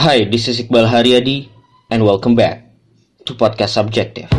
Hi, 0.00 0.24
this 0.24 0.48
is 0.48 0.56
Iqbal 0.64 0.88
Haryadi 0.88 1.52
and 1.92 2.00
welcome 2.00 2.32
back 2.32 2.72
to 3.28 3.36
Podcast 3.36 3.76
Subjective. 3.76 4.32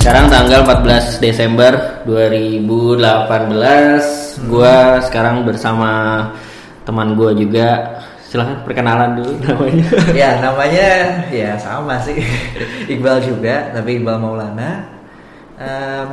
Sekarang 0.00 0.32
tanggal 0.32 0.64
14 0.64 1.20
Desember 1.20 2.00
2018 2.08 2.64
Gua 4.48 4.96
sekarang 5.04 5.44
bersama 5.44 6.32
teman 6.88 7.12
gua 7.20 7.36
juga 7.36 8.00
Silahkan 8.34 8.66
perkenalan 8.66 9.14
dulu 9.14 9.30
namanya 9.38 9.86
ya 10.26 10.30
namanya 10.42 10.88
ya 11.30 11.54
sama 11.54 12.02
sih 12.02 12.18
Iqbal 12.92 13.22
juga 13.22 13.70
tapi 13.70 14.02
Iqbal 14.02 14.18
Maulana 14.18 14.90
Em, 15.54 16.10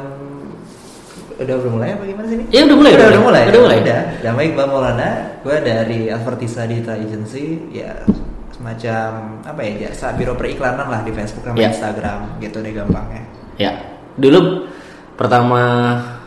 udah 1.33 1.55
udah 1.57 1.71
mulai 1.73 1.89
apa 1.91 2.05
gimana 2.05 2.29
sih 2.29 2.37
ini? 2.37 2.45
Ya, 2.53 2.61
udah 2.61 2.77
mulai, 2.77 2.93
udah, 2.93 3.01
udah 3.01 3.09
udah 3.09 3.21
mulai 3.25 3.41
mulai. 3.41 3.49
Udah 3.49 3.61
mulai. 3.65 3.77
udah 3.81 3.99
nama 4.21 4.39
Iqbal 4.39 4.67
Maulana 4.69 5.09
gue 5.41 5.57
dari 5.59 5.99
Advertisa 6.07 6.61
Digital 6.69 7.01
Agency 7.01 7.45
ya 7.73 8.05
semacam 8.53 9.41
apa 9.41 9.59
ya 9.65 9.89
jasa 9.89 10.13
biro 10.13 10.37
periklanan 10.37 10.85
lah 10.85 11.01
di 11.01 11.09
Facebook 11.09 11.41
sama 11.41 11.57
Ya. 11.57 11.73
Instagram 11.73 12.37
gitu 12.37 12.61
deh 12.61 12.69
gampangnya 12.69 13.25
Ya, 13.57 13.73
dulu 14.13 14.69
pertama 15.15 15.61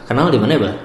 kenal 0.05 0.27
di 0.29 0.39
mana 0.39 0.53
ya, 0.53 0.61
Bang? 0.61 0.77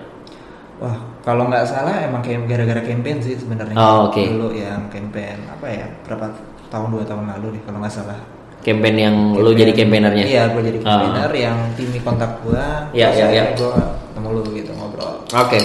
wah 0.78 0.98
kalau 1.22 1.48
nggak 1.48 1.66
salah 1.68 2.04
emang 2.04 2.22
kayak 2.24 2.48
gara-gara 2.48 2.82
campaign 2.82 3.18
sih 3.20 3.36
sebenarnya 3.36 3.76
Oh, 3.76 4.08
oke. 4.08 4.20
dulu 4.20 4.56
yang 4.56 4.88
campaign 4.90 5.38
apa 5.48 5.68
ya 5.68 5.86
berapa 6.08 6.32
tahun 6.70 6.88
dua 6.94 7.04
tahun 7.06 7.26
lalu 7.38 7.60
deh 7.60 7.62
kalau 7.68 7.80
nggak 7.82 7.96
salah 7.96 8.20
Campaign 8.60 8.96
yang 9.00 9.16
lu 9.40 9.56
jadi 9.56 9.72
campaignernya? 9.72 10.26
Iya, 10.28 10.44
gue 10.52 10.62
jadi 10.68 10.78
Oh. 10.84 10.92
campaigner 10.92 11.32
yang 11.32 11.58
tim 11.80 11.96
kontak 12.04 12.44
gue. 12.44 12.66
Iya, 12.92 13.08
iya, 13.16 13.28
iya. 13.32 13.44
Gue 13.56 13.72
ketemu 13.72 14.28
lu 14.36 14.44
gitu 14.52 14.72
ngobrol. 14.76 15.24
Oke. 15.32 15.64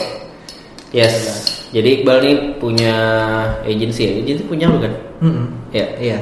Yes. 0.95 1.43
Jadi 1.75 1.89
Iqbal 2.01 2.23
nih 2.23 2.37
punya 2.63 2.95
agency 3.67 4.07
ya. 4.07 4.13
Agency 4.23 4.43
punya 4.47 4.71
lu 4.71 4.79
kan? 4.79 4.95
Mm-mm. 5.27 5.47
Ya. 5.75 5.87
Iya. 5.99 6.19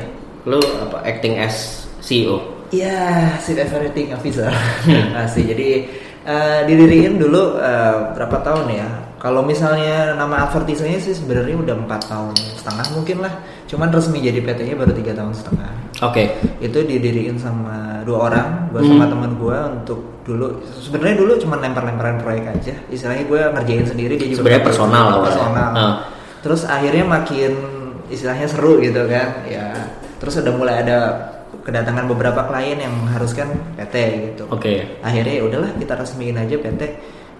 Lu 0.48 0.56
apa 0.80 1.04
acting 1.04 1.36
as 1.36 1.84
CEO? 2.00 2.40
Iya, 2.72 3.36
Chief 3.44 3.60
Everything 3.60 4.16
Officer. 4.16 4.48
Asli. 5.20 5.44
Jadi 5.44 5.68
eh, 6.24 6.60
didiriin 6.64 7.20
dulu 7.20 7.60
eh, 7.60 8.16
berapa 8.16 8.40
tahun 8.40 8.72
ya? 8.72 8.88
Kalau 9.22 9.38
misalnya 9.38 10.18
nama 10.18 10.50
advertisenya 10.50 10.98
sih 10.98 11.14
sebenarnya 11.14 11.54
udah 11.54 11.78
empat 11.78 12.10
tahun 12.10 12.34
setengah 12.58 12.86
mungkin 12.90 13.22
lah. 13.22 13.30
Cuman 13.70 13.94
resmi 13.94 14.18
jadi 14.18 14.42
PT-nya 14.42 14.74
baru 14.74 14.90
tiga 14.90 15.14
tahun 15.14 15.30
setengah. 15.30 15.70
Oke. 16.02 16.34
Itu 16.58 16.82
didiriin 16.82 17.38
sama 17.38 18.02
dua 18.02 18.26
orang, 18.26 18.66
gue 18.74 18.82
Hmm. 18.82 18.98
sama 18.98 19.06
teman 19.06 19.38
gue 19.38 19.58
untuk 19.78 20.00
dulu. 20.26 20.58
Sebenarnya 20.74 21.22
dulu 21.22 21.32
cuma 21.38 21.54
lempar-lemparan 21.62 22.18
proyek 22.18 22.50
aja. 22.50 22.74
Istilahnya 22.90 23.22
gue 23.30 23.40
ngerjain 23.54 23.86
sendiri 23.86 24.18
dia 24.18 24.26
juga 24.26 24.38
Sebenarnya 24.42 24.64
personal 24.66 25.04
awalnya. 25.06 25.26
Personal. 25.30 25.70
Ah. 25.70 25.94
Terus 26.42 26.62
akhirnya 26.66 27.04
makin 27.06 27.52
istilahnya 28.10 28.46
seru 28.50 28.82
gitu 28.82 29.06
kan. 29.06 29.46
Ya. 29.46 29.70
Terus 30.18 30.42
udah 30.42 30.54
mulai 30.58 30.82
ada 30.82 30.98
kedatangan 31.62 32.10
beberapa 32.10 32.42
klien 32.50 32.74
yang 32.74 32.90
mengharuskan 32.90 33.54
PT 33.78 33.94
gitu. 34.34 34.50
Oke. 34.50 34.98
Akhirnya 34.98 35.38
ya 35.38 35.42
udahlah 35.46 35.70
kita 35.78 35.94
resmiin 35.94 36.34
aja 36.34 36.58
PT. 36.58 36.82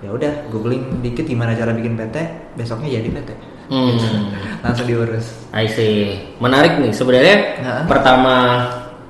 Ya 0.02 0.10
udah 0.10 0.50
googling 0.50 0.98
dikit 0.98 1.24
gimana 1.24 1.54
cara 1.54 1.70
bikin 1.70 1.94
PT, 1.94 2.16
besoknya 2.58 2.98
jadi 2.98 3.08
PT. 3.08 3.30
Hmm. 3.70 3.94
Langsung 4.60 4.84
diurus. 4.84 5.46
I 5.54 5.70
see. 5.70 6.18
Menarik 6.42 6.82
nih. 6.82 6.90
Sebenarnya 6.90 7.36
Nah. 7.62 7.86
pertama 7.86 8.34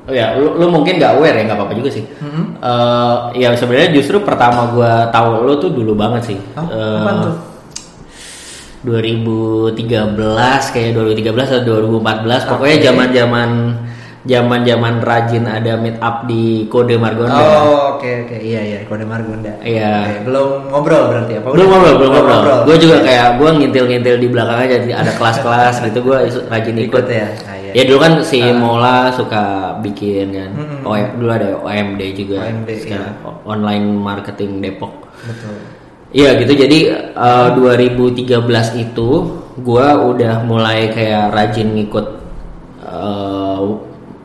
oh 0.03 0.13
ya 0.13 0.35
lu, 0.37 0.59
lu 0.61 0.67
mungkin 0.69 0.99
gak 1.01 1.17
aware 1.17 1.41
ya 1.41 1.43
nggak 1.49 1.59
apa-apa 1.59 1.75
juga 1.75 1.91
sih. 1.91 2.05
Mm-mm. 2.05 2.61
Eh, 2.61 3.17
ya 3.41 3.57
sebenarnya 3.57 3.91
justru 3.97 4.21
pertama 4.21 4.69
gua 4.71 5.09
tahu 5.09 5.49
lu 5.49 5.57
tuh 5.59 5.73
dulu 5.73 5.97
banget 5.97 6.37
sih. 6.37 6.39
Oh, 6.55 6.69
tuh? 6.69 7.35
2013 8.83 10.75
kayak 10.75 10.91
2013 10.99 11.55
atau 11.55 11.63
2014 11.63 12.51
pokoknya 12.51 12.77
Oke. 12.77 12.85
zaman-zaman 12.91 13.49
zaman-zaman 14.23 15.03
rajin 15.03 15.51
ada 15.51 15.75
meet 15.75 15.99
up 15.99 16.31
di 16.31 16.71
Kode 16.71 16.95
Margonda. 16.95 17.43
Oh, 17.43 17.99
oke 17.99 18.07
oke. 18.27 18.37
Iya 18.39 18.61
iya, 18.63 18.79
kode 18.87 19.03
Margonda. 19.03 19.51
Iya. 19.61 19.93
Oke, 20.07 20.15
belum 20.31 20.49
ngobrol 20.71 21.03
berarti 21.11 21.33
apa? 21.43 21.49
belum 21.51 21.67
ngobrol, 21.67 21.95
belum 21.99 22.11
ngobrol. 22.15 22.59
Gue 22.67 22.77
juga 22.79 22.97
Oke. 23.03 23.07
kayak 23.11 23.29
gue 23.39 23.51
ngintil-ngintil 23.59 24.17
di 24.23 24.29
belakang 24.31 24.59
aja 24.63 24.77
jadi 24.79 24.95
ada 24.95 25.13
kelas-kelas 25.19 25.75
gitu 25.91 25.99
gue 26.07 26.19
rajin 26.47 26.75
ikut. 26.79 26.87
Ikut 26.87 27.07
ya? 27.11 27.27
Ah, 27.51 27.57
iya. 27.59 27.71
Ya 27.75 27.83
dulu 27.89 27.99
kan 27.99 28.13
si 28.23 28.39
Ah. 28.39 28.55
Mola 28.55 28.97
suka 29.11 29.43
bikin 29.83 30.27
kan. 30.31 30.51
Mm-mm. 30.55 30.87
Oh, 30.87 30.95
dulu 31.19 31.31
ada 31.33 31.49
OMD 31.59 32.01
juga. 32.15 32.47
OMD, 32.47 32.69
Sekarang 32.79 33.15
iya. 33.19 33.31
online 33.43 33.87
marketing 33.99 34.63
Depok. 34.63 35.11
Betul. 35.27 35.57
Iya 36.13 36.37
gitu 36.37 36.53
jadi 36.53 36.79
eh, 37.17 37.49
2013 37.57 38.29
itu 38.77 39.09
gua 39.65 39.97
udah 40.05 40.45
mulai 40.45 40.93
kayak 40.93 41.33
rajin 41.33 41.73
ngikut 41.73 42.07
eh, 42.85 43.32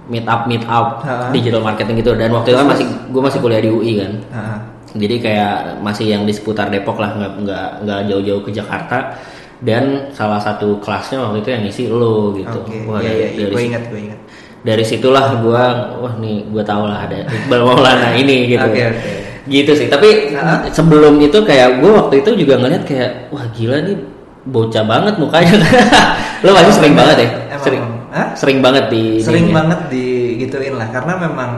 meet 0.08 0.24
up 0.24 0.46
meet 0.46 0.64
up 0.64 1.00
Ha-ha. 1.00 1.30
digital 1.30 1.60
marketing 1.60 1.96
gitu. 1.98 2.12
Dan 2.14 2.32
waktu 2.32 2.50
itu 2.50 2.58
kan 2.58 2.68
masih 2.68 2.86
gue 3.08 3.22
masih 3.22 3.40
kuliah 3.40 3.60
di 3.60 3.70
UI 3.70 3.92
kan. 3.98 4.12
Ah, 4.30 4.58
jadi 4.94 5.16
kayak 5.18 5.54
masih 5.80 6.06
yang 6.08 6.24
di 6.24 6.32
seputar 6.32 6.68
Depok 6.68 6.98
lah 6.98 7.12
nggak 7.14 7.32
nggak 7.40 7.68
nggak 7.82 8.00
jauh-jauh 8.08 8.42
ke 8.42 8.52
Jakarta. 8.52 9.16
Dan 9.58 9.84
salah 10.12 10.38
satu 10.38 10.78
kelasnya 10.78 11.18
waktu 11.20 11.42
itu 11.42 11.50
yang 11.50 11.62
ngisi 11.64 11.84
lo 11.88 12.30
gitu. 12.32 12.60
Oke. 12.62 12.78
Wah, 12.86 13.00
Iya 13.00 13.10
dari, 13.10 13.26
dari 13.36 13.52
gue 13.52 13.64
ingat 13.66 13.84
gue 13.88 14.00
ingat. 14.04 14.20
dari 14.60 14.84
situlah 14.84 15.26
gua 15.38 15.64
wah 15.98 16.14
nih 16.16 16.46
gua 16.48 16.62
tau 16.62 16.86
lah 16.86 17.04
ada 17.04 17.24
Iqbal 17.24 17.62
Maulana 17.62 18.14
ini 18.14 18.48
gitu. 18.48 18.62
Oke, 18.64 18.82
oke. 18.86 19.12
gitu 19.48 19.72
sih. 19.74 19.88
Tapi 19.88 20.30
Nah. 20.30 20.62
sebelum 20.70 21.18
itu 21.18 21.42
kayak 21.42 21.80
gua 21.80 22.04
waktu 22.04 22.22
itu 22.22 22.38
juga 22.38 22.58
ngeliat 22.58 22.84
kayak 22.84 23.28
wah 23.28 23.48
gila 23.50 23.82
nih 23.82 23.98
bocah 24.46 24.84
banget 24.84 25.14
mukanya. 25.18 25.56
Lo 26.46 26.54
pasti 26.54 26.72
sering 26.74 26.94
banget 26.94 27.16
ya? 27.18 27.28
emang- 27.50 27.60
sering 27.60 27.82
Hah? 28.18 28.28
sering 28.34 28.60
banget 28.60 28.90
di 28.90 29.22
Sering 29.22 29.54
ininya. 29.54 29.58
banget 29.62 29.80
digituin 29.94 30.74
lah 30.74 30.90
karena 30.90 31.14
memang 31.22 31.52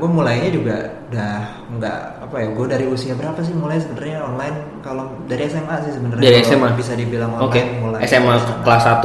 gue 0.00 0.08
mulainya 0.08 0.48
juga 0.48 0.76
udah 1.12 1.32
nggak 1.76 1.98
apa 2.24 2.36
ya 2.40 2.48
gue 2.48 2.66
dari 2.66 2.86
usia 2.88 3.12
berapa 3.12 3.36
sih 3.44 3.52
mulai 3.52 3.76
sebenarnya 3.76 4.24
online 4.24 4.56
kalau 4.80 5.04
dari 5.28 5.44
SMA 5.46 5.76
sih 5.84 5.92
sebenarnya 5.92 6.24
Dari 6.24 6.38
SMA? 6.42 6.68
bisa 6.72 6.92
dibilang 6.96 7.36
online 7.36 7.44
oke 7.44 7.60
mulai 7.84 8.00
SMA 8.08 8.34
kelas 8.64 8.84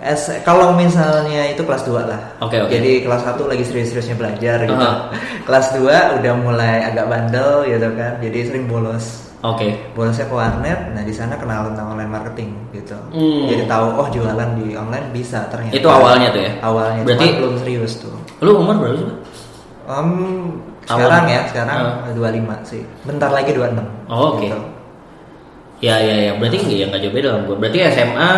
S 0.00 0.32
kalau 0.42 0.72
misalnya 0.72 1.52
itu 1.52 1.60
kelas 1.60 1.84
2 1.84 1.92
lah. 2.08 2.40
Oke, 2.40 2.56
oke. 2.56 2.72
Jadi 2.72 3.04
kelas 3.04 3.20
1 3.20 3.36
lagi 3.44 3.68
serius-seriusnya 3.68 4.16
belajar 4.16 4.56
gitu. 4.64 4.72
Aha. 4.72 5.12
kelas 5.44 5.76
2 5.76 6.16
udah 6.16 6.34
mulai 6.40 6.88
agak 6.88 7.04
bandel 7.04 7.68
gitu 7.68 7.84
kan. 7.92 8.16
Jadi 8.16 8.38
sering 8.48 8.64
bolos. 8.64 9.28
Oke 9.42 9.66
Bolosnya 9.92 10.24
ke 10.24 10.32
warnet, 10.32 10.78
nah 10.90 11.00
di 11.00 11.10
sana 11.10 11.34
kenalan 11.34 11.72
tentang 11.72 11.90
online 11.90 12.08
marketing 12.08 12.48
gitu. 12.70 12.94
Hmm. 13.10 13.46
Jadi 13.46 13.62
tahu 13.64 13.84
oh 13.94 14.06
jualan 14.06 14.48
di 14.54 14.72
online 14.72 15.10
bisa 15.10 15.44
ternyata. 15.48 15.72
Itu 15.72 15.86
awalnya 15.86 16.28
tuh 16.28 16.40
ya? 16.40 16.50
Awalnya 16.60 17.00
Berarti- 17.02 17.24
cuman 17.26 17.38
belum 17.40 17.52
serius 17.58 17.92
tuh. 17.98 18.14
lu 18.38 18.50
umur 18.56 18.74
berapa 18.76 18.96
sih 18.96 19.06
Awal. 20.86 20.86
sekarang 20.86 21.22
ya, 21.26 21.40
sekarang 21.46 21.76
Ah. 21.78 22.10
25 22.10 22.54
sih. 22.62 22.82
Bentar 23.02 23.30
lagi 23.30 23.50
26. 23.50 23.82
Oh, 24.06 24.34
oke. 24.34 24.42
Gitu. 24.42 24.58
Ya 25.80 25.96
ya 25.96 26.12
ya 26.20 26.30
berarti 26.34 26.56
ya 26.70 26.84
nggak 26.86 27.00
jauh 27.00 27.10
beda 27.10 27.28
lah. 27.30 27.40
Berarti 27.48 27.78
SMA 27.86 28.30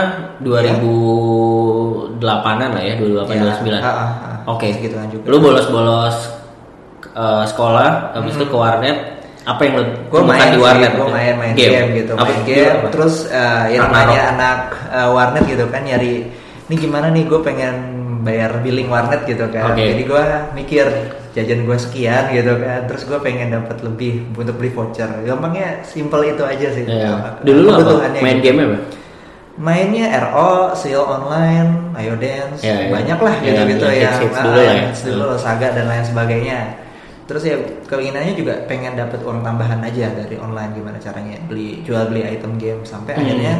2008-an 0.42 2.68
lah 2.70 2.82
ya 2.82 2.94
2008 2.96 3.28
Ya, 3.28 3.40
2009. 3.58 3.78
ah, 3.78 3.86
ah, 3.86 3.98
ah. 3.98 4.08
Oke. 4.48 4.66
Segituan 4.70 5.06
juga. 5.08 5.24
Lu 5.26 5.38
bolos-bolos 5.38 6.16
eh, 7.12 7.44
sekolah 7.44 8.14
habis 8.14 8.34
itu 8.34 8.44
ke 8.46 8.56
warnet 8.56 8.98
apa 9.42 9.60
yang 9.66 9.74
lu 9.74 9.84
gue 10.06 10.20
main 10.22 10.48
di 10.50 10.60
warnet? 10.60 10.92
gue 10.92 11.02
gitu? 11.02 11.10
main 11.10 11.34
main 11.34 11.54
game, 11.54 11.88
gitu 11.98 12.12
Apa? 12.14 12.24
main 12.30 12.42
game 12.46 12.78
Apa? 12.78 12.88
terus 12.94 13.14
uh, 13.26 13.66
yang 13.66 13.84
Ragnarok. 13.86 14.06
namanya 14.06 14.20
anak 14.30 14.58
uh, 14.88 15.08
warnet 15.10 15.44
gitu 15.50 15.64
kan 15.66 15.82
nyari 15.82 16.14
ini 16.70 16.74
gimana 16.78 17.10
nih 17.10 17.24
gue 17.26 17.40
pengen 17.42 17.74
bayar 18.22 18.62
billing 18.62 18.86
warnet 18.86 19.26
gitu 19.26 19.50
kan 19.50 19.74
Oke. 19.74 19.82
jadi 19.82 20.02
gue 20.06 20.24
mikir 20.54 20.86
jajan 21.34 21.66
gue 21.66 21.74
sekian 21.74 22.30
gitu 22.30 22.54
kan 22.60 22.86
terus 22.86 23.02
gue 23.02 23.18
pengen 23.18 23.50
dapat 23.50 23.82
lebih 23.82 24.30
untuk 24.32 24.54
beli 24.54 24.70
voucher 24.70 25.10
gampangnya 25.26 25.82
simple 25.82 26.22
itu 26.22 26.42
aja 26.46 26.68
sih 26.70 26.84
Ya. 26.86 27.10
Uh, 27.10 27.42
Dulu 27.42 27.58
lu 27.66 27.70
apa? 27.74 28.14
Main 28.14 28.38
gitu. 28.38 28.46
game 28.46 28.58
apa? 28.62 28.78
mainnya 29.52 30.08
RO, 30.32 30.72
Seal 30.72 31.04
Online, 31.04 31.92
Ayo 31.92 32.16
Dance, 32.16 32.64
Ya, 32.64 32.72
ya. 32.72 32.88
banyak 32.88 33.18
lah 33.20 33.34
Ya, 33.36 33.52
gitu-gitu 33.52 33.84
yang 33.84 33.94
yang, 34.00 34.12
hits-hits 34.16 34.38
ah, 34.40 34.44
dulu 34.48 34.56
lah 34.56 34.64
ya. 34.64 34.82
hits 34.88 35.02
dulu, 35.04 35.26
Saga 35.36 35.68
dan 35.76 35.86
lain 35.92 36.04
sebagainya. 36.08 36.58
Terus 37.32 37.48
ya 37.48 37.56
keinginannya 37.88 38.36
juga 38.36 38.68
pengen 38.68 38.92
dapat 38.92 39.24
uang 39.24 39.40
tambahan 39.40 39.80
aja 39.80 40.12
dari 40.12 40.36
online 40.36 40.76
gimana 40.76 41.00
caranya 41.00 41.40
beli 41.48 41.80
jual 41.80 42.12
beli 42.12 42.28
item 42.28 42.60
game 42.60 42.84
sampai 42.84 43.16
Hmm. 43.16 43.24
akhirnya 43.24 43.54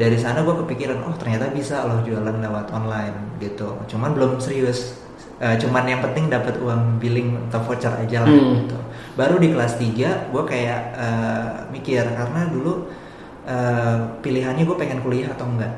dari 0.00 0.16
sana 0.16 0.40
gue 0.40 0.56
kepikiran 0.64 1.04
oh 1.04 1.12
ternyata 1.20 1.52
bisa 1.52 1.84
loh 1.84 2.00
jualan 2.00 2.40
lewat 2.40 2.72
online 2.72 3.36
gitu. 3.36 3.76
Cuman 3.84 4.16
belum 4.16 4.40
serius. 4.40 4.96
Eh, 5.36 5.60
cuman 5.60 5.84
yang 5.84 6.00
penting 6.00 6.32
dapat 6.32 6.56
uang 6.56 6.96
billing 6.96 7.36
atau 7.52 7.60
voucher 7.60 7.92
aja 7.92 8.24
lah 8.24 8.32
Hmm. 8.32 8.64
gitu. 8.64 8.78
Baru 9.12 9.36
di 9.36 9.52
kelas 9.52 9.76
3 9.76 10.32
gue 10.32 10.42
kayak 10.48 10.80
eh, 10.96 11.48
mikir 11.68 12.08
karena 12.08 12.48
dulu 12.48 12.88
eh, 13.44 13.96
pilihannya 14.24 14.64
gue 14.64 14.76
pengen 14.80 15.04
kuliah 15.04 15.28
atau 15.36 15.44
enggak. 15.44 15.74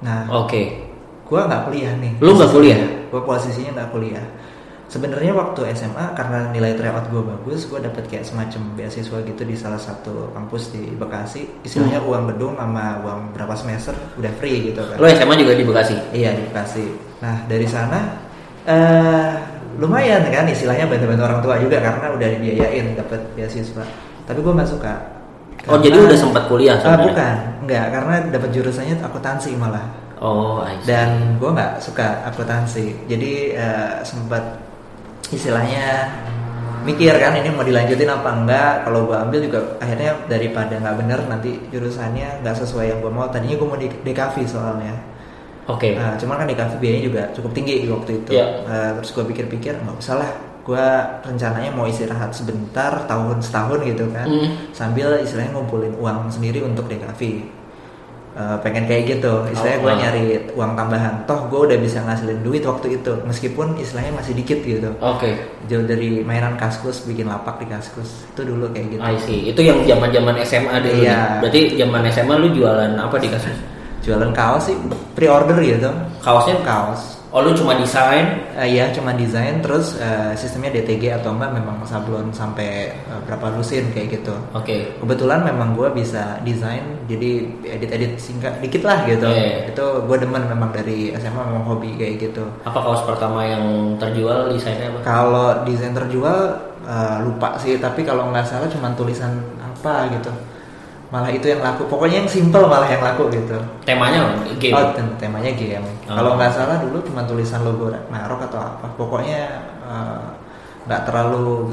Nah, 0.00 0.24
Oke. 0.32 0.88
gue 1.20 1.36
nggak 1.36 1.62
kuliah 1.68 1.92
nih. 2.00 2.16
Lu 2.16 2.32
nggak 2.32 2.48
kuliah? 2.48 2.80
Gue 3.12 3.20
posisinya 3.20 3.76
nggak 3.76 3.90
kuliah. 3.92 4.24
Sebenarnya 4.92 5.32
waktu 5.32 5.72
SMA 5.72 6.12
karena 6.12 6.52
nilai 6.52 6.76
tryout 6.76 7.08
gue 7.08 7.22
bagus 7.24 7.64
gue 7.64 7.80
dapet 7.80 8.04
kayak 8.04 8.28
semacam 8.28 8.76
beasiswa 8.76 9.24
gitu 9.24 9.42
di 9.42 9.56
salah 9.56 9.80
satu 9.80 10.28
kampus 10.30 10.68
di 10.68 10.92
Bekasi. 10.92 11.48
Istilahnya 11.64 12.04
uang 12.04 12.28
gedung 12.28 12.60
sama 12.60 13.00
uang 13.00 13.32
berapa 13.32 13.56
semester 13.56 13.96
udah 14.14 14.32
free 14.36 14.68
gitu 14.68 14.84
kan. 14.84 15.00
Lo 15.00 15.08
SMA 15.08 15.34
juga 15.34 15.56
di 15.56 15.64
Bekasi? 15.64 15.96
iya 16.12 16.36
di 16.36 16.44
Bekasi. 16.44 16.84
Nah 17.24 17.48
dari 17.48 17.64
sana 17.64 18.20
eh 18.62 19.32
lumayan 19.80 20.28
kan 20.28 20.44
istilahnya 20.44 20.84
bantu-bantu 20.84 21.22
orang 21.24 21.40
tua 21.40 21.56
juga 21.56 21.80
karena 21.80 22.06
udah 22.12 22.28
dibiayain 22.28 22.92
dapet 22.92 23.20
beasiswa. 23.32 23.84
Tapi 24.22 24.38
gue 24.38 24.52
nggak 24.52 24.68
suka. 24.68 24.94
Oh 25.66 25.78
jadi 25.78 25.94
Karena- 25.94 26.08
udah 26.10 26.18
sempat 26.18 26.42
kuliah 26.46 26.74
Ah, 26.74 26.80
sebenarnya? 26.84 27.06
bukan 27.08 27.34
nggak 27.64 27.86
karena 27.88 28.14
dapat 28.28 28.50
jurusannya 28.52 28.94
akuntansi 29.00 29.56
malah. 29.56 29.86
Oh, 30.22 30.62
I 30.62 30.78
see. 30.78 30.86
dan 30.86 31.34
gue 31.34 31.50
nggak 31.50 31.82
suka 31.82 32.22
akuntansi. 32.28 33.08
Jadi 33.10 33.56
eh, 33.56 33.94
sempat 34.04 34.61
istilahnya 35.32 36.12
mikir 36.82 37.14
kan 37.14 37.32
ini 37.38 37.48
mau 37.54 37.64
dilanjutin 37.64 38.10
apa 38.10 38.30
enggak. 38.36 38.72
Kalau 38.84 39.00
gue 39.08 39.16
ambil 39.16 39.40
juga 39.42 39.60
akhirnya 39.78 40.12
daripada 40.26 40.74
nggak 40.76 40.96
bener 40.98 41.20
nanti 41.30 41.50
jurusannya 41.70 42.42
nggak 42.42 42.56
sesuai 42.62 42.86
yang 42.92 42.98
gue 43.00 43.12
mau. 43.12 43.26
Tadinya 43.30 43.56
gue 43.56 43.68
mau 43.68 43.78
di 43.78 43.88
DKV 43.88 44.36
soalnya. 44.44 44.94
Oke. 45.70 45.94
Nah, 45.94 46.18
cuman 46.18 46.42
kan 46.42 46.46
DKV 46.50 46.72
biayanya 46.82 47.04
juga 47.06 47.22
cukup 47.32 47.50
tinggi 47.54 47.86
waktu 47.86 48.10
itu. 48.22 48.30
Iya. 48.34 48.46
Eh, 48.66 48.90
terus 48.98 49.10
gue 49.14 49.24
pikir-pikir 49.30 49.78
nggak 49.78 49.96
usah 49.96 50.16
lah. 50.18 50.30
Gue 50.62 50.86
rencananya 51.26 51.70
mau 51.74 51.86
istirahat 51.86 52.34
sebentar 52.34 53.06
tahun 53.06 53.42
setahun 53.42 53.82
gitu 53.82 54.06
kan. 54.10 54.26
Hmm. 54.26 54.70
sambil 54.74 55.18
istilahnya 55.22 55.54
ngumpulin 55.54 55.94
uang 55.98 56.30
sendiri 56.30 56.62
untuk 56.62 56.86
DKV 56.86 57.20
Eh, 58.32 58.56
pengen 58.64 58.88
kayak 58.88 59.20
gitu 59.20 59.44
istilahnya 59.52 59.76
Oh, 59.76 59.84
gue 59.84 59.92
ah. 59.92 59.98
nyari 60.08 60.24
uang 60.56 60.72
tambahan 60.72 61.20
toh 61.28 61.52
gue 61.52 61.68
udah 61.68 61.76
bisa 61.76 62.00
ngasilin 62.00 62.40
duit 62.40 62.64
waktu 62.64 62.96
itu 62.96 63.12
meskipun 63.28 63.76
istilahnya 63.76 64.08
masih 64.16 64.32
dikit 64.32 64.56
gitu 64.64 64.88
Oke. 65.04 65.36
jauh 65.68 65.84
dari 65.84 66.24
mainan 66.24 66.56
kaskus 66.56 67.04
bikin 67.04 67.28
lapak 67.28 67.60
di 67.60 67.68
kaskus 67.68 68.24
itu 68.32 68.40
dulu 68.40 68.72
kayak 68.72 68.88
gitu 68.96 69.00
I 69.04 69.20
see. 69.20 69.52
Itu 69.52 69.60
yang 69.60 69.84
zaman-zaman 69.84 70.40
SMA 70.48 70.80
dulu. 70.80 71.04
Iya. 71.04 71.12
nih. 71.12 71.40
Berarti 71.44 71.60
zaman 71.76 72.02
SMA 72.08 72.34
lu 72.40 72.48
jualan 72.56 72.92
apa 72.96 73.16
di 73.20 73.28
kasus? 73.28 73.56
jualan 74.02 74.34
kaos 74.34 74.66
sih 74.66 74.76
pre-order 75.14 75.62
gitu 75.62 75.92
Kaosnya 76.24 76.58
kaos 76.66 77.21
Oh 77.32 77.40
lu 77.40 77.56
cuma 77.56 77.72
desain? 77.80 78.44
Eh, 78.52 78.76
Iya 78.76 78.92
cuma 78.92 79.16
desain 79.16 79.64
terus 79.64 79.96
eh, 79.96 80.36
sistemnya 80.36 80.68
DTG 80.76 81.16
atau 81.16 81.32
enggak 81.32 81.56
memang 81.56 81.80
sablon 81.88 82.28
sampai 82.28 82.92
eh, 82.92 83.20
berapa 83.24 83.56
lusin 83.56 83.88
kayak 83.96 84.20
gitu. 84.20 84.36
Oke. 84.52 85.00
Kebetulan 85.00 85.40
memang 85.40 85.72
gue 85.72 85.88
bisa 85.96 86.36
desain 86.44 86.84
jadi 87.08 87.48
edit-edit 87.64 88.20
singkat 88.20 88.60
dikit 88.60 88.84
lah 88.84 89.08
gitu. 89.08 89.24
Iya. 89.32 89.72
Itu 89.72 90.04
gue 90.04 90.16
demen 90.20 90.44
memang 90.44 90.76
dari 90.76 91.08
SMA 91.16 91.40
memang 91.40 91.64
hobi 91.64 91.96
kayak 91.96 92.20
gitu. 92.20 92.44
Apa 92.68 92.78
kaos 92.84 93.00
pertama 93.08 93.48
yang 93.48 93.96
terjual 93.96 94.52
desainnya 94.52 94.92
apa? 94.92 95.00
Kalau 95.00 95.64
desain 95.64 95.96
terjual 95.96 96.36
eh, 96.84 97.16
lupa 97.24 97.56
sih 97.56 97.80
tapi 97.80 98.04
kalau 98.04 98.28
nggak 98.28 98.44
salah 98.44 98.68
cuma 98.68 98.92
tulisan 98.92 99.40
apa 99.56 100.12
gitu. 100.12 100.28
Malah 101.12 101.28
itu 101.28 101.44
yang 101.44 101.60
laku. 101.60 101.84
Pokoknya 101.86 102.24
yang 102.24 102.30
simple 102.30 102.64
malah 102.64 102.88
yang 102.88 103.04
laku 103.04 103.28
gitu. 103.28 103.52
Temanya 103.84 104.32
game. 104.56 104.72
Oh, 104.72 104.96
tem- 104.96 105.12
temanya 105.20 105.52
game. 105.52 105.84
Oh. 106.08 106.16
Kalau 106.16 106.34
nggak 106.34 106.48
salah 106.50 106.80
dulu 106.80 107.04
cuma 107.04 107.20
tulisan 107.22 107.60
logo 107.60 107.92
Narok 108.08 108.48
atau 108.48 108.58
apa. 108.58 108.86
Pokoknya 108.96 109.40
eh, 109.84 110.24
nggak 110.88 111.04
terlalu 111.04 111.68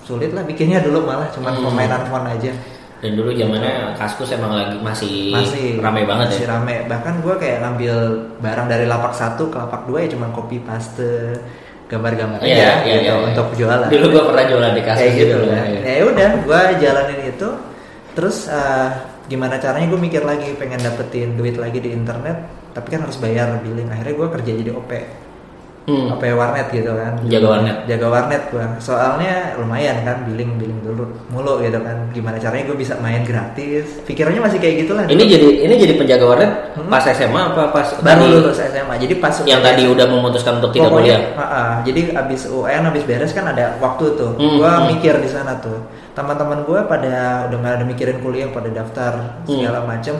sulit 0.00 0.30
lah 0.30 0.46
bikinnya 0.46 0.78
dulu 0.78 1.02
malah 1.02 1.26
cuma 1.28 1.50
Hmm. 1.50 1.66
permainan 1.66 2.06
font 2.06 2.22
aja. 2.24 2.54
Dan 3.02 3.18
dulu 3.18 3.34
zamannya 3.34 3.92
Kaskus 3.98 4.32
emang 4.32 4.54
lagi 4.54 4.78
masih, 4.78 5.28
Masih 5.28 5.76
rame 5.76 6.08
banget 6.08 6.30
masih 6.30 6.46
ya. 6.46 6.56
rame. 6.56 6.76
Bahkan 6.88 7.14
gue 7.20 7.34
kayak 7.36 7.58
ngambil 7.60 7.94
barang 8.40 8.64
dari 8.64 8.86
lapak 8.86 9.12
satu 9.12 9.50
ke 9.50 9.58
lapak 9.58 9.84
dua 9.84 10.00
ya 10.00 10.14
cuma 10.14 10.30
copy 10.30 10.62
paste 10.62 11.36
gambar-gambar 11.84 12.40
Iya, 12.40 12.48
aja 12.48 12.68
iya, 12.80 12.94
gitu 12.96 13.12
iya. 13.12 13.26
untuk 13.28 13.46
jualan. 13.52 13.88
Dulu 13.92 14.06
gua 14.08 14.22
pernah 14.32 14.44
jualan 14.48 14.72
di 14.72 14.82
Kaskus 14.82 15.00
kayak 15.02 15.14
gitu 15.18 15.36
gitu. 15.36 15.52
kan. 15.52 15.66
ya. 15.68 15.80
Ya 15.84 16.02
udah, 16.06 16.28
gue 16.40 16.60
jalanin 16.80 17.20
itu. 17.28 17.48
Terus 18.14 18.46
eh, 18.46 18.88
gimana 19.26 19.58
caranya 19.58 19.86
gue 19.90 20.00
mikir 20.00 20.22
lagi 20.22 20.54
pengen 20.54 20.80
dapetin 20.80 21.34
duit 21.34 21.58
lagi 21.58 21.82
di 21.82 21.90
internet, 21.90 22.70
tapi 22.72 22.88
kan 22.94 23.02
harus 23.04 23.18
bayar 23.18 23.58
billing. 23.60 23.90
Akhirnya 23.90 24.14
gue 24.14 24.28
kerja 24.40 24.50
jadi 24.54 24.70
OP, 24.70 24.90
Hmm. 25.84 26.16
OP 26.16 26.24
warnet 26.32 26.72
gitu 26.72 26.96
kan. 26.96 27.12
Jaga 27.28 27.46
warnet. 27.52 27.76
Jaga 27.84 28.06
warnet 28.08 28.42
gue. 28.48 28.64
Soalnya 28.80 29.52
lumayan 29.60 30.00
kan 30.00 30.24
billing 30.24 30.56
billing 30.56 30.80
dulu 30.80 31.04
mulu 31.28 31.60
gitu 31.60 31.76
kan. 31.76 32.08
Gimana 32.16 32.40
caranya 32.40 32.72
gue 32.72 32.76
bisa 32.80 32.96
main 33.04 33.20
gratis? 33.20 34.00
Pikirannya 34.08 34.40
masih 34.40 34.64
kayak 34.64 34.88
gitulah. 34.88 35.04
Ini 35.04 35.24
jadi 35.28 35.48
ini 35.68 35.74
jadi 35.76 35.94
penjaga 36.00 36.24
warnet 36.24 36.52
Hmm. 36.72 36.88
pas 36.88 37.04
SMA 37.04 37.36
apa 37.52 37.68
pas 37.68 37.88
baru 38.00 38.16
tadi 38.16 38.24
lulus 38.32 38.58
SMA. 38.64 38.94
Jadi 38.96 39.14
pas 39.20 39.34
yang 39.44 39.60
tadi 39.60 39.84
udah 39.84 40.06
memutuskan 40.08 40.56
untuk 40.56 40.72
tidak 40.72 40.88
kuliah? 40.88 41.20
ah, 41.36 41.44
ah. 41.44 41.72
jadi 41.84 42.16
abis 42.16 42.48
UN, 42.48 42.88
abis 42.88 43.04
beres 43.04 43.36
kan 43.36 43.44
ada 43.44 43.76
waktu 43.76 44.16
tuh. 44.16 44.32
Hmm, 44.40 44.56
gua 44.56 44.80
hmm. 44.80 44.96
mikir 44.96 45.20
di 45.20 45.28
sana 45.28 45.60
tuh. 45.60 45.84
Teman-teman 46.14 46.62
gua 46.62 46.86
pada 46.86 47.46
udah 47.50 47.58
nggak 47.58 47.74
ada 47.82 47.84
mikirin 47.84 48.18
kuliah, 48.22 48.48
pada 48.54 48.70
daftar 48.70 49.42
Hmm. 49.44 49.58
segala 49.58 49.82
macem. 49.82 50.14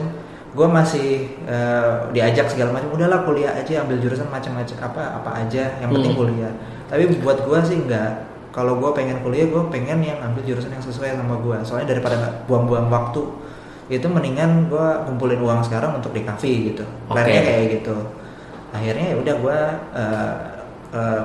Gua 0.55 0.67
masih 0.67 1.35
eh, 1.47 1.91
diajak 2.11 2.51
segala 2.51 2.75
macam. 2.75 2.91
Udahlah 2.95 3.23
kuliah 3.23 3.55
aja, 3.55 3.83
ambil 3.83 3.99
jurusan 3.99 4.27
macam-macam 4.27 4.75
apa 4.83 5.01
apa 5.23 5.29
aja. 5.47 5.79
Yang 5.79 5.89
penting 5.99 6.13
Hmm. 6.15 6.21
kuliah. 6.21 6.51
Tapi 6.91 7.03
buat 7.23 7.39
gua 7.47 7.59
sih 7.63 7.79
nggak. 7.79 8.11
Kalau 8.51 8.79
gua 8.79 8.95
pengen 8.95 9.19
kuliah, 9.23 9.47
gua 9.51 9.67
pengen 9.67 9.99
yang 9.99 10.19
ambil 10.19 10.43
jurusan 10.43 10.71
yang 10.71 10.83
sesuai 10.83 11.15
sama 11.15 11.35
gua. 11.39 11.59
Soalnya 11.63 11.95
daripada 11.95 12.15
buang-buang 12.47 12.87
waktu, 12.87 13.23
itu 13.87 14.07
mendingan 14.07 14.67
gua 14.71 15.03
kumpulin 15.07 15.39
uang 15.43 15.59
sekarang 15.63 15.95
untuk 15.99 16.11
di 16.15 16.23
cafe 16.23 16.71
gitu. 16.71 16.83
Plannya 17.07 17.41
kayak 17.43 17.65
gitu 17.79 17.95
akhirnya 18.75 19.15
ya 19.15 19.17
udah 19.23 19.35
gue 19.39 19.59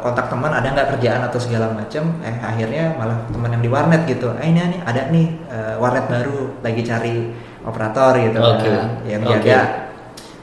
kontak 0.01 0.27
teman 0.31 0.51
ada 0.51 0.69
nggak 0.71 0.89
kerjaan 0.97 1.23
atau 1.27 1.39
segala 1.39 1.71
macam 1.71 2.17
eh 2.23 2.37
akhirnya 2.43 2.95
malah 2.99 3.19
teman 3.31 3.51
yang 3.55 3.63
di 3.63 3.71
warnet 3.71 4.03
gitu 4.07 4.33
eh 4.39 4.47
ini 4.51 4.61
nih 4.61 4.81
ada 4.85 5.01
nih 5.11 5.27
eh, 5.51 5.75
warnet 5.79 6.07
baru 6.11 6.61
lagi 6.61 6.83
cari 6.83 7.17
operator 7.63 8.17
gitu 8.19 8.39
Oke. 8.39 8.69
kan 8.69 8.89
yang 9.05 9.23
Oke. 9.23 9.33
jaga 9.43 9.61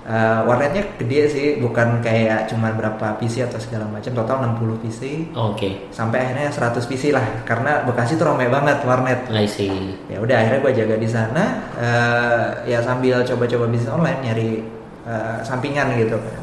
Eh, 0.08 0.40
warnetnya 0.48 0.88
gede 0.96 1.28
sih 1.28 1.48
bukan 1.60 2.00
kayak 2.00 2.48
cuman 2.48 2.80
berapa 2.80 3.20
PC 3.20 3.44
atau 3.44 3.60
segala 3.60 3.92
macam 3.92 4.08
total 4.16 4.40
60 4.56 4.80
PC 4.80 5.02
Oke. 5.36 5.92
sampai 5.92 6.24
akhirnya 6.24 6.48
100 6.48 6.80
PC 6.88 7.12
lah 7.12 7.44
karena 7.44 7.84
Bekasi 7.84 8.16
tuh 8.16 8.24
ramai 8.32 8.48
banget 8.48 8.88
warnet 8.88 9.28
I 9.28 9.44
see. 9.44 10.00
ya 10.08 10.24
udah 10.24 10.40
akhirnya 10.40 10.64
gue 10.64 10.74
jaga 10.80 10.96
di 10.96 11.10
sana 11.12 11.44
eh, 11.76 12.72
ya 12.72 12.80
sambil 12.80 13.20
coba-coba 13.28 13.68
bisnis 13.68 13.92
online 13.92 14.24
nyari 14.24 14.64
eh, 15.04 15.38
sampingan 15.44 16.00
gitu 16.00 16.16
kan 16.16 16.40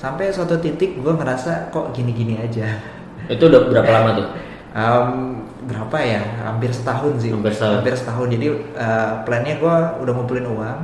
sampai 0.00 0.32
suatu 0.32 0.56
titik 0.56 0.96
gue 0.96 1.12
ngerasa 1.12 1.68
kok 1.68 1.92
gini-gini 1.92 2.40
aja 2.40 2.80
Itu 3.28 3.46
udah 3.46 3.68
berapa 3.68 3.90
lama 3.92 4.10
tuh? 4.16 4.26
Em, 4.72 5.08
berapa 5.68 5.96
ya 6.00 6.22
hampir 6.42 6.72
setahun 6.72 7.20
sih 7.20 7.30
Hampir 7.30 7.52
setahun. 7.94 8.26
jadi 8.32 8.46
eh, 8.74 9.12
plannya 9.22 9.60
gue 9.60 9.76
udah 10.00 10.12
ngumpulin 10.16 10.48
uang 10.48 10.78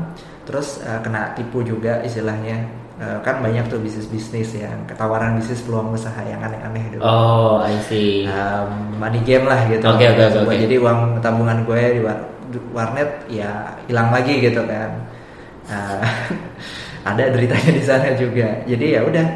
terus 0.44 0.84
eh, 0.84 1.00
kena 1.00 1.32
tipu 1.34 1.64
juga 1.64 2.04
istilahnya 2.04 2.84
Eh, 2.96 3.20
kan 3.20 3.44
banyak 3.44 3.68
tuh 3.68 3.76
bisnis 3.76 4.08
bisnis 4.08 4.56
yang 4.56 4.88
ketawaran 4.88 5.36
bisnis 5.36 5.60
peluang 5.60 5.92
usaha 5.92 6.16
yang 6.24 6.40
aneh-aneh 6.40 6.96
dulu 6.96 7.04
Oh, 7.04 7.60
I 7.60 7.76
see. 7.84 8.24
um, 8.24 8.96
money 8.96 9.20
game 9.20 9.44
lah 9.44 9.68
gitu. 9.68 9.84
Oke, 9.84 10.16
oke, 10.16 10.22
oke, 10.24 10.40
Gua 10.40 10.48
oke. 10.48 10.64
Jadi 10.64 10.74
uang 10.80 11.00
tabungan 11.20 11.60
gue 11.68 11.76
di 11.92 12.00
war- 12.00 12.24
warnet 12.72 13.28
ya 13.28 13.76
hilang 13.84 14.08
lagi 14.16 14.40
gitu 14.40 14.64
kan. 14.64 14.96
Nah, 15.68 16.00
ada 17.06 17.30
deritanya 17.30 17.70
di 17.70 17.82
sana 17.82 18.10
juga. 18.14 18.66
Jadi 18.66 18.86
ya 18.92 19.02
udah. 19.02 19.26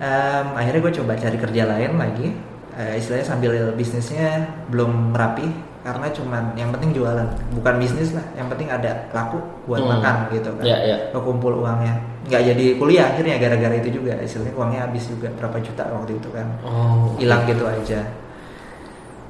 um, 0.00 0.46
akhirnya 0.56 0.80
gue 0.80 0.94
coba 0.96 1.12
cari 1.14 1.36
kerja 1.36 1.62
lain 1.66 1.92
lagi. 1.94 2.28
Eh, 2.72 2.96
istilahnya 2.96 3.26
sambil 3.26 3.52
bisnisnya 3.76 4.40
belum 4.66 5.12
rapi 5.12 5.44
karena 5.80 6.08
cuman 6.08 6.52
yang 6.54 6.70
penting 6.70 6.92
jualan 6.92 7.24
bukan 7.52 7.74
bisnis 7.76 8.12
lah 8.12 8.24
yang 8.32 8.46
penting 8.46 8.68
ada 8.68 9.04
laku 9.10 9.36
buat 9.64 9.80
Hmm. 9.80 9.96
makan 9.96 10.14
gitu 10.30 10.48
kan 10.54 10.64
Ya, 10.64 10.76
ya. 10.78 10.96
kekumpul 11.10 11.56
uangnya 11.56 11.96
nggak 12.24 12.42
jadi 12.46 12.64
kuliah 12.76 13.04
akhirnya 13.10 13.36
gara-gara 13.36 13.74
itu 13.74 13.96
juga 13.96 14.12
istilahnya 14.16 14.52
uangnya 14.54 14.80
habis 14.86 15.08
juga 15.08 15.28
berapa 15.34 15.56
juta 15.58 15.88
waktu 15.88 16.16
itu 16.16 16.28
kan 16.30 16.46
Oh, 16.62 17.16
hilang 17.16 17.44
gitu 17.44 17.64
aja. 17.64 18.00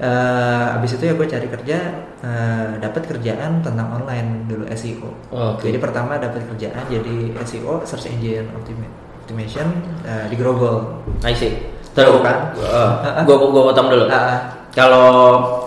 Eh 0.00 0.66
abis 0.80 0.96
itu 0.96 1.04
ya 1.04 1.12
gue 1.12 1.28
cari 1.28 1.44
kerja, 1.44 1.78
eh, 2.24 2.68
dapat 2.80 3.04
kerjaan 3.04 3.60
tentang 3.60 4.00
online 4.00 4.48
dulu 4.48 4.64
SEO. 4.72 5.12
Oke. 5.28 5.68
Jadi 5.68 5.76
pertama 5.76 6.16
dapat 6.16 6.40
kerjaan 6.48 6.88
jadi 6.88 7.36
SEO 7.44 7.84
search 7.84 8.08
engine 8.08 8.48
optimi- 8.56 8.88
optimization 9.20 9.68
eh, 10.08 10.24
di 10.32 10.40
Grogol. 10.40 11.04
I 11.20 11.36
see. 11.36 11.52
Terus 11.92 12.22
kan? 12.22 12.54
uh, 12.56 13.22
gua 13.26 13.36
gua 13.50 13.62
potong 13.74 13.90
dulu. 13.90 14.06
Ah. 14.08 14.62
Kalau 14.70 15.10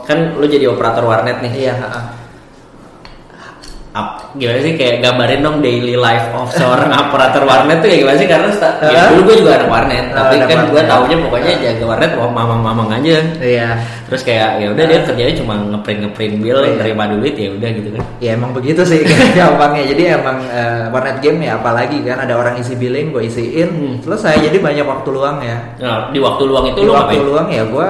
kan 0.08 0.34
lu 0.40 0.48
jadi 0.48 0.72
operator 0.72 1.04
warnet 1.04 1.44
nih. 1.44 1.68
iya. 1.68 1.76
ah, 1.78 2.00
ah. 2.00 2.04
Gimana 4.34 4.60
sih 4.60 4.74
kayak 4.74 4.96
gambarin 5.00 5.40
dong 5.40 5.58
daily 5.60 5.94
life 5.94 6.28
of 6.32 6.50
seorang 6.50 6.90
operator 7.02 7.44
warnet 7.44 7.80
tuh 7.80 7.88
ya 7.88 7.98
gimana 8.00 8.18
sih 8.18 8.26
karena 8.26 8.50
sta- 8.50 8.78
ya, 8.82 9.10
dulu 9.10 9.22
gue 9.28 9.36
juga 9.40 9.52
anak 9.56 9.70
warnet 9.70 10.06
Oh, 10.06 10.16
tapi 10.20 10.36
kan 10.44 10.60
gue 10.68 10.82
taunya 10.84 11.16
pokoknya 11.18 11.52
jaga 11.60 11.84
warnet 11.86 12.12
mamang-mamang 12.14 12.90
aja 12.92 13.18
Iya. 13.38 13.70
terus 14.06 14.22
kayak 14.22 14.50
ya 14.58 14.68
udah 14.70 14.84
dia 14.84 15.00
kerjanya 15.02 15.34
cuma 15.36 15.54
ngeprint 15.60 16.00
ngeprint 16.04 16.34
bill 16.40 16.60
Iya. 16.60 16.78
terima 16.78 17.04
duit 17.08 17.34
ya 17.34 17.50
udah 17.52 17.70
gitu 17.72 17.90
kan 17.92 18.04
Ya 18.18 18.32
emang 18.34 18.52
begitu 18.52 18.82
sih 18.82 19.04
gampangnya. 19.38 19.84
Jadi 19.86 20.02
emang 20.12 20.38
eh, 20.46 20.88
warnet 20.88 21.18
game 21.20 21.44
ya 21.44 21.56
apalagi 21.56 22.00
kan 22.02 22.20
ada 22.20 22.34
orang 22.34 22.56
isi 22.56 22.74
billing, 22.74 23.12
gue 23.12 23.26
isiin, 23.26 23.70
Hmm. 23.70 23.96
selesai. 24.00 24.40
Jadi 24.42 24.58
banyak 24.58 24.84
waktu 24.84 25.10
luang 25.10 25.38
ya. 25.40 25.58
nah 25.78 26.08
di 26.08 26.18
waktu 26.18 26.44
luang 26.44 26.66
itu 26.66 26.80
Di 26.80 26.86
lu 26.86 26.94
waktu 26.94 27.04
ngapain 27.12 27.24
luang 27.26 27.48
ya 27.50 27.64
gue 27.66 27.90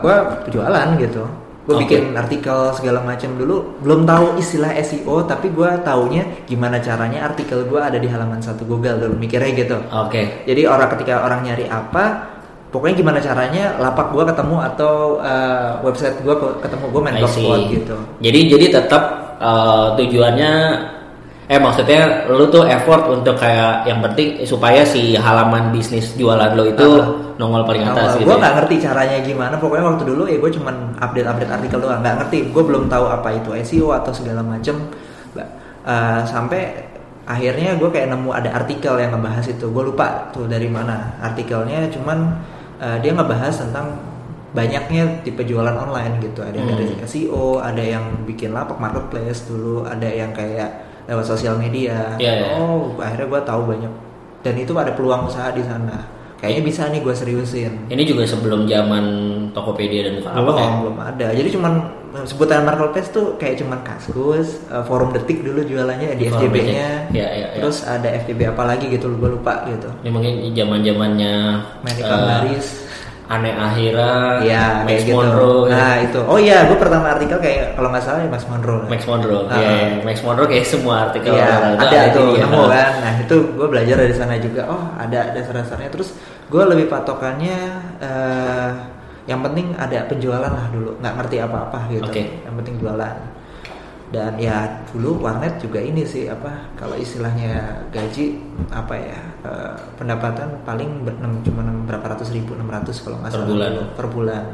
gue 0.00 0.14
jualan 0.50 0.88
gitu. 0.96 1.24
Gue 1.70 1.78
Oke. 1.78 1.86
bikin 1.86 2.18
artikel 2.18 2.74
segala 2.74 2.98
macam 3.06 3.30
dulu. 3.38 3.78
Belum 3.78 4.02
tahu 4.02 4.42
istilah 4.42 4.74
SEO, 4.82 5.22
tapi 5.22 5.54
gue 5.54 5.70
taunya 5.86 6.26
gimana 6.50 6.82
caranya 6.82 7.30
artikel 7.30 7.62
gue 7.62 7.78
ada 7.78 7.94
di 7.94 8.10
halaman 8.10 8.42
satu 8.42 8.66
Google 8.66 8.98
dulu. 8.98 9.14
Mikirnya 9.14 9.54
gitu. 9.54 9.78
oke 9.86 10.50
Jadi 10.50 10.66
orang 10.66 10.90
ketika 10.98 11.22
orang 11.22 11.46
nyari 11.46 11.70
apa, 11.70 12.26
pokoknya 12.74 12.94
gimana 12.98 13.18
caranya 13.22 13.78
lapak 13.78 14.10
gue 14.10 14.24
ketemu 14.34 14.56
atau 14.74 15.22
eh, 15.22 15.70
website 15.86 16.18
gue 16.26 16.34
ketemu 16.58 16.84
gue 16.90 17.00
main 17.06 17.14
blogspot 17.22 17.60
gitu. 17.70 17.96
Jadi 18.18 18.40
jadi 18.50 18.66
tetap 18.82 19.02
eh, 19.38 19.86
tujuannya 19.94 20.52
eh 21.50 21.58
maksudnya 21.58 22.30
lu 22.30 22.46
tuh 22.46 22.62
effort 22.62 23.10
untuk 23.10 23.34
kayak 23.34 23.82
yang 23.82 23.98
penting 23.98 24.38
supaya 24.46 24.86
si 24.86 25.18
halaman 25.18 25.74
bisnis 25.74 26.14
jualan 26.14 26.54
lo 26.54 26.62
itu 26.62 26.86
Ah. 27.02 27.10
nongol 27.42 27.66
paling 27.66 27.82
atas 27.82 28.14
gue 28.14 28.22
gitu. 28.22 28.38
nggak 28.38 28.52
ya. 28.54 28.56
ngerti 28.62 28.74
caranya 28.78 29.18
gimana 29.18 29.54
pokoknya 29.58 29.84
waktu 29.90 30.04
dulu 30.06 30.22
ya 30.30 30.38
gue 30.38 30.50
cuman 30.54 30.76
update 31.02 31.26
update 31.26 31.50
artikel 31.50 31.78
doang 31.82 31.98
nggak 31.98 32.16
ngerti 32.22 32.38
gue 32.54 32.62
belum 32.62 32.86
tahu 32.86 33.04
apa 33.08 33.28
itu 33.34 33.50
SEO 33.66 33.90
atau 33.90 34.12
segala 34.14 34.46
macem 34.46 34.76
eh, 35.34 36.20
sampai 36.22 36.86
akhirnya 37.26 37.74
gue 37.74 37.88
kayak 37.88 38.10
nemu 38.10 38.30
ada 38.30 38.50
artikel 38.54 38.94
yang 38.94 39.10
ngebahas 39.14 39.46
itu 39.48 39.66
gue 39.66 39.84
lupa 39.86 40.30
tuh 40.30 40.46
dari 40.46 40.70
mana 40.70 41.18
artikelnya 41.18 41.90
cuman 41.90 42.18
eh, 42.78 42.96
dia 43.02 43.10
ngebahas 43.10 43.54
tentang 43.58 43.86
banyaknya 44.50 45.22
tipe 45.22 45.42
jualan 45.42 45.74
online 45.74 46.18
gitu 46.20 46.42
ada 46.42 46.54
yang 46.54 46.74
dari 46.74 46.86
Hmm. 46.94 47.06
SEO 47.06 47.58
ada 47.58 47.82
yang 47.82 48.04
bikin 48.22 48.50
lapak 48.50 48.78
marketplace 48.78 49.46
dulu 49.46 49.82
ada 49.82 50.06
yang 50.06 50.30
kayak 50.30 50.89
lewat 51.10 51.26
sosial 51.26 51.58
media 51.58 52.14
Iya, 52.16 52.32
iya. 52.32 52.46
oh 52.54 52.94
akhirnya 52.96 53.26
gue 53.26 53.40
tahu 53.42 53.62
banyak 53.66 53.92
dan 54.40 54.54
itu 54.54 54.70
ada 54.72 54.94
peluang 54.94 55.26
usaha 55.26 55.50
di 55.50 55.60
sana 55.60 56.06
kayaknya 56.38 56.62
bisa 56.64 56.88
nih 56.88 57.02
gue 57.02 57.12
seriusin 57.12 57.72
Ini 57.90 58.02
juga 58.06 58.24
sebelum 58.24 58.64
zaman 58.64 59.04
Tokopedia 59.52 60.08
dan 60.08 60.22
Bukalapak 60.22 60.40
belum 60.46 60.56
ya. 60.56 60.70
belum 60.80 60.96
ada 60.96 61.26
jadi 61.34 61.48
cuman 61.50 61.72
sebutan 62.24 62.66
marketplace 62.66 63.10
tuh 63.12 63.36
kayak 63.36 63.60
cuman 63.60 63.82
kaskus 63.82 64.62
eh, 64.66 64.82
forum 64.82 65.12
detik 65.12 65.42
dulu 65.42 65.62
jualannya 65.62 66.16
di 66.16 66.26
Forum 66.26 66.48
FJB 66.48 66.56
nya. 66.64 66.72
Ya, 67.10 67.26
ya, 67.28 67.46
ya. 67.54 67.60
terus 67.60 67.84
ada 67.84 68.08
FJB 68.24 68.50
apa 68.50 68.62
lagi 68.66 68.86
gitu 68.88 69.10
gue 69.12 69.30
lupa 69.30 69.66
gitu 69.68 69.86
Ini 70.02 70.10
mungkin 70.10 70.32
zaman 70.50 70.80
zamannya 70.80 71.32
Medical 71.82 72.18
Baris 72.24 72.66
Aneh 73.30 73.54
Akhira, 73.54 74.42
Iya 74.42 74.82
Max 74.82 74.90
kayak 74.90 75.02
gitu. 75.06 75.14
Monroe, 75.14 75.70
ya. 75.70 75.78
Nah 75.78 75.94
itu. 76.02 76.20
Oh 76.26 76.38
iya, 76.42 76.66
gue 76.66 76.74
pertama 76.74 77.14
artikel 77.14 77.38
kayak 77.38 77.78
kalau 77.78 77.88
nggak 77.94 78.02
salah 78.02 78.20
ya 78.26 78.28
Max 78.28 78.42
Monroe. 78.50 78.90
Max 78.90 79.06
Monroe. 79.06 79.46
Iya, 79.46 79.70
iya. 79.70 80.02
Max 80.02 80.18
Monroe 80.26 80.50
kayak 80.50 80.66
semua 80.66 80.94
artikel 81.06 81.38
itu 81.38 81.54
ada 81.78 81.98
di 82.10 82.10
tuh 82.10 82.26
nemu 82.34 82.62
kan. 82.66 82.90
Nah 82.98 83.12
itu 83.22 83.36
gue 83.54 83.66
belajar 83.70 83.96
dari 84.02 84.14
sana 84.18 84.34
juga. 84.42 84.66
Oh 84.66 84.82
ada 84.98 85.30
dasar-dasarnya. 85.30 85.94
Terus 85.94 86.18
gue 86.50 86.62
lebih 86.74 86.90
patokannya 86.90 87.58
eh 88.02 88.70
yang 89.30 89.46
penting 89.46 89.78
ada 89.78 90.10
penjualan 90.10 90.50
lah 90.50 90.66
dulu. 90.74 90.98
Nggak 90.98 91.14
ngerti 91.22 91.36
apa-apa 91.38 91.78
gitu. 91.86 92.10
Oke. 92.10 92.42
Yang 92.42 92.54
penting 92.58 92.74
jualan. 92.82 93.16
Dan 94.10 94.34
ya 94.42 94.82
dulu 94.90 95.22
warnet 95.22 95.62
juga 95.62 95.78
ini 95.78 96.02
sih 96.02 96.26
apa 96.26 96.74
kalau 96.74 96.98
istilahnya 96.98 97.78
gaji 97.94 98.42
apa 98.74 98.98
ya 98.98 99.22
eh, 99.42 99.74
pendapatan 99.96 100.48
paling 100.62 101.04
ber, 101.04 101.14
cuma 101.42 101.62
berapa 101.86 102.06
ratus 102.16 102.30
ribu 102.30 102.54
enam 102.56 102.68
ratus 102.68 103.00
kalau 103.00 103.20
nggak 103.20 103.32
Per 103.32 103.38
salah. 103.40 103.48
bulan. 103.48 103.70
dulu, 103.72 103.82
per 103.96 104.06
bulan. 104.08 104.44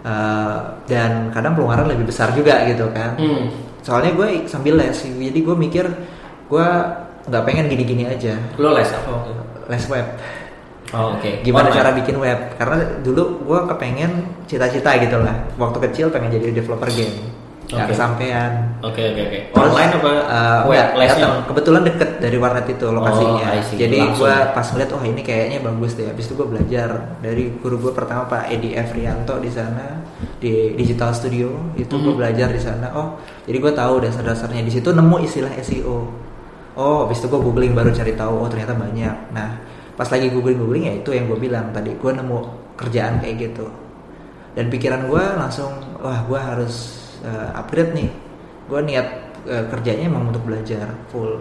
Eh, 0.00 0.58
dan 0.88 1.28
kadang 1.28 1.52
pengeluaran 1.56 1.86
lebih 1.92 2.08
besar 2.08 2.32
juga 2.32 2.64
gitu 2.64 2.88
kan. 2.92 3.16
Hmm. 3.20 3.48
soalnya 3.80 4.12
gue 4.12 4.44
sambil 4.44 4.76
les 4.76 4.92
jadi 4.92 5.40
gue 5.40 5.56
mikir 5.56 5.88
gue 6.52 6.66
nggak 7.32 7.42
pengen 7.48 7.64
gini-gini 7.68 8.04
aja. 8.04 8.36
Lo 8.60 8.76
les 8.76 8.88
apa 8.92 9.08
waktu 9.08 9.32
les 9.68 9.84
web. 9.88 10.06
Oh, 10.90 11.14
oke. 11.16 11.40
gimana 11.46 11.70
Online. 11.70 11.78
cara 11.80 11.90
bikin 11.96 12.16
web? 12.18 12.38
Karena 12.58 12.76
dulu 13.00 13.40
gue 13.46 13.60
kepengen 13.72 14.10
cita-cita 14.44 14.90
gitu 15.00 15.16
lah. 15.22 15.32
Waktu 15.56 15.78
kecil 15.88 16.10
pengen 16.10 16.34
jadi 16.34 16.52
developer 16.52 16.90
game 16.92 17.39
nggak 17.70 17.86
Oke. 17.86 17.92
kesampean 17.94 18.52
Oke, 18.80 19.02
oke, 19.06 19.20
oke. 19.22 19.38
Terus, 19.46 19.60
Online 19.62 19.90
apa 19.92 20.10
eh, 20.10 20.60
web 20.66 20.88
datang. 20.96 21.34
kebetulan 21.46 21.82
deket 21.84 22.10
dari 22.18 22.36
warnet 22.36 22.66
itu 22.66 22.86
lokasinya. 22.88 23.46
Oh, 23.46 23.62
jadi 23.70 23.98
gue 24.10 24.34
pas 24.50 24.66
ngeliat 24.66 24.90
oh 24.90 25.02
ini 25.02 25.20
kayaknya 25.20 25.58
bagus 25.60 25.92
deh. 25.94 26.08
Habis 26.08 26.26
itu 26.26 26.34
gue 26.34 26.48
belajar 26.48 26.88
dari 27.20 27.52
guru 27.54 27.76
gue 27.78 27.92
pertama 27.92 28.24
Pak 28.24 28.48
Edi 28.48 28.72
F 28.72 28.90
Rianto 28.90 29.36
di 29.36 29.46
sana 29.46 30.00
di 30.36 30.72
Digital 30.74 31.12
Studio. 31.12 31.52
Itu 31.74 31.98
gue 31.98 32.10
Mhm. 32.10 32.18
belajar 32.18 32.48
di 32.48 32.58
sana. 32.58 32.88
Oh 32.90 33.08
jadi 33.44 33.60
gue 33.60 33.72
tahu 33.72 33.94
dasar-dasarnya. 34.00 34.62
Di 34.62 34.72
situ 34.72 34.90
nemu 34.90 35.16
istilah 35.20 35.52
SEO 35.54 35.98
oh 36.72 36.96
habis 37.04 37.18
itu 37.18 37.28
gue 37.28 37.38
googling 37.38 37.70
baru 37.70 37.92
cari 37.92 38.14
tahu 38.14 38.34
oh 38.40 38.48
ternyata 38.48 38.72
banyak. 38.72 39.30
Nah 39.30 39.60
pas 39.92 40.08
lagi 40.08 40.26
googling 40.26 40.56
googling 40.56 40.84
ya 40.86 40.94
itu 40.96 41.12
yang 41.12 41.28
gue 41.28 41.38
bilang 41.38 41.68
tadi. 41.70 41.92
Gue 41.94 42.10
nemu 42.10 42.38
kerjaan 42.74 43.20
kayak 43.20 43.36
gitu. 43.38 43.68
Dan 44.50 44.66
pikiran 44.66 45.04
gue 45.04 45.24
langsung 45.36 45.70
wah 45.96 46.24
gue 46.24 46.40
harus 46.40 46.96
eh, 47.22 47.58
upgrade 47.58 47.92
nih 47.92 48.10
gue 48.66 48.80
niat 48.84 49.06
eh, 49.44 49.64
kerjanya 49.68 50.04
emang 50.08 50.30
untuk 50.30 50.44
belajar 50.44 50.88
full 51.08 51.40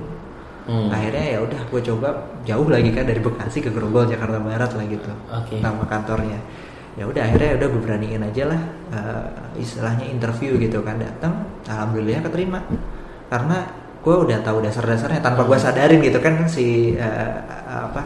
Hmm. 0.70 0.86
akhirnya 0.94 1.26
ya 1.34 1.40
udah 1.42 1.62
gue 1.66 1.82
coba 1.82 2.10
jauh 2.46 2.70
lagi 2.70 2.94
kan 2.94 3.02
dari 3.02 3.18
Bekasi 3.18 3.58
ke 3.58 3.74
Grogol 3.74 4.06
Jakarta 4.06 4.38
Barat 4.38 4.70
lah 4.78 4.86
gitu 4.86 5.10
Oke. 5.34 5.58
nama 5.58 5.82
kantornya 5.90 6.38
ya 6.94 7.10
udah 7.10 7.26
akhirnya 7.26 7.58
udah 7.58 7.68
gue 7.74 7.82
beraniin 7.82 8.22
aja 8.22 8.44
lah 8.54 8.62
eh, 8.94 9.26
istilahnya 9.58 10.06
interview 10.06 10.62
gitu 10.62 10.86
kan 10.86 11.02
datang 11.02 11.42
alhamdulillah 11.66 12.22
keterima 12.22 12.62
karena 13.34 13.66
gue 13.98 14.14
udah 14.14 14.38
tahu 14.46 14.62
dasar-dasarnya 14.62 15.26
tanpa 15.26 15.42
gue 15.50 15.58
sadarin 15.58 16.06
gitu 16.06 16.22
kan 16.22 16.46
si 16.46 16.94
eh, 16.94 17.34
apa 17.66 18.06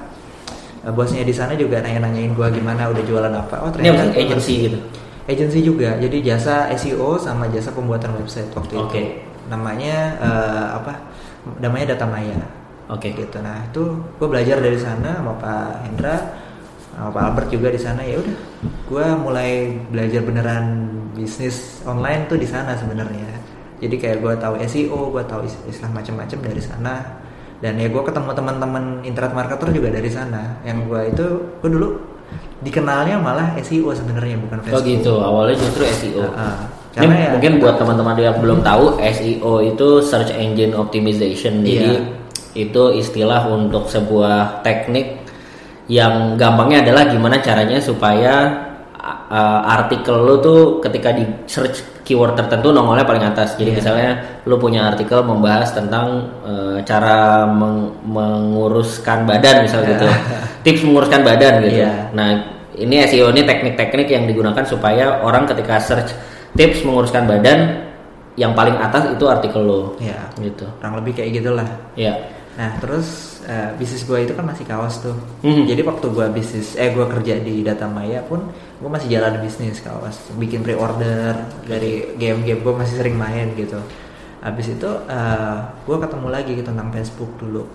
bosnya 0.95 1.27
di 1.27 1.35
sana 1.35 1.59
juga 1.59 1.83
nanya-nanyain 1.83 2.31
gue 2.31 2.47
gimana 2.47 2.87
udah 2.95 3.03
jualan 3.03 3.33
apa 3.43 3.55
oh 3.59 3.75
Ini 3.75 3.91
sih? 3.91 3.91
itu 3.91 4.19
agency 4.23 4.53
gitu. 4.71 4.77
Agency 5.25 5.63
juga. 5.63 5.95
Jadi 5.97 6.19
jasa 6.19 6.67
SEO 6.75 7.15
sama 7.15 7.47
jasa 7.47 7.71
pembuatan 7.71 8.11
website 8.19 8.51
waktu 8.51 8.73
Oke. 8.75 8.99
itu 8.99 8.99
namanya 9.47 9.95
eh, 10.19 10.67
apa? 10.79 10.93
Namanya 11.59 11.95
Data 11.95 12.07
Maya. 12.07 12.39
Oke. 12.91 13.11
gitu. 13.15 13.39
Nah 13.39 13.63
itu 13.63 13.83
gue 14.19 14.27
belajar 14.27 14.59
dari 14.59 14.75
sana 14.79 15.19
sama 15.19 15.33
Pak 15.39 15.87
Hendra 15.87 16.15
sama 16.93 17.09
Pak 17.09 17.23
Albert 17.31 17.49
juga 17.49 17.67
di 17.71 17.79
sana. 17.79 18.03
Ya 18.03 18.19
udah 18.19 18.37
gue 18.63 19.05
mulai 19.17 19.51
belajar 19.89 20.21
beneran 20.23 20.65
bisnis 21.15 21.81
online 21.83 22.27
tuh 22.27 22.37
di 22.37 22.47
sana 22.47 22.75
sebenarnya. 22.75 23.27
Jadi 23.83 23.95
kayak 23.99 24.17
gue 24.23 24.33
tahu 24.39 24.55
SEO 24.63 25.11
gue 25.11 25.23
tahu 25.27 25.43
is- 25.43 25.59
istilah 25.67 25.91
macam-macam 25.91 26.39
dari 26.39 26.61
sana. 26.63 27.19
Dan 27.63 27.79
ya 27.79 27.87
gue 27.87 28.03
ketemu 28.03 28.35
teman-teman 28.35 28.83
internet 29.07 29.31
marketer 29.31 29.71
juga 29.71 29.87
dari 29.91 30.11
sana. 30.11 30.59
Yang 30.67 30.77
gue 30.87 31.01
itu 31.15 31.25
gue 31.63 31.69
dulu 31.71 31.87
dikenalnya 32.63 33.19
malah 33.19 33.53
SEO 33.59 33.91
sebenarnya 33.91 34.39
bukan 34.39 34.57
Oh 34.57 34.63
Facebook 34.63 34.87
gitu, 34.87 35.13
awalnya 35.19 35.55
justru 35.59 35.83
SEO. 35.85 36.23
Ah, 36.31 36.39
ah. 36.39 36.55
Ini 36.93 36.97
Karena 37.03 37.15
ya- 37.19 37.31
mungkin 37.33 37.51
buat 37.57 37.75
teman-teman 37.75 38.13
yang 38.15 38.37
belum 38.37 38.59
tahu 38.61 39.01
SEO 39.01 39.53
itu 39.61 39.87
search 39.99 40.31
engine 40.31 40.71
optimization. 40.71 41.59
Jadi 41.59 41.91
Iya. 41.91 42.01
itu 42.55 42.83
istilah 42.93 43.49
untuk 43.49 43.85
sebuah 43.87 44.61
teknik 44.61 45.25
yang 45.85 46.37
gampangnya 46.37 46.85
adalah 46.85 47.09
gimana 47.09 47.41
caranya 47.41 47.81
supaya 47.81 48.45
uh, 49.27 49.61
artikel 49.67 50.15
lu 50.15 50.37
tuh 50.39 50.59
ketika 50.79 51.11
di 51.11 51.25
search 51.43 51.81
keyword 52.03 52.37
tertentu 52.37 52.69
nongolnya 52.69 53.03
paling 53.03 53.25
atas. 53.25 53.57
Jadi 53.57 53.73
Iya. 53.73 53.77
misalnya 53.81 54.09
lu 54.45 54.55
punya 54.55 54.85
artikel 54.85 55.19
membahas 55.19 55.73
tentang 55.73 56.29
uh, 56.45 56.77
cara 56.83 57.49
meng- 57.49 57.97
menguruskan 58.05 59.25
badan 59.25 59.65
misal 59.65 59.81
gitu. 59.81 60.05
Tips 60.61 60.85
menguruskan 60.85 61.25
badan 61.25 61.53
gitu. 61.59 61.81
Iya. 61.81 62.13
Nah, 62.13 62.52
ini 62.77 63.03
SEO 63.05 63.29
ini 63.29 63.45
teknik-teknik 63.45 64.07
yang 64.09 64.23
digunakan 64.25 64.63
supaya 64.65 65.21
orang 65.21 65.45
ketika 65.45 65.77
search 65.77 66.11
tips 66.53 66.81
menguruskan 66.85 67.25
badan 67.25 67.89
yang 68.33 68.57
paling 68.57 68.73
atas 68.77 69.13
itu 69.13 69.25
artikel 69.29 69.61
lo. 69.61 69.81
ya 70.01 70.29
Gitu. 70.41 70.65
kurang 70.81 70.97
lebih 70.97 71.13
kayak 71.13 71.41
gitulah 71.41 71.67
Ya. 71.93 72.17
Nah 72.53 72.77
terus 72.77 73.41
eh, 73.45 73.73
bisnis 73.77 74.05
gue 74.05 74.25
itu 74.25 74.33
kan 74.33 74.45
masih 74.45 74.65
kaos 74.65 75.01
tuh. 75.01 75.17
Mhm. 75.41 75.65
Jadi 75.65 75.81
waktu 75.83 76.05
gue 76.09 76.25
bisnis, 76.31 76.77
eh 76.77 76.93
gue 76.93 77.05
kerja 77.05 77.41
di 77.41 77.65
Data 77.65 77.89
Maya 77.89 78.21
pun 78.25 78.53
gue 78.53 78.89
masih 78.89 79.09
jalan 79.09 79.41
bisnis 79.41 79.81
kaos, 79.81 80.21
bikin 80.37 80.61
pre-order 80.61 81.33
dari 81.65 82.13
game-game 82.15 82.61
gue 82.61 82.73
masih 82.73 82.95
sering 83.01 83.17
main 83.17 83.53
gitu. 83.57 83.81
Habis 84.41 84.77
itu 84.77 84.89
eh, 85.09 85.57
gue 85.85 85.97
ketemu 85.97 86.27
lagi 86.29 86.51
gitu 86.53 86.69
tentang 86.69 86.89
Facebook 86.93 87.33
dulu. 87.37 87.65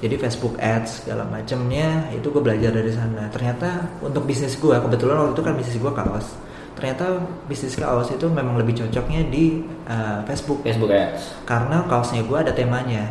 Jadi 0.00 0.14
Facebook 0.16 0.56
Ads 0.56 1.04
segala 1.04 1.24
macamnya 1.24 2.08
itu 2.10 2.26
gue 2.26 2.40
belajar 2.40 2.72
dari 2.72 2.88
sana. 2.88 3.28
Ternyata 3.28 3.68
untuk 4.00 4.24
bisnis 4.24 4.56
gue 4.56 4.72
kebetulan 4.72 5.16
waktu 5.18 5.32
itu 5.32 5.42
kan 5.42 5.54
bisnis 5.54 5.76
gue 5.76 5.92
kaos. 5.92 6.28
ternyata 6.70 7.04
bisnis 7.44 7.76
kaos 7.76 8.08
itu 8.08 8.24
memang 8.24 8.56
lebih 8.56 8.72
cocoknya 8.72 9.28
di 9.28 9.60
uh, 9.84 10.24
Facebook 10.24 10.64
Facebook 10.64 10.88
Ads. 10.88 11.44
karena 11.44 11.84
kaosnya 11.84 12.24
gue 12.24 12.38
ada 12.40 12.56
temanya 12.56 13.04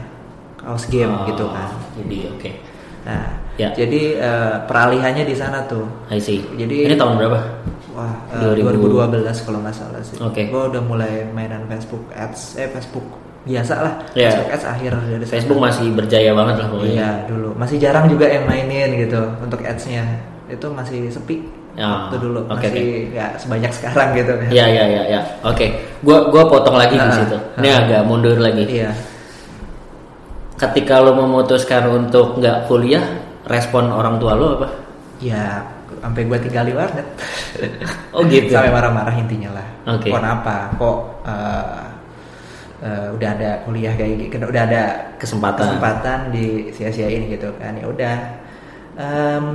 kaos 0.58 0.89
game 0.89 1.13
Oh, 1.13 1.29
gitu 1.29 1.46
kan 1.46 1.69
Jadi 1.93 2.17
oke. 2.34 2.51
nah 3.05 3.29
Ya. 3.60 3.69
jadi 3.72 4.01
uh, 4.17 4.55
peralihannya 4.65 5.22
di 5.22 5.36
sana 5.36 5.62
tuh 5.69 5.86
I 6.10 6.17
see. 6.17 6.41
Jadi- 6.58 6.88
ini 6.88 6.96
tahun 6.98 7.19
berapa? 7.19 7.38
wah 7.93 8.15
uh, 8.34 8.58
2000. 8.58 8.74
2012 9.13 9.46
kalau 9.46 9.60
nggak 9.62 9.75
salah 9.75 10.01
sih 10.01 10.17
Oke. 10.17 10.50
gue 10.50 10.62
udah 10.65 10.81
mulai 10.81 11.29
mainan 11.29 11.69
Facebook 11.69 12.10
Ads 12.10 12.58
eh 12.58 12.72
Facebook 12.72 13.05
biasa 13.48 13.74
lah. 13.79 13.93
Facebook 14.12 14.50
Ads 14.51 14.65
akhir 14.67 14.91
dari 15.00 15.24
sana. 15.25 15.34
Facebook 15.39 15.60
masih 15.60 15.88
berjaya 15.96 16.31
banget 16.36 16.55
lah 16.60 16.67
pokoknya. 16.67 16.91
Iya 16.93 17.10
dulu 17.31 17.50
masih 17.55 17.77
jarang 17.79 18.05
juga 18.12 18.25
yang 18.27 18.43
mainin 18.48 18.89
gitu 19.00 19.22
untuk 19.39 19.60
ads-nya 19.63 20.03
itu 20.50 20.65
masih 20.74 21.08
sepi 21.13 21.46
Ah, 21.79 22.12
waktu 22.12 22.19
dulu 22.19 22.43
oke, 22.50 22.60
masih 22.60 23.08
nggak 23.15 23.31
sebanyak 23.39 23.72
sekarang 23.72 24.12
gitu 24.12 24.34
kan. 24.36 24.50
Iya 24.51 24.65
iya 24.67 24.84
iya 24.89 25.03
ya. 25.15 25.19
Oke. 25.48 25.72
Gua 26.03 26.27
gua 26.27 26.43
potong 26.51 26.75
lagi 26.75 27.00
di 27.00 27.08
Ah, 27.08 27.15
situ. 27.15 27.38
Ini 27.62 27.69
ah. 27.72 27.79
agak 27.86 28.01
mundur 28.03 28.36
lagi. 28.36 28.67
Iya. 28.67 28.91
Ketika 30.60 31.00
lo 31.00 31.15
memutuskan 31.15 31.88
untuk 31.88 32.36
nggak 32.41 32.67
kuliah, 32.67 33.05
respon 33.48 33.96
orang 33.96 34.19
tua 34.19 34.36
lo 34.36 34.60
apa? 34.60 34.67
Ya 35.24 35.63
sampai 36.03 36.27
gua 36.27 36.36
tinggal 36.41 36.67
di 36.67 36.74
warnet. 36.75 37.08
Oh 38.12 38.27
gitu. 38.27 38.51
sampai 38.60 38.74
marah-marah 38.75 39.15
intinya 39.15 39.55
lah. 39.55 39.67
Oke. 39.96 40.12
Kok 40.12 40.19
kenapa? 40.19 40.55
Kok 40.75 40.98
eh, 41.24 41.79
eh, 42.79 43.07
udah 43.12 43.29
ada 43.31 43.50
kuliah 43.63 43.93
kayak 43.93 44.15
gitu, 44.25 44.39
udah 44.39 44.63
ada 44.65 44.83
Kesempatan. 45.17 45.59
kesempatan 45.67 46.19
di 46.29 46.45
sia-siain 46.71 47.27
gitu 47.27 47.51
kan 47.55 47.74
ya 47.74 47.86
udah 47.86 48.15
Em, 48.95 49.48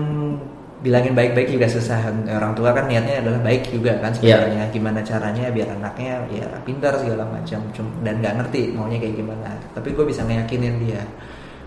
bilangin 0.81 1.13
baik-baik 1.13 1.49
juga 1.51 1.65
susah 1.65 2.01
orang 2.27 2.53
tua 2.53 2.73
kan 2.73 2.85
niatnya 2.85 3.21
adalah 3.21 3.41
baik 3.43 3.69
juga 3.69 3.93
kan 3.99 4.13
Iya. 4.15 4.41
sebenarnya 4.41 4.65
gimana 4.71 5.01
caranya 5.01 5.49
biar 5.49 5.69
anaknya 5.71 6.21
ya 6.31 6.45
pintar 6.61 6.93
segala 6.95 7.25
macam 7.25 7.61
dan 8.01 8.15
nggak 8.21 8.35
ngerti 8.37 8.73
maunya 8.73 8.97
kayak 8.99 9.17
gimana 9.17 9.49
tapi 9.73 9.93
gue 9.93 10.05
bisa 10.05 10.21
ngeyakinin 10.23 10.77
dia 10.79 11.01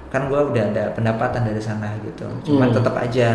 kan 0.07 0.25
gue 0.25 0.37
udah 0.37 0.63
ada 0.67 0.83
pendapatan 0.91 1.41
dari 1.43 1.57
sana 1.59 1.93
gitu 2.01 2.25
cuman 2.45 2.69
Hmm. 2.69 2.77
tetap 2.77 2.93
aja 2.95 3.29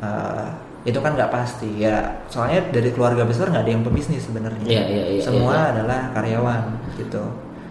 eh, 0.00 0.46
itu 0.84 0.98
kan 0.98 1.14
nggak 1.14 1.30
pasti 1.30 1.70
ya 1.78 1.98
soalnya 2.26 2.62
dari 2.70 2.90
keluarga 2.90 3.22
besar 3.22 3.46
nggak 3.48 3.62
ada 3.62 3.72
yang 3.72 3.82
pebisnis 3.82 4.22
sebenarnya 4.22 4.62
Iya, 4.62 4.82
iya, 4.86 5.04
iya, 5.18 5.22
semua 5.22 5.54
iya. 5.56 5.70
adalah 5.70 6.00
karyawan 6.10 6.62
gitu 6.94 7.22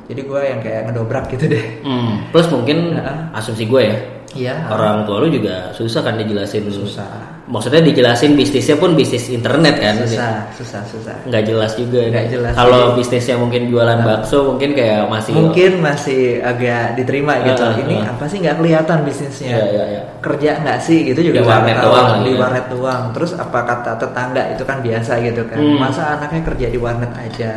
jadi 0.03 0.22
gue 0.22 0.41
yang 0.43 0.60
kayak 0.60 0.81
ngedobrak 0.86 1.25
gitu 1.29 1.48
deh 1.48 1.63
Hmm, 1.79 2.27
plus 2.29 2.48
mungkin 2.48 2.95
Nah. 2.95 3.31
asumsi 3.33 3.65
gue 3.65 3.81
ya, 3.83 3.95
Iya. 4.34 4.66
orang 4.68 5.04
tua 5.04 5.22
lu 5.22 5.30
juga 5.30 5.70
susah 5.72 6.02
kan 6.02 6.16
dijelasin. 6.16 6.66
Susah. 6.68 7.38
Maksudnya 7.44 7.82
dijelasin 7.82 8.34
bisnisnya 8.34 8.75
pun 8.75 8.94
bisnis 8.94 9.28
internet 9.28 9.75
kan. 9.75 10.00
susah 10.00 10.48
susah 10.50 10.82
susah 10.84 11.16
Nggak 11.24 11.44
jelas 11.46 11.72
juga. 11.74 12.00
Nggak 12.08 12.28
jelas. 12.30 12.54
Kalau 12.54 12.96
bisnisnya 12.96 13.36
mungkin 13.36 13.68
jualan 13.68 14.00
bakso 14.00 14.38
mungkin 14.48 14.74
kayak 14.74 15.06
masih. 15.06 15.32
mungkin 15.34 15.72
masih 15.78 16.22
agak 16.40 16.96
diterima 16.96 17.44
gitu 17.44 17.62
Ah, 17.62 17.75
ini 17.75 18.00
apa 18.00 18.24
sih 18.25 18.38
nggak 18.40 18.58
kelihatan 18.58 18.98
bisnisnya 19.04 19.50
Iya, 19.52 19.66
iya, 19.68 19.84
iya. 19.88 20.02
kerja 20.20 20.52
nggak 20.58 20.80
sih 20.80 20.98
gitu 21.06 21.20
juga 21.25 21.40
Di 21.40 21.46
warnet 21.46 21.78
doang 21.78 22.10
di 22.22 22.32
ya. 22.32 22.40
warnet 22.40 22.66
doang 22.70 23.04
terus 23.12 23.32
apa 23.34 23.60
kata 23.62 23.92
tetangga 23.98 24.44
itu 24.50 24.63
kan 24.63 24.78
biasa 24.80 25.12
gitu 25.22 25.42
kan 25.46 25.58
Hmm. 25.58 25.78
masa 25.78 26.16
anaknya 26.16 26.42
kerja 26.44 26.68
di 26.68 26.80
warnet 26.80 27.12
aja 27.13 27.52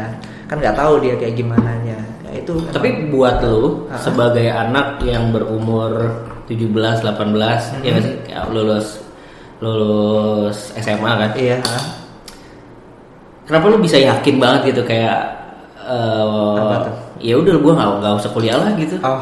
kan 0.45 0.57
nggak 0.57 0.75
tahu 0.75 0.99
dia 0.99 1.15
kayak 1.15 1.35
gimana 1.37 1.73
nya 1.81 1.99
ya 2.27 2.33
itu 2.37 2.53
Tapi 2.69 2.87
emang- 2.87 3.09
buat 3.09 3.39
lu 3.41 3.87
Ah. 3.87 3.97
sebagai 3.97 4.47
anak 4.47 4.99
yang 5.01 5.31
berumur 5.31 5.95
17, 6.47 6.71
18 6.73 7.83
ya 7.83 7.91
nggak 7.91 8.03
sih 8.03 8.15
kayak 8.27 8.45
lulus 8.55 9.03
lulus 9.59 10.73
SMA 10.79 11.11
kan. 11.17 11.31
iya 11.35 11.59
Kenapa 13.47 13.71
lu 13.71 13.79
bisa 13.79 13.95
yakin 13.95 14.43
banget 14.43 14.75
gitu 14.75 14.83
kayak 14.83 15.17
eh 15.87 16.83
tuh? 16.83 16.95
ya 17.23 17.35
udah 17.39 17.55
gua 17.63 17.73
nggak 17.79 17.91
nggak 18.03 18.13
usah 18.19 18.31
kuliah 18.35 18.59
lah 18.59 18.75
gitu. 18.75 18.99
oh 19.07 19.21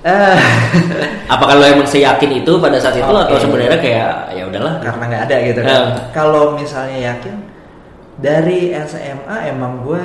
eh 0.00 0.38
Apakah 1.32 1.58
lo 1.58 1.64
emang 1.66 1.84
seyakin 1.84 2.40
itu 2.40 2.52
pada 2.56 2.78
saat 2.80 2.96
itu 2.96 3.04
Oke. 3.04 3.26
atau 3.28 3.36
sebenarnya 3.36 3.76
kayak 3.82 4.10
ya 4.32 4.42
udahlah? 4.48 4.74
karena 4.80 5.02
nggak 5.04 5.22
ada 5.28 5.36
gitu 5.42 5.60
kan. 5.60 5.72
Hmm. 5.74 5.94
Kalau 6.14 6.42
misalnya 6.56 7.12
yakin 7.12 7.34
dari 8.16 8.72
SMA 8.88 9.36
emang 9.52 9.84
gue 9.84 10.04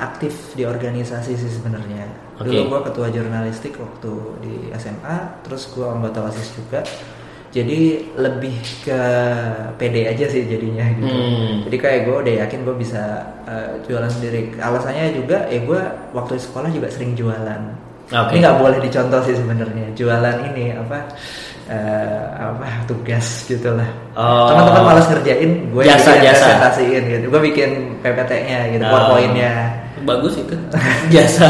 aktif 0.00 0.56
di 0.56 0.64
organisasi 0.64 1.36
sih 1.36 1.52
sebenarnya. 1.52 2.08
Oke. 2.36 2.52
Dulu 2.52 2.60
gue 2.68 2.80
ketua 2.92 3.08
jurnalistik 3.08 3.80
waktu 3.80 4.12
di 4.44 4.54
SMA, 4.76 5.40
terus 5.44 5.68
gue 5.72 5.84
anggota 5.84 6.28
osis 6.28 6.52
juga. 6.56 6.84
Jadi 7.56 8.12
lebih 8.20 8.52
ke 8.84 9.00
PD 9.80 10.04
aja 10.04 10.28
sih 10.28 10.44
jadinya 10.44 10.92
gitu. 10.92 11.08
Hmm. 11.08 11.64
Jadi 11.64 11.76
kayak 11.80 12.00
gue 12.04 12.16
udah 12.20 12.34
yakin 12.44 12.60
gue 12.68 12.76
bisa 12.76 13.24
eh, 13.48 13.80
jualan 13.88 14.12
sendiri. 14.12 14.52
Alasannya 14.60 15.16
juga 15.16 15.48
ya 15.48 15.64
gue 15.64 15.80
waktu 16.12 16.36
di 16.36 16.42
sekolah 16.44 16.68
juga 16.68 16.92
sering 16.92 17.16
jualan. 17.16 17.62
Oke. 18.12 18.36
Ini 18.36 18.38
nggak 18.44 18.58
boleh 18.60 18.78
dicontoh 18.84 19.20
sih 19.24 19.36
sebenarnya. 19.40 19.88
Jualan 19.96 20.36
ini 20.52 20.76
apa 20.76 21.08
eh, 21.66 22.24
apa 22.36 22.86
tugas 22.86 23.44
gitulah. 23.44 23.86
Oh. 24.14 24.46
Teman-teman 24.48 24.82
malas 24.94 25.06
ngerjain, 25.10 25.70
gue 25.70 25.82
Jasa, 25.82 26.14
bikin 26.14 26.24
jasa. 26.30 26.44
presentasiin 26.46 27.02
gitu. 27.10 27.24
Gue 27.28 27.40
bikin 27.52 27.70
PPT-nya 28.00 28.58
gitu, 28.72 28.84
Oh. 28.86 28.90
PowerPoint-nya. 28.92 29.52
Bagus 30.06 30.34
itu. 30.38 30.54
Jasa. 31.14 31.48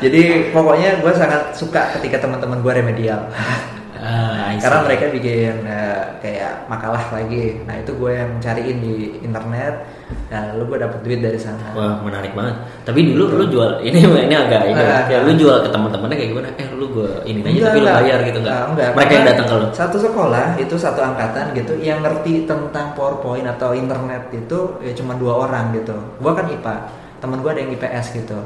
Jadi 0.00 0.50
pokoknya 0.50 0.98
gue 0.98 1.12
sangat 1.14 1.54
suka 1.54 1.92
ketika 1.98 2.24
teman-teman 2.24 2.58
gue 2.60 2.72
remedial. 2.72 3.20
Ah. 4.02 4.50
Karena 4.58 4.82
mereka 4.82 5.04
bikin 5.14 5.62
eh, 5.62 6.02
kayak 6.18 6.66
makalah 6.66 7.06
lagi. 7.14 7.62
Nah 7.62 7.78
itu 7.78 7.94
gue 7.94 8.10
yang 8.10 8.30
cariin 8.42 8.78
di 8.82 8.94
internet. 9.22 9.86
Nah 10.26 10.50
lalu 10.52 10.74
gue 10.74 10.78
dapet 10.82 10.98
duit 11.06 11.20
dari 11.22 11.38
sana. 11.38 11.70
Wah 11.70 12.02
menarik 12.02 12.34
banget. 12.34 12.58
Tapi 12.82 13.14
dulu 13.14 13.38
lu 13.38 13.44
jual 13.46 13.78
ini 13.86 14.02
ini 14.26 14.34
agak 14.34 14.66
ini. 14.66 14.82
Ah, 14.82 15.06
ya, 15.06 15.22
lu 15.22 15.38
jual 15.38 15.62
ke 15.62 15.70
teman-temannya 15.70 16.16
kayak 16.18 16.30
gimana? 16.34 16.48
Eh 16.58 16.66
lu 16.74 16.86
gue 16.90 17.10
ini 17.30 17.40
aja 17.46 17.70
tapi 17.70 17.78
lu 17.78 17.88
bayar 17.94 18.18
gitu 18.26 18.38
nggak? 18.42 18.54
Ah, 18.58 18.64
enggak. 18.74 18.90
Mereka 18.98 19.12
yang 19.14 19.26
datang 19.30 19.46
ke 19.46 19.54
lu. 19.54 19.66
Satu 19.70 19.96
sekolah 20.02 20.46
itu 20.58 20.74
satu 20.74 21.00
angkatan 21.00 21.54
gitu 21.54 21.72
yang 21.78 22.02
ngerti 22.02 22.50
tentang 22.50 22.98
PowerPoint 22.98 23.46
atau 23.46 23.70
internet 23.70 24.34
itu 24.34 24.82
ya 24.82 24.90
cuma 24.98 25.14
dua 25.14 25.46
orang 25.46 25.70
gitu. 25.78 25.94
Gua 26.18 26.34
kan 26.34 26.50
IPA, 26.50 26.74
temen 27.22 27.38
gua 27.38 27.54
ada 27.54 27.62
yang 27.62 27.70
IPS 27.70 28.18
gitu. 28.18 28.38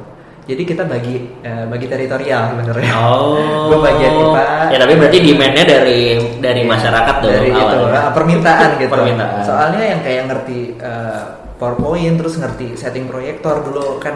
Jadi 0.47 0.63
kita 0.63 0.87
bagi 0.87 1.17
eh, 1.43 1.65
bagi 1.67 1.87
teritorial 1.91 2.55
sebenarnya. 2.55 2.93
Oh. 3.03 3.35
Gua 3.75 3.79
bagian 3.83 4.15
IPA. 4.15 4.47
Ya 4.71 4.79
tapi 4.79 4.93
berarti 4.95 5.19
demandnya 5.19 5.65
dari 5.67 6.01
dari 6.39 6.63
masyarakat 6.63 7.15
dong. 7.19 7.33
dari 7.35 7.51
itu 7.51 7.79
ah, 7.91 8.11
permintaan 8.15 8.69
gitu. 8.79 8.93
Permintaan. 8.95 9.43
Soalnya 9.43 9.83
yang 9.83 10.01
kayak 10.07 10.23
ngerti 10.31 10.59
eh, 10.79 11.23
PowerPoint 11.59 12.15
terus 12.15 12.39
ngerti 12.39 12.79
setting 12.79 13.11
proyektor 13.11 13.59
dulu 13.67 13.99
kan 13.99 14.15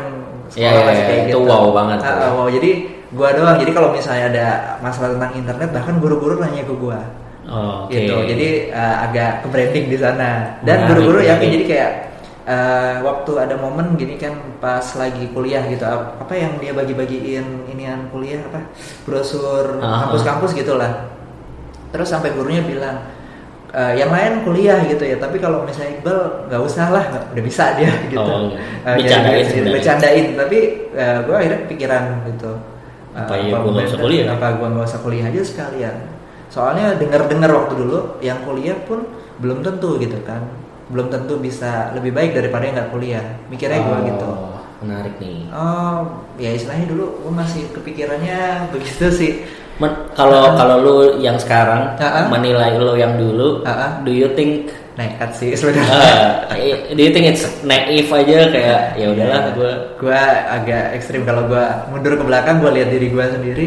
Iya, 0.51 0.67
sekolah 0.67 0.83
iya, 0.83 0.89
masih 0.91 0.99
iya, 0.99 1.07
kayak 1.07 1.23
itu 1.23 1.39
gitu. 1.39 1.47
wow 1.47 1.65
banget 1.71 1.99
ah, 2.03 2.31
wow. 2.35 2.47
Jadi 2.51 2.71
gua 3.15 3.29
doang. 3.35 3.59
Jadi 3.59 3.71
kalau 3.75 3.89
misalnya 3.91 4.25
ada 4.31 4.47
masalah 4.83 5.09
tentang 5.15 5.33
internet 5.35 5.69
bahkan 5.75 5.95
guru-guru 5.99 6.43
nanya 6.43 6.63
ke 6.63 6.75
gua. 6.75 6.99
Oh, 7.51 7.89
oke. 7.89 7.91
gitu 7.91 8.15
jadi 8.31 8.71
uh, 8.71 9.11
agak 9.11 9.43
ke 9.43 9.47
branding 9.51 9.91
di 9.91 9.99
sana 9.99 10.55
dan 10.63 10.87
guru-guru 10.87 11.19
yakin 11.19 11.51
menarik. 11.51 11.55
jadi 11.59 11.65
kayak 11.67 11.91
uh, 12.51 12.95
waktu 13.01 13.33
ada 13.39 13.55
momen 13.55 13.95
gini 13.95 14.17
kan 14.17 14.35
pas 14.59 14.83
lagi 14.95 15.31
kuliah 15.31 15.63
gitu 15.65 15.87
ap- 15.87 16.19
apa 16.19 16.35
yang 16.35 16.59
dia 16.59 16.75
bagi-bagiin 16.75 17.47
inian 17.67 18.11
kuliah 18.11 18.43
apa 18.43 18.67
brosur 19.05 19.79
Ah. 19.79 20.05
kampus-kampus 20.05 20.51
gitulah. 20.53 21.07
Terus 21.91 22.07
sampai 22.07 22.31
gurunya 22.31 22.63
bilang 22.63 23.03
"Eh, 23.71 23.93
yang 23.97 24.11
lain 24.11 24.43
kuliah 24.43 24.83
gitu 24.85 25.03
ya 25.05 25.15
tapi 25.17 25.39
kalau 25.39 25.63
misalnya 25.63 25.95
Iqbal 25.97 26.19
nggak 26.47 26.59
usah 26.61 26.87
lah 26.89 27.05
udah 27.31 27.45
bisa 27.45 27.75
dia 27.75 27.91
gitu. 28.07 28.19
Oh, 28.21 28.51
Eh, 28.83 28.95
bercandain 28.97 29.47
bercandain 29.69 30.27
tapi 30.35 30.59
gue 30.95 31.37
akhirnya 31.37 31.61
pikiran 31.67 32.05
gitu. 32.27 32.51
Eh, 33.11 33.19
Apa 33.21 33.35
ya 33.37 33.55
gua 33.57 33.71
nggak 33.73 33.87
usah 33.87 34.01
kuliah? 34.01 34.27
apa 34.29 34.47
gue 34.53 34.69
nggak 34.69 34.87
usah 34.87 35.01
kuliah 35.01 35.27
aja 35.27 35.43
sekalian. 35.43 35.97
Soalnya 36.47 36.95
dengar-dengar 36.95 37.47
waktu 37.49 37.75
dulu 37.77 37.99
yang 38.21 38.43
kuliah 38.43 38.75
pun 38.83 39.07
belum 39.39 39.63
tentu 39.63 39.99
gitu 39.99 40.19
kan 40.23 40.43
belum 40.91 41.07
tentu 41.09 41.39
bisa 41.39 41.95
lebih 41.95 42.11
baik 42.13 42.35
daripada 42.35 42.67
yang 42.67 42.75
nggak 42.77 42.91
kuliah 42.91 43.25
mikirnya 43.47 43.81
gue 43.81 43.95
Oh, 43.95 44.03
gitu 44.07 44.31
Menarik 44.81 45.15
nih. 45.21 45.45
oh 45.53 45.99
ya 46.41 46.51
istilahnya 46.57 46.87
dulu 46.91 47.07
gue 47.23 47.33
masih 47.33 47.63
kepikirannya 47.73 48.41
begitu 48.75 49.07
sih 49.15 49.33
kalau 50.13 50.53
kalau 50.61 50.77
lu 50.85 50.97
yang 51.25 51.41
sekarang 51.41 51.97
ah. 51.97 52.29
menilai 52.29 52.77
lu 52.77 53.01
yang 53.01 53.17
dulu, 53.17 53.65
ah. 53.65 53.97
do 54.05 54.13
you 54.13 54.29
think 54.37 54.69
nekat 55.01 55.33
sih 55.33 55.57
sebenarnya 55.57 55.89
uh, 56.53 56.59
do 56.93 57.01
you 57.01 57.09
think 57.09 57.25
it's 57.33 57.49
naive 57.65 58.13
aja 58.13 58.53
kayak 58.53 58.81
ya 59.01 59.07
udahlah 59.09 59.41
Iya. 59.49 59.53
gue 59.57 59.73
gue 59.97 60.21
agak 60.53 60.85
ekstrim 61.01 61.25
kalau 61.25 61.49
gue 61.49 61.65
mundur 61.89 62.21
ke 62.21 62.25
belakang 62.29 62.61
gue 62.61 62.69
lihat 62.77 62.89
diri 62.93 63.09
gue 63.09 63.25
sendiri 63.25 63.67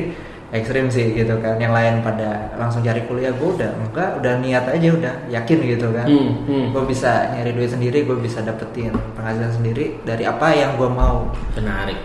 ekstrim 0.53 0.85
sih 0.87 1.11
gitu 1.11 1.33
kan 1.41 1.57
yang 1.57 1.73
lain 1.73 1.99
pada 1.99 2.53
langsung 2.55 2.85
cari 2.85 3.01
kuliah 3.03 3.33
gue 3.33 3.49
udah 3.51 3.73
enggak 3.73 4.09
udah 4.21 4.33
niat 4.37 4.65
aja 4.69 4.87
udah 4.93 5.13
yakin 5.27 5.57
gitu 5.65 5.89
kan 5.89 6.05
Hmm, 6.05 6.45
hmm. 6.45 6.65
gue 6.71 6.83
bisa 6.85 7.33
nyari 7.33 7.51
duit 7.51 7.73
sendiri 7.73 8.05
gue 8.05 8.13
bisa 8.15 8.39
dapetin 8.39 8.93
penghasilan 9.17 9.49
sendiri 9.51 9.97
dari 10.05 10.23
apa 10.23 10.53
yang 10.53 10.77
gue 10.77 10.85
mau 10.85 11.33
menarik. 11.57 11.97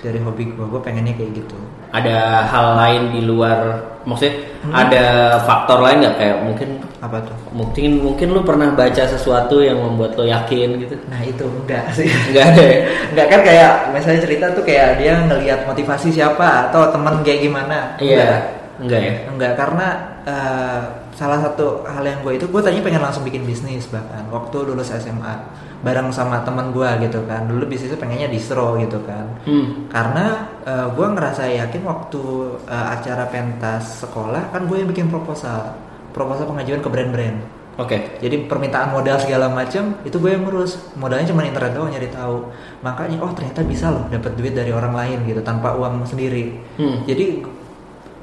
dari 0.00 0.16
hobi 0.18 0.50
gue 0.50 0.64
gue 0.64 0.80
pengennya 0.80 1.12
kayak 1.12 1.44
gitu 1.44 1.60
Ada 1.90 2.46
hal 2.46 2.66
lain 2.78 3.02
di 3.10 3.20
luar, 3.26 3.58
maksudnya 4.06 4.48
Hmm. 4.60 4.76
ada 4.76 5.04
faktor 5.48 5.80
lain 5.80 6.04
nggak 6.04 6.16
kayak 6.20 6.38
mungkin 6.44 6.84
apa 7.00 7.16
tuh 7.24 7.32
mungkin 7.48 8.04
mungkin 8.04 8.28
lu 8.28 8.44
pernah 8.44 8.68
baca 8.76 9.08
sesuatu 9.08 9.64
yang 9.64 9.80
membuat 9.80 10.20
lo 10.20 10.28
yakin 10.28 10.76
gitu? 10.84 11.00
nah 11.08 11.16
itu 11.24 11.48
enggak 11.48 11.88
sih 11.96 12.04
Enggak 12.28 12.44
ada 12.52 12.60
ya? 12.60 12.78
Enggak 13.16 13.26
kan 13.32 13.40
kayak 13.40 13.72
misalnya 13.96 14.20
cerita 14.20 14.46
tuh 14.52 14.60
kayak 14.68 15.00
dia 15.00 15.16
ngelihat 15.24 15.64
motivasi 15.64 16.12
siapa 16.12 16.68
atau 16.68 16.92
teman 16.92 17.24
kayak 17.24 17.40
gimana 17.40 17.96
Iya, 17.96 18.52
enggak 18.84 19.00
ya? 19.00 19.14
Enggak 19.32 19.52
karena 19.56 19.86
eh, 20.28 20.80
salah 21.20 21.36
satu 21.36 21.84
hal 21.84 22.00
yang 22.00 22.24
gue 22.24 22.40
itu 22.40 22.48
gue 22.48 22.60
tadinya 22.64 22.88
pengen 22.88 23.02
langsung 23.04 23.28
bikin 23.28 23.44
bisnis 23.44 23.84
bahkan. 23.92 24.24
Waktu 24.32 24.72
lulus 24.72 24.88
SMA 24.88 25.36
bareng 25.84 26.08
sama 26.08 26.40
teman 26.48 26.72
gue 26.72 26.88
gitu 27.04 27.20
kan. 27.28 27.44
Dulu 27.44 27.68
bisnisnya 27.68 28.00
pengennya 28.00 28.32
distro 28.32 28.80
gitu 28.80 28.96
kan. 29.04 29.28
Hmm. 29.44 29.84
karena 29.92 30.48
eh, 30.64 30.86
gue 30.88 31.06
ngerasa 31.12 31.44
yakin 31.44 31.84
waktu 31.84 32.22
eh, 32.64 32.86
acara 32.96 33.28
pentas 33.28 34.00
sekolah 34.00 34.48
kan 34.48 34.64
gue 34.64 34.80
yang 34.80 34.88
bikin 34.88 35.12
proposal. 35.12 35.76
Proposal 36.16 36.48
pengajuan 36.48 36.80
ke 36.80 36.88
brand-brand. 36.88 37.60
Oke. 37.78 38.20
jadi 38.20 38.44
permintaan 38.44 38.92
modal 38.92 39.16
segala 39.16 39.48
macam 39.48 40.00
itu 40.08 40.16
gue 40.16 40.32
yang 40.32 40.48
ngurus. 40.48 40.96
Modalnya 40.96 41.28
cuma 41.28 41.44
internet 41.44 41.76
doang 41.76 41.92
nyari 41.92 42.08
tahu. 42.08 42.48
Makanya 42.80 43.20
oh 43.20 43.28
ternyata 43.36 43.60
bisa 43.60 43.92
loh 43.92 44.08
dapat 44.08 44.32
duit 44.40 44.56
dari 44.56 44.72
orang 44.72 44.96
lain 44.96 45.28
gitu 45.28 45.44
tanpa 45.44 45.76
uang 45.76 46.08
sendiri. 46.08 46.56
Hmm. 46.80 47.04
jadi 47.04 47.44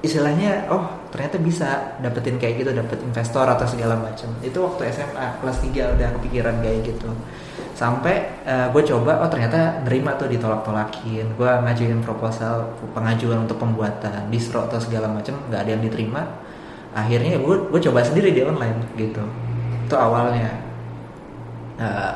istilahnya 0.02 0.70
oh 0.70 0.97
ternyata 1.08 1.38
bisa 1.40 1.98
dapetin 2.04 2.36
kayak 2.36 2.64
gitu 2.64 2.72
dapet 2.76 3.00
investor 3.00 3.48
atau 3.48 3.64
segala 3.64 3.96
macam 3.96 4.28
itu 4.44 4.60
waktu 4.60 4.92
SMA 4.92 5.40
kelas 5.40 5.58
3 5.64 5.96
udah 5.96 6.08
kepikiran 6.20 6.56
kayak 6.60 6.80
gitu. 6.84 7.10
Sampai 7.78 8.42
eh, 8.44 8.68
gue 8.74 8.84
coba 8.84 9.22
oh 9.24 9.30
ternyata 9.30 9.86
nerima 9.88 10.18
tuh 10.20 10.28
ditolak-tolakin. 10.28 11.38
Gue 11.38 11.48
ngajuin 11.48 12.02
proposal 12.04 12.76
pengajuan 12.92 13.48
untuk 13.48 13.62
pembuatan 13.62 14.28
distro 14.34 14.68
atau 14.68 14.82
segala 14.82 15.08
macam 15.08 15.38
nggak 15.48 15.62
ada 15.64 15.72
yang 15.78 15.84
diterima. 15.86 16.22
Akhirnya 16.92 17.40
gue 17.40 17.56
gue 17.72 17.82
coba 17.88 18.04
sendiri 18.04 18.34
di 18.34 18.42
online 18.44 18.78
gitu. 19.00 19.24
Itu 19.88 19.96
awalnya. 19.96 20.52
Eh, 21.78 22.14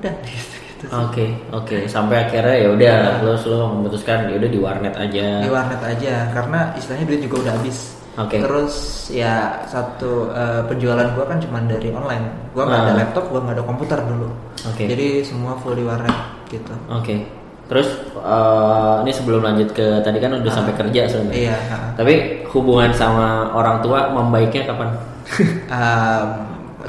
udah 0.00 0.12
gitu, 0.24 0.56
gitu. 0.80 0.84
Oke, 0.88 1.26
oke. 1.52 1.76
Sampai 1.90 2.24
akhirnya 2.24 2.56
ya 2.56 2.68
udah 2.72 2.96
lo 3.20 3.34
lo 3.36 3.66
memutuskan 3.76 4.32
ya 4.32 4.40
udah 4.40 4.48
di 4.48 4.60
warnet 4.62 4.94
aja. 4.96 5.44
di 5.44 5.50
warnet 5.52 5.82
aja 5.84 6.32
karena 6.32 6.72
istilahnya 6.78 7.04
duit 7.04 7.20
juga 7.26 7.36
udah 7.44 7.54
habis 7.60 7.99
Oke. 8.20 8.36
terus 8.38 8.74
ya 9.08 9.34
satu 9.64 10.28
eh, 10.30 10.62
penjualan 10.64 11.08
gua 11.10 11.24
kan 11.24 11.38
cuma 11.38 11.58
dari 11.62 11.88
online 11.90 12.26
gua 12.50 12.64
nggak 12.64 12.80
ada 12.80 12.92
Ah. 12.92 12.98
laptop 12.98 13.24
gua 13.26 13.40
nggak 13.42 13.56
ada 13.56 13.64
komputer 13.64 13.98
dulu 14.00 14.28
Oke. 14.66 14.84
jadi 14.84 15.06
semua 15.22 15.56
full 15.56 15.72
di 15.72 15.82
warnet 15.82 16.12
gitu 16.46 16.72
Oke. 16.88 17.24
Terus 17.66 17.86
eh, 18.14 18.94
ini 19.00 19.10
sebelum 19.10 19.40
lanjut 19.40 19.70
ke 19.70 20.00
tadi 20.00 20.18
kan 20.18 20.34
udah 20.34 20.46
Ah. 20.46 20.56
sampai 20.56 20.74
kerja 20.74 21.06
sebenarnya. 21.06 21.38
iya 21.40 21.56
ha. 21.70 21.94
Tapi 21.94 22.14
hubungan 22.48 22.90
sama 22.90 23.50
orang 23.50 23.78
tua 23.78 24.10
membaiknya 24.10 24.66
kapan? 24.66 24.90
Um, 25.70 26.28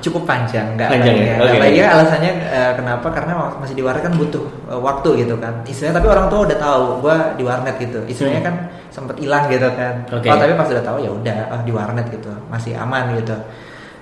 cukup 0.02 0.26
panjang 0.26 0.74
nggak 0.76 0.90
Panjang 0.90 1.16
ya? 1.16 1.36
banyak 1.40 1.86
alasannya 1.88 2.32
eh, 2.50 2.72
kenapa 2.76 3.08
karena 3.08 3.34
masih 3.56 3.76
di 3.78 3.84
warnet 3.86 4.04
kan 4.04 4.14
butuh 4.18 4.44
eh, 4.68 4.82
waktu 4.82 5.10
gitu 5.22 5.36
kan 5.38 5.54
istilahnya 5.64 6.02
tapi 6.02 6.08
orang 6.10 6.28
tua 6.28 6.40
udah 6.44 6.58
tahu 6.58 6.84
gua 7.00 7.18
di 7.34 7.44
warnet 7.46 7.76
gitu 7.78 8.00
istilahnya 8.06 8.42
Hmm. 8.42 8.50
kan 8.50 8.56
sempet 8.90 9.16
hilang 9.22 9.46
gitu 9.48 9.70
kan 9.72 10.04
Oke. 10.10 10.28
oh 10.28 10.36
tapi 10.36 10.52
pas 10.54 10.68
udah 10.68 10.84
tahu 10.84 10.98
ya 11.00 11.12
udah 11.14 11.38
oh, 11.54 11.62
di 11.62 11.72
warnet 11.72 12.06
gitu 12.10 12.34
masih 12.50 12.74
aman 12.76 13.16
gitu 13.16 13.38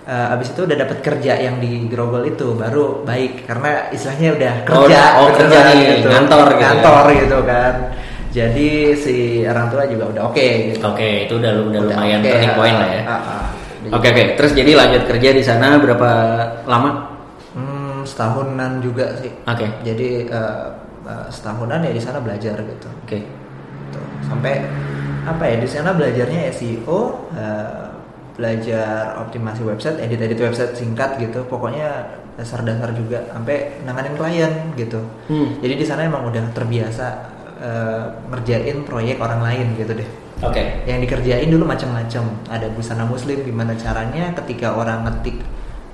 Eh, 0.10 0.34
abis 0.34 0.58
itu 0.58 0.66
udah 0.66 0.74
dapat 0.74 1.06
kerja 1.06 1.38
yang 1.38 1.62
di 1.62 1.86
Grogol 1.86 2.26
itu 2.26 2.58
baru 2.58 3.06
baik 3.06 3.46
karena 3.46 3.94
istilahnya 3.94 4.34
udah 4.34 4.54
Oh, 4.66 4.90
kerja 4.90 5.02
oh, 5.22 5.28
kerja 5.30 5.46
beneran 5.46 5.76
nih, 5.78 6.02
ngantor 6.02 6.48
gitu 6.50 6.58
ya. 7.14 7.20
gitu 7.22 7.38
kan 7.46 7.74
jadi 8.30 8.70
si 8.98 9.16
orang 9.46 9.70
tua 9.70 9.86
juga 9.86 10.10
udah 10.10 10.24
oke 10.34 10.48
gitu 10.74 10.82
Oke, 10.82 11.30
itu 11.30 11.34
udah 11.38 11.52
udah, 11.62 11.80
Udah 11.86 11.94
lumayan 11.94 12.20
oke, 12.22 12.30
turning 12.30 12.56
point 12.58 12.74
ah, 12.74 12.82
lah 12.82 12.90
ya. 12.90 13.02
ah, 13.06 13.14
ah. 13.22 13.44
Oke 13.90 14.08
oke. 14.14 14.24
Terus 14.38 14.52
jadi 14.54 14.72
lanjut 14.78 15.04
kerja 15.10 15.30
di 15.34 15.44
sana 15.44 15.82
berapa 15.82 16.10
lama? 16.70 17.10
Hmm, 17.58 18.06
setahunan 18.06 18.82
juga 18.86 19.18
sih. 19.18 19.34
Oke. 19.50 19.66
Jadi 19.82 20.30
eh, 20.30 20.66
eh, 21.10 21.28
setahunan 21.34 21.82
ya 21.82 21.92
di 21.94 22.02
sana 22.02 22.22
belajar 22.22 22.56
gitu. 22.62 22.90
Oke. 23.06 23.20
Tuh, 23.90 24.06
Sampai 24.30 24.62
apa 25.26 25.44
ya 25.46 25.58
di 25.62 25.70
sana 25.70 25.94
belajarnya 25.94 26.54
SEO, 26.54 27.00
eh, 27.34 27.88
belajar 28.38 29.20
optimasi 29.20 29.62
website, 29.66 29.98
edit-edit 30.00 30.40
website 30.40 30.78
singkat 30.78 31.18
gitu. 31.18 31.44
Pokoknya 31.50 32.20
dasar-dasar 32.40 32.96
juga 32.96 33.20
sampai 33.36 33.84
nanganin 33.84 34.16
klien 34.16 34.54
gitu. 34.80 35.02
Hmm. 35.28 35.60
Jadi 35.60 35.74
di 35.76 35.86
sana 35.86 36.08
emang 36.08 36.30
udah 36.30 36.46
terbiasa 36.56 37.06
eh, 37.60 38.06
ngerjain 38.32 38.86
proyek 38.88 39.18
orang 39.20 39.42
lain 39.44 39.68
gitu 39.76 39.92
deh. 39.98 40.10
Oke. 40.40 40.88
Yang 40.88 41.00
dikerjain 41.08 41.50
dulu 41.52 41.68
macam-macam. 41.68 42.24
Ada 42.48 42.68
busana 42.72 43.04
muslim 43.04 43.44
gimana 43.44 43.76
caranya 43.76 44.32
ketika 44.40 44.72
orang 44.72 45.04
ngetik 45.04 45.44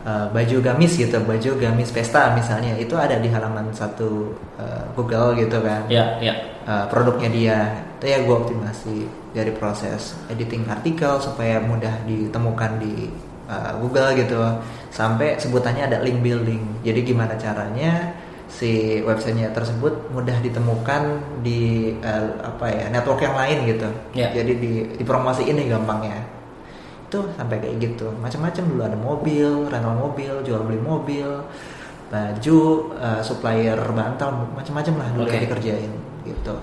uh, 0.06 0.30
baju 0.30 0.58
gamis 0.62 0.94
gitu, 1.02 1.18
baju 1.26 1.50
gamis 1.58 1.90
pesta 1.90 2.34
misalnya, 2.38 2.78
itu 2.78 2.94
ada 2.94 3.18
di 3.18 3.30
halaman 3.30 3.74
satu 3.74 4.38
uh, 4.62 4.86
Google 4.94 5.34
gitu 5.42 5.62
kan. 5.66 5.90
Ya 5.90 6.22
ya. 6.22 6.34
Uh, 6.66 6.86
produknya 6.90 7.30
dia. 7.30 7.60
Itu 7.98 8.06
ya 8.12 8.22
gue 8.22 8.36
optimasi 8.36 9.10
dari 9.34 9.50
proses 9.56 10.14
editing 10.30 10.68
artikel 10.70 11.18
supaya 11.18 11.58
mudah 11.64 12.06
ditemukan 12.06 12.72
di 12.78 13.10
uh, 13.50 13.74
Google 13.82 14.14
gitu. 14.14 14.38
Sampai 14.94 15.42
sebutannya 15.42 15.90
ada 15.90 15.98
link 16.06 16.22
building. 16.22 16.86
Jadi 16.86 17.00
gimana 17.02 17.34
caranya 17.34 18.14
si 18.46 19.02
websitenya 19.02 19.52
tersebut 19.52 20.14
mudah 20.14 20.38
ditemukan 20.40 21.02
di 21.42 21.94
eh, 22.00 22.28
apa 22.42 22.66
ya 22.70 22.86
network 22.94 23.26
yang 23.26 23.36
lain 23.36 23.58
gitu. 23.66 23.90
Ya. 24.14 24.30
Jadi 24.32 24.54
di 24.58 24.72
dipromosiin 25.02 25.56
nih 25.58 25.68
gampangnya. 25.74 26.20
Itu 27.10 27.26
sampai 27.38 27.62
kayak 27.62 27.76
gitu. 27.82 28.10
Macam-macam 28.22 28.64
dulu 28.66 28.82
ada 28.82 28.98
mobil, 28.98 29.50
rental 29.70 29.96
mobil, 29.98 30.34
jual 30.46 30.62
beli 30.66 30.82
mobil, 30.82 31.28
baju, 32.10 32.62
eh, 33.02 33.22
supplier 33.22 33.80
bantal, 33.92 34.30
macam-macam 34.54 34.94
lah 35.02 35.08
dulu 35.14 35.24
Oke. 35.26 35.34
yang 35.34 35.44
dikerjain 35.50 35.92
gitu. 36.26 36.56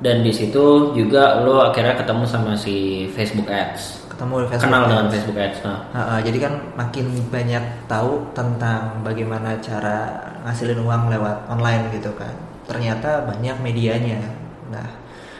Dan 0.00 0.24
di 0.24 0.32
situ 0.32 0.96
juga 0.96 1.44
lo 1.44 1.60
akhirnya 1.60 1.92
ketemu 1.92 2.24
sama 2.24 2.56
si 2.56 3.04
Facebook 3.12 3.52
Ads. 3.52 3.99
Ketemu 4.20 4.36
di 4.36 4.48
Facebook. 4.52 4.68
Kenal 4.68 4.82
dengan. 4.84 5.06
Facebook 5.08 5.38
Ads. 5.40 5.58
Nah. 5.64 5.78
Nah, 5.96 6.04
eh, 6.12 6.20
jadi 6.28 6.38
kan 6.44 6.52
makin 6.76 7.06
banyak 7.32 7.64
tahu 7.88 8.12
tentang 8.36 9.00
bagaimana 9.00 9.56
cara 9.64 10.12
ngasilin 10.44 10.76
uang 10.76 11.08
lewat 11.08 11.48
online 11.48 11.88
gitu 11.96 12.12
kan. 12.12 12.36
Ternyata 12.68 13.24
banyak 13.24 13.56
medianya. 13.64 14.20
Nah, 14.68 14.84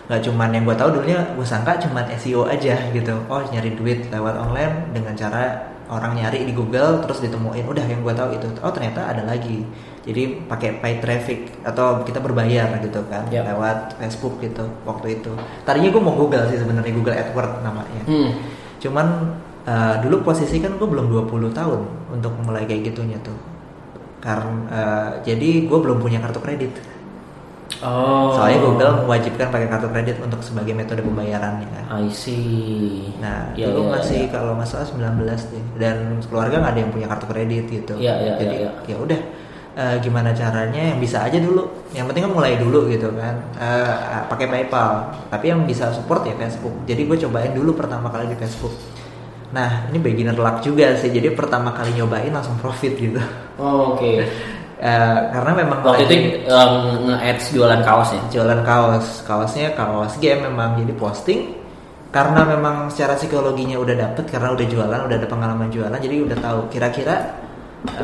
nggak 0.09 0.25
cuman 0.25 0.49
yang 0.57 0.65
gue 0.65 0.73
tahu 0.81 0.97
dulunya 0.97 1.21
gue 1.37 1.45
sangka 1.45 1.77
cuman 1.77 2.09
SEO 2.17 2.49
aja 2.49 2.81
gitu. 2.97 3.21
Oh 3.29 3.45
nyari 3.53 3.77
duit 3.77 4.09
lewat 4.09 4.41
online 4.41 4.97
dengan 4.97 5.13
cara 5.13 5.61
orang 5.93 6.17
nyari 6.17 6.49
di 6.49 6.57
Google 6.57 7.05
terus 7.05 7.21
ditemuin. 7.21 7.69
Udah 7.69 7.85
yang 7.85 8.01
gue 8.01 8.17
tahu 8.17 8.33
itu. 8.33 8.49
Oh 8.65 8.73
ternyata 8.73 9.13
ada 9.13 9.29
lagi. 9.29 9.61
Jadi 10.09 10.49
pakai 10.49 10.81
paid 10.81 11.05
traffic 11.05 11.53
atau 11.69 12.01
kita 12.01 12.17
berbayar 12.25 12.81
gitu 12.81 13.05
kan 13.13 13.29
Yap. 13.29 13.45
lewat 13.45 14.01
Facebook 14.01 14.41
gitu 14.41 14.65
waktu 14.89 15.21
itu. 15.21 15.37
Tadinya 15.69 15.93
gue 15.93 16.01
mau 16.01 16.17
Google 16.17 16.49
sih 16.49 16.57
sebenarnya 16.57 16.97
Google 16.97 17.21
AdWords 17.21 17.61
namanya. 17.61 18.09
Hmm. 18.09 18.50
Cuman 18.81 19.07
uh, 19.69 19.95
dulu 20.01 20.25
posisi 20.25 20.59
kan 20.59 20.75
gue 20.81 20.89
belum 20.89 21.13
20 21.13 21.53
tahun 21.53 21.81
untuk 22.11 22.33
mulai 22.43 22.65
kayak 22.65 22.91
gitunya 22.93 23.21
tuh. 23.21 23.37
Karena 24.21 24.57
uh, 24.69 25.11
jadi 25.25 25.69
gue 25.69 25.79
belum 25.79 26.01
punya 26.01 26.19
kartu 26.21 26.41
kredit. 26.41 26.73
Oh. 27.81 28.35
Soalnya 28.37 28.61
Google 28.61 29.07
mewajibkan 29.07 29.49
pakai 29.49 29.69
kartu 29.71 29.89
kredit 29.89 30.17
untuk 30.21 30.43
sebagai 30.45 30.75
metode 30.77 31.01
pembayarannya. 31.01 31.89
I 31.89 32.11
see. 32.13 33.15
Nah, 33.23 33.57
Ya, 33.57 33.73
dulu 33.73 33.89
ya, 33.89 33.91
masih 33.97 34.21
ya. 34.29 34.33
kalau 34.37 34.59
nggak 34.59 34.69
salah 34.69 34.85
19 34.91 35.25
deh. 35.25 35.65
Dan 35.81 36.21
keluarga 36.29 36.61
nggak 36.61 36.73
ada 36.77 36.81
yang 36.83 36.93
punya 36.93 37.07
kartu 37.09 37.27
kredit 37.31 37.65
gitu. 37.71 37.95
Iya, 37.97 38.15
iya, 38.21 38.33
Jadi 38.37 38.57
iya, 38.67 38.71
ya 38.85 38.97
udah 39.01 39.21
uh, 39.77 39.97
gimana 40.03 40.35
caranya 40.35 40.95
yang 40.95 40.99
bisa 40.99 41.23
aja 41.27 41.39
dulu. 41.39 41.67
Yang 41.95 42.11
penting 42.11 42.23
kan 42.27 42.33
mulai 42.33 42.55
dulu 42.59 42.91
gitu 42.91 43.11
kan. 43.15 43.35
Uh, 43.59 44.25
pakai 44.31 44.47
PayPal. 44.51 45.11
Tapi 45.31 45.45
yang 45.51 45.63
bisa 45.67 45.91
support 45.95 46.27
ya 46.27 46.35
Facebook. 46.35 46.75
Jadi 46.87 47.07
gue 47.07 47.17
cobain 47.29 47.53
dulu 47.55 47.77
pertama 47.77 48.11
kali 48.11 48.31
di 48.31 48.37
Facebook. 48.39 48.75
Nah, 49.51 49.91
ini 49.91 49.99
beginner 49.99 50.39
luck 50.39 50.63
juga 50.63 50.95
sih. 50.95 51.11
Jadi 51.11 51.35
pertama 51.35 51.75
kali 51.75 51.95
nyobain 51.95 52.31
langsung 52.31 52.59
profit 52.59 52.95
gitu. 52.95 53.21
Oh, 53.59 53.95
Oke. 53.95 54.23
Uh, 54.81 55.19
karena 55.35 55.53
memang 55.59 55.79
Waktu 55.85 56.07
lagi 56.07 56.17
itu 56.17 56.17
um, 56.49 56.75
nge-ads 57.11 57.45
jualan 57.53 57.81
kaos 57.83 58.11
ya. 58.15 58.23
jualan 58.31 58.61
kaos. 58.63 59.07
Kaosnya 59.27 59.75
kaos 59.75 60.15
game 60.23 60.47
memang 60.47 60.79
jadi 60.79 60.95
posting 60.95 61.61
karena 62.11 62.43
memang 62.43 62.91
secara 62.91 63.15
psikologinya 63.15 63.79
udah 63.79 63.95
dapet 63.95 64.27
karena 64.27 64.51
udah 64.51 64.67
jualan, 64.67 65.01
udah 65.07 65.17
ada 65.17 65.29
pengalaman 65.31 65.71
jualan, 65.71 65.95
jadi 65.95 66.27
udah 66.27 66.39
tahu 66.43 66.61
kira-kira 66.67 67.40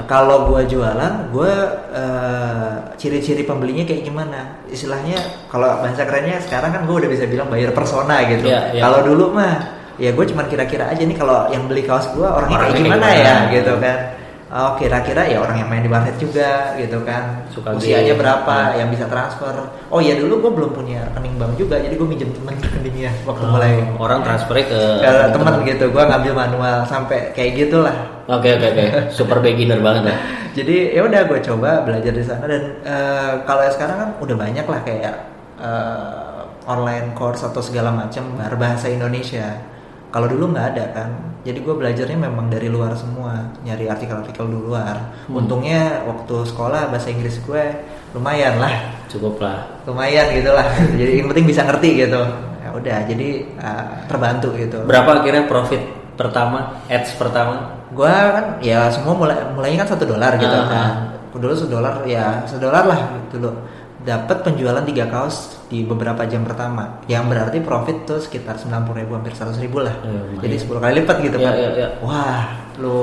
kalau 0.05 0.47
gua 0.47 0.63
jualan, 0.63 1.13
gua 1.29 1.53
uh, 1.91 2.71
ciri-ciri 2.95 3.43
pembelinya 3.43 3.85
kayak 3.85 4.03
gimana? 4.03 4.57
Istilahnya 4.67 5.21
kalau 5.47 5.69
bahasa 5.79 6.03
kerennya 6.03 6.41
sekarang 6.41 6.73
kan 6.73 6.83
gua 6.85 7.01
udah 7.01 7.11
bisa 7.11 7.25
bilang 7.25 7.47
bayar 7.47 7.71
persona 7.71 8.25
gitu. 8.25 8.49
Iya, 8.49 8.73
iya. 8.73 8.81
Kalau 8.81 9.05
dulu 9.05 9.33
mah 9.33 9.55
ya 9.97 10.13
gue 10.13 10.25
cuman 10.27 10.45
kira-kira 10.45 10.93
aja 10.93 11.01
nih 11.01 11.17
kalau 11.17 11.49
yang 11.49 11.65
beli 11.65 11.81
kaos 11.81 12.05
gua 12.13 12.37
orangnya 12.37 12.57
Orangnya 12.59 12.73
kayak 12.75 12.85
gimana, 12.85 13.05
kayak 13.07 13.17
ya 13.17 13.25
gimana. 13.33 13.53
gitu 13.53 13.75
kan. 13.79 13.99
oh 14.47 14.71
kira-kira 14.79 15.23
ya 15.27 15.43
orang 15.43 15.57
yang 15.59 15.67
main 15.67 15.83
di 15.83 15.91
basket 15.91 16.17
juga 16.23 16.51
gitu 16.77 17.03
kan 17.03 17.43
Suka 17.51 17.75
usianya 17.75 18.15
game. 18.15 18.21
berapa 18.23 18.57
Hmm. 18.63 18.79
yang 18.79 18.89
bisa 18.89 19.05
transfer 19.09 19.51
oh 19.91 19.99
ya 19.99 20.15
dulu 20.15 20.39
gue 20.39 20.53
belum 20.55 20.71
punya 20.71 21.03
rekening 21.11 21.35
bank 21.35 21.53
juga 21.59 21.83
jadi 21.83 21.91
gue 21.93 22.07
minjem 22.07 22.31
temen 22.31 22.55
rekeningnya 22.63 23.11
waktu 23.25 23.43
mulai 23.43 23.73
orang 23.99 24.23
transfernya 24.23 24.65
ke 24.69 24.81
ke 25.03 25.13
temen 25.35 25.55
gitu 25.67 25.85
gue 25.91 26.03
ngambil 26.05 26.33
manual 26.37 26.79
sampai 26.87 27.35
kayak 27.35 27.59
gitulah 27.59 27.97
Oke 28.27 28.59
oke 28.59 28.67
oke, 28.75 28.85
super 29.15 29.39
beginner 29.39 29.79
banget 29.79 30.11
lah. 30.11 30.19
jadi 30.59 30.99
ya 30.99 31.07
udah 31.07 31.31
gue 31.31 31.39
coba 31.47 31.87
belajar 31.87 32.11
di 32.11 32.27
sana 32.27 32.43
dan 32.51 32.63
eh, 32.83 33.33
kalau 33.47 33.63
sekarang 33.71 33.97
kan 34.03 34.11
udah 34.19 34.37
banyak 34.37 34.67
lah 34.67 34.81
kayak 34.83 35.15
eh, 35.63 36.43
online 36.67 37.15
course 37.15 37.47
atau 37.47 37.63
segala 37.63 37.95
macam 37.95 38.35
berbahasa 38.35 38.91
Indonesia. 38.91 39.63
Kalau 40.11 40.27
dulu 40.27 40.51
nggak 40.51 40.67
ada 40.75 40.85
kan. 40.91 41.11
Jadi 41.47 41.63
gue 41.63 41.75
belajarnya 41.79 42.19
memang 42.19 42.51
dari 42.51 42.67
luar 42.67 42.99
semua. 42.99 43.47
Nyari 43.63 43.87
artikel-artikel 43.87 44.51
di 44.51 44.59
luar. 44.59 44.97
Hmm. 45.31 45.47
untungnya 45.47 46.03
waktu 46.03 46.51
sekolah 46.51 46.91
bahasa 46.91 47.15
Inggris 47.15 47.39
gue 47.47 47.63
lumayan 48.11 48.59
lah. 48.59 48.91
Cukup 49.07 49.39
lah. 49.39 49.71
lumayan 49.87 50.35
gitu 50.35 50.51
lah. 50.51 50.67
Jadi 50.99 51.23
yang 51.23 51.31
penting 51.31 51.47
bisa 51.47 51.63
ngerti 51.63 52.03
gitu. 52.03 52.23
Ya 52.59 52.75
udah 52.75 52.99
jadi 53.07 53.29
eh, 53.47 53.87
terbantu 54.11 54.51
gitu. 54.59 54.83
Berapa 54.83 55.23
akhirnya 55.23 55.47
profit 55.47 55.83
pertama, 56.19 56.83
ads 56.91 57.15
pertama? 57.15 57.76
Gua 57.91 58.11
kan 58.33 58.45
ya 58.59 58.89
semua 58.89 59.15
mulai 59.15 59.37
mulainya 59.51 59.83
kan 59.83 59.95
satu 59.95 60.05
dolar 60.07 60.35
gitu 60.35 60.51
Ah. 60.51 60.67
kan. 60.67 60.91
dulu 61.37 61.53
sedolar 61.53 62.01
ya 62.03 62.41
sedolar 62.45 62.83
lah 62.83 63.01
dulu. 63.29 63.53
Dapat 64.01 64.41
penjualan 64.41 64.81
tiga 64.83 65.05
kaos 65.07 65.59
di 65.67 65.83
beberapa 65.83 66.23
jam 66.25 66.41
pertama. 66.41 67.03
Yang 67.05 67.25
berarti 67.27 67.59
profit 67.61 68.07
tuh 68.07 68.17
sekitar 68.17 68.55
90 68.57 68.95
ribu 68.97 69.13
hampir 69.13 69.35
100 69.35 69.59
ribu 69.59 69.83
lah. 69.83 69.93
Ya, 70.01 70.39
jadi 70.41 70.57
10 70.57 70.79
kali 70.79 70.93
lipat 70.97 71.17
gitu 71.21 71.37
Ya, 71.37 71.45
kan. 71.45 71.55
ya, 71.55 71.69
ya. 71.77 71.89
wah 72.01 72.41
lu 72.79 72.97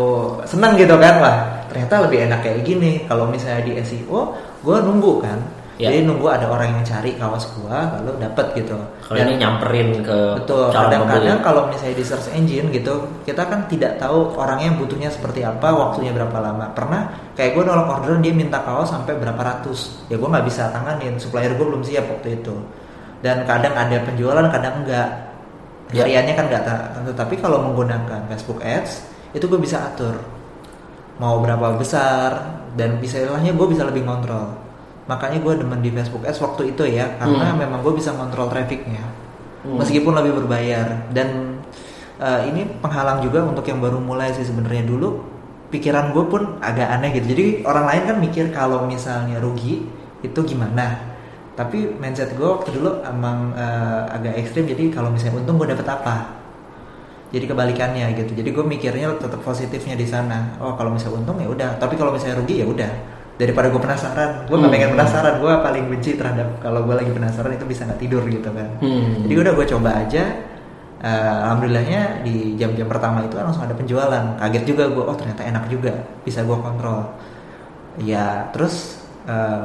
seneng 0.44 0.74
gitu 0.74 0.96
kan. 0.98 1.20
Wah 1.20 1.38
ternyata 1.68 2.08
lebih 2.08 2.26
enak 2.26 2.40
kayak 2.42 2.64
gini. 2.64 3.04
Kalau 3.04 3.28
misalnya 3.28 3.62
di 3.62 3.78
SEO 3.78 4.34
gua 4.64 4.78
nunggu 4.80 5.22
kan 5.22 5.38
Ya. 5.82 5.90
jadi 5.90 6.06
nunggu 6.06 6.30
ada 6.30 6.46
orang 6.54 6.70
yang 6.70 6.84
cari 6.86 7.18
kaos 7.18 7.50
gua 7.58 7.98
lalu 7.98 8.22
dapat 8.22 8.46
gitu 8.54 8.78
Kalau 9.10 9.18
ini 9.26 9.42
nyamperin 9.42 10.06
ke 10.06 10.18
Betul. 10.38 10.70
Kadang-kadang 10.70 11.40
kalau 11.42 11.66
misalnya 11.66 11.98
di 11.98 12.06
search 12.06 12.30
engine 12.30 12.70
gitu, 12.70 12.94
kita 13.26 13.42
kan 13.42 13.66
tidak 13.66 13.98
tahu 13.98 14.38
orangnya 14.38 14.70
butuhnya 14.78 15.10
seperti 15.10 15.42
apa, 15.42 15.74
waktunya 15.74 16.14
berapa 16.14 16.38
lama. 16.38 16.70
Pernah 16.78 17.10
kayak 17.34 17.58
gue 17.58 17.64
nolak 17.66 17.90
orderan 17.90 18.22
dia 18.22 18.34
minta 18.38 18.62
kaos 18.62 18.94
sampai 18.94 19.18
berapa 19.18 19.38
ratus, 19.38 20.08
ya 20.14 20.16
gue 20.22 20.30
nggak 20.30 20.46
bisa 20.46 20.70
tanganin. 20.70 21.18
Supplier 21.18 21.58
gue 21.58 21.66
belum 21.66 21.82
siap 21.82 22.06
waktu 22.06 22.38
itu. 22.42 22.54
Dan 23.26 23.44
kadang 23.50 23.74
ada 23.74 23.98
penjualan, 24.06 24.46
kadang 24.54 24.86
enggak. 24.86 25.10
Ya. 25.94 26.06
Hariannya 26.06 26.34
kan 26.38 26.46
nggak 26.50 26.64
ta- 26.66 26.86
tentu. 26.98 27.12
Tapi 27.18 27.36
kalau 27.42 27.66
menggunakan 27.66 28.30
Facebook 28.30 28.62
Ads, 28.62 29.04
itu 29.34 29.46
gue 29.50 29.58
bisa 29.58 29.82
atur 29.90 30.16
mau 31.22 31.38
berapa 31.42 31.78
besar 31.78 32.42
dan 32.74 32.98
bisa 32.98 33.22
istilahnya 33.22 33.54
gue 33.54 33.68
bisa 33.70 33.86
lebih 33.86 34.02
kontrol. 34.06 34.63
Makanya 35.04 35.44
gue 35.44 35.54
demen 35.60 35.80
di 35.84 35.92
Facebook 35.92 36.24
Ads 36.24 36.40
waktu 36.40 36.76
itu 36.76 36.84
ya, 36.88 37.20
karena 37.20 37.52
Hmm. 37.52 37.60
memang 37.60 37.80
gue 37.84 37.94
bisa 38.00 38.16
kontrol 38.16 38.48
trafficnya. 38.48 39.04
Hmm. 39.64 39.80
meskipun 39.80 40.12
lebih 40.12 40.44
berbayar. 40.44 41.08
Dan 41.16 41.56
uh, 42.20 42.44
ini 42.44 42.68
penghalang 42.84 43.24
juga 43.24 43.48
untuk 43.48 43.64
yang 43.64 43.80
baru 43.80 43.96
mulai 43.96 44.36
sih 44.36 44.44
sebenarnya. 44.44 44.84
Dulu 44.84 45.24
pikiran 45.72 46.12
gue 46.12 46.24
pun 46.28 46.60
agak 46.60 46.92
aneh 46.92 47.16
gitu. 47.16 47.32
Jadi 47.32 47.46
orang 47.64 47.88
lain 47.88 48.04
kan 48.04 48.18
mikir 48.20 48.46
kalau 48.52 48.84
misalnya 48.84 49.40
rugi 49.40 49.88
itu 50.20 50.40
gimana? 50.44 51.16
Tapi 51.56 51.96
mindset 51.96 52.36
gue 52.36 52.44
waktu 52.44 52.76
dulu 52.76 53.08
emang 53.08 53.56
uh, 53.56 54.04
agak 54.12 54.36
ekstrim. 54.36 54.68
Jadi 54.68 54.92
kalau 54.92 55.08
misalnya 55.08 55.40
untung 55.40 55.56
gue 55.56 55.72
dapet 55.72 55.88
apa? 55.88 56.44
Jadi 57.32 57.48
kebalikannya 57.48 58.20
gitu. 58.20 58.36
Jadi 58.36 58.50
gue 58.52 58.66
mikirnya 58.68 59.16
tetap 59.16 59.40
positifnya 59.48 59.96
di 59.96 60.04
sana. 60.04 60.60
Oh 60.60 60.76
kalau 60.76 60.92
misalnya 60.92 61.24
untung 61.24 61.40
ya 61.40 61.48
udah. 61.48 61.70
Tapi 61.80 61.96
kalau 61.96 62.12
misalnya 62.12 62.44
rugi 62.44 62.60
ya 62.60 62.68
udah 62.68 62.92
daripada 63.34 63.68
gue 63.68 63.82
penasaran. 63.82 64.46
Gue 64.46 64.58
Hmm. 64.58 64.70
pengen 64.70 64.90
penasaran. 64.94 65.42
Gue 65.42 65.54
paling 65.60 65.86
benci 65.90 66.14
terhadap 66.14 66.62
kalau 66.62 66.86
gue 66.86 66.94
lagi 66.94 67.10
penasaran 67.10 67.52
itu 67.52 67.66
bisa 67.66 67.84
nggak 67.84 68.00
tidur 68.00 68.24
gitu 68.26 68.50
kan. 68.50 68.70
Hmm. 68.78 69.26
jadi 69.26 69.34
udah 69.42 69.54
gue 69.54 69.66
coba 69.74 69.90
aja. 70.00 70.24
Eh, 71.04 71.10
alhamdulillahnya 71.44 72.24
di 72.24 72.56
jam-jam 72.56 72.88
pertama 72.88 73.20
itu 73.22 73.36
langsung 73.36 73.66
ada 73.66 73.76
penjualan. 73.76 74.40
Kaget 74.40 74.64
juga 74.64 74.84
gue 74.88 75.04
oh 75.04 75.16
ternyata 75.18 75.42
enak 75.44 75.68
juga. 75.68 75.92
Bisa 76.22 76.42
gue 76.42 76.56
kontrol. 76.56 77.12
Ya 78.00 78.50
terus 78.50 79.00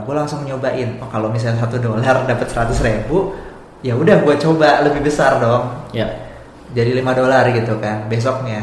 gue 0.03 0.15
langsung 0.15 0.43
nyobain. 0.43 0.99
Oh 0.99 1.07
kalau 1.07 1.29
misalnya 1.29 1.63
satu 1.63 1.79
dolar 1.79 2.27
dapat 2.27 2.47
seratus 2.47 2.79
ribu 2.79 3.35
ya 3.81 3.95
udah 3.95 4.23
gue 4.23 4.35
coba 4.37 4.83
lebih 4.83 5.03
besar 5.03 5.39
dong. 5.39 5.71
Ya. 5.93 6.09
jadi 6.69 6.93
5 6.93 7.17
dolar 7.17 7.49
gitu 7.49 7.81
kan 7.81 8.05
besoknya. 8.07 8.61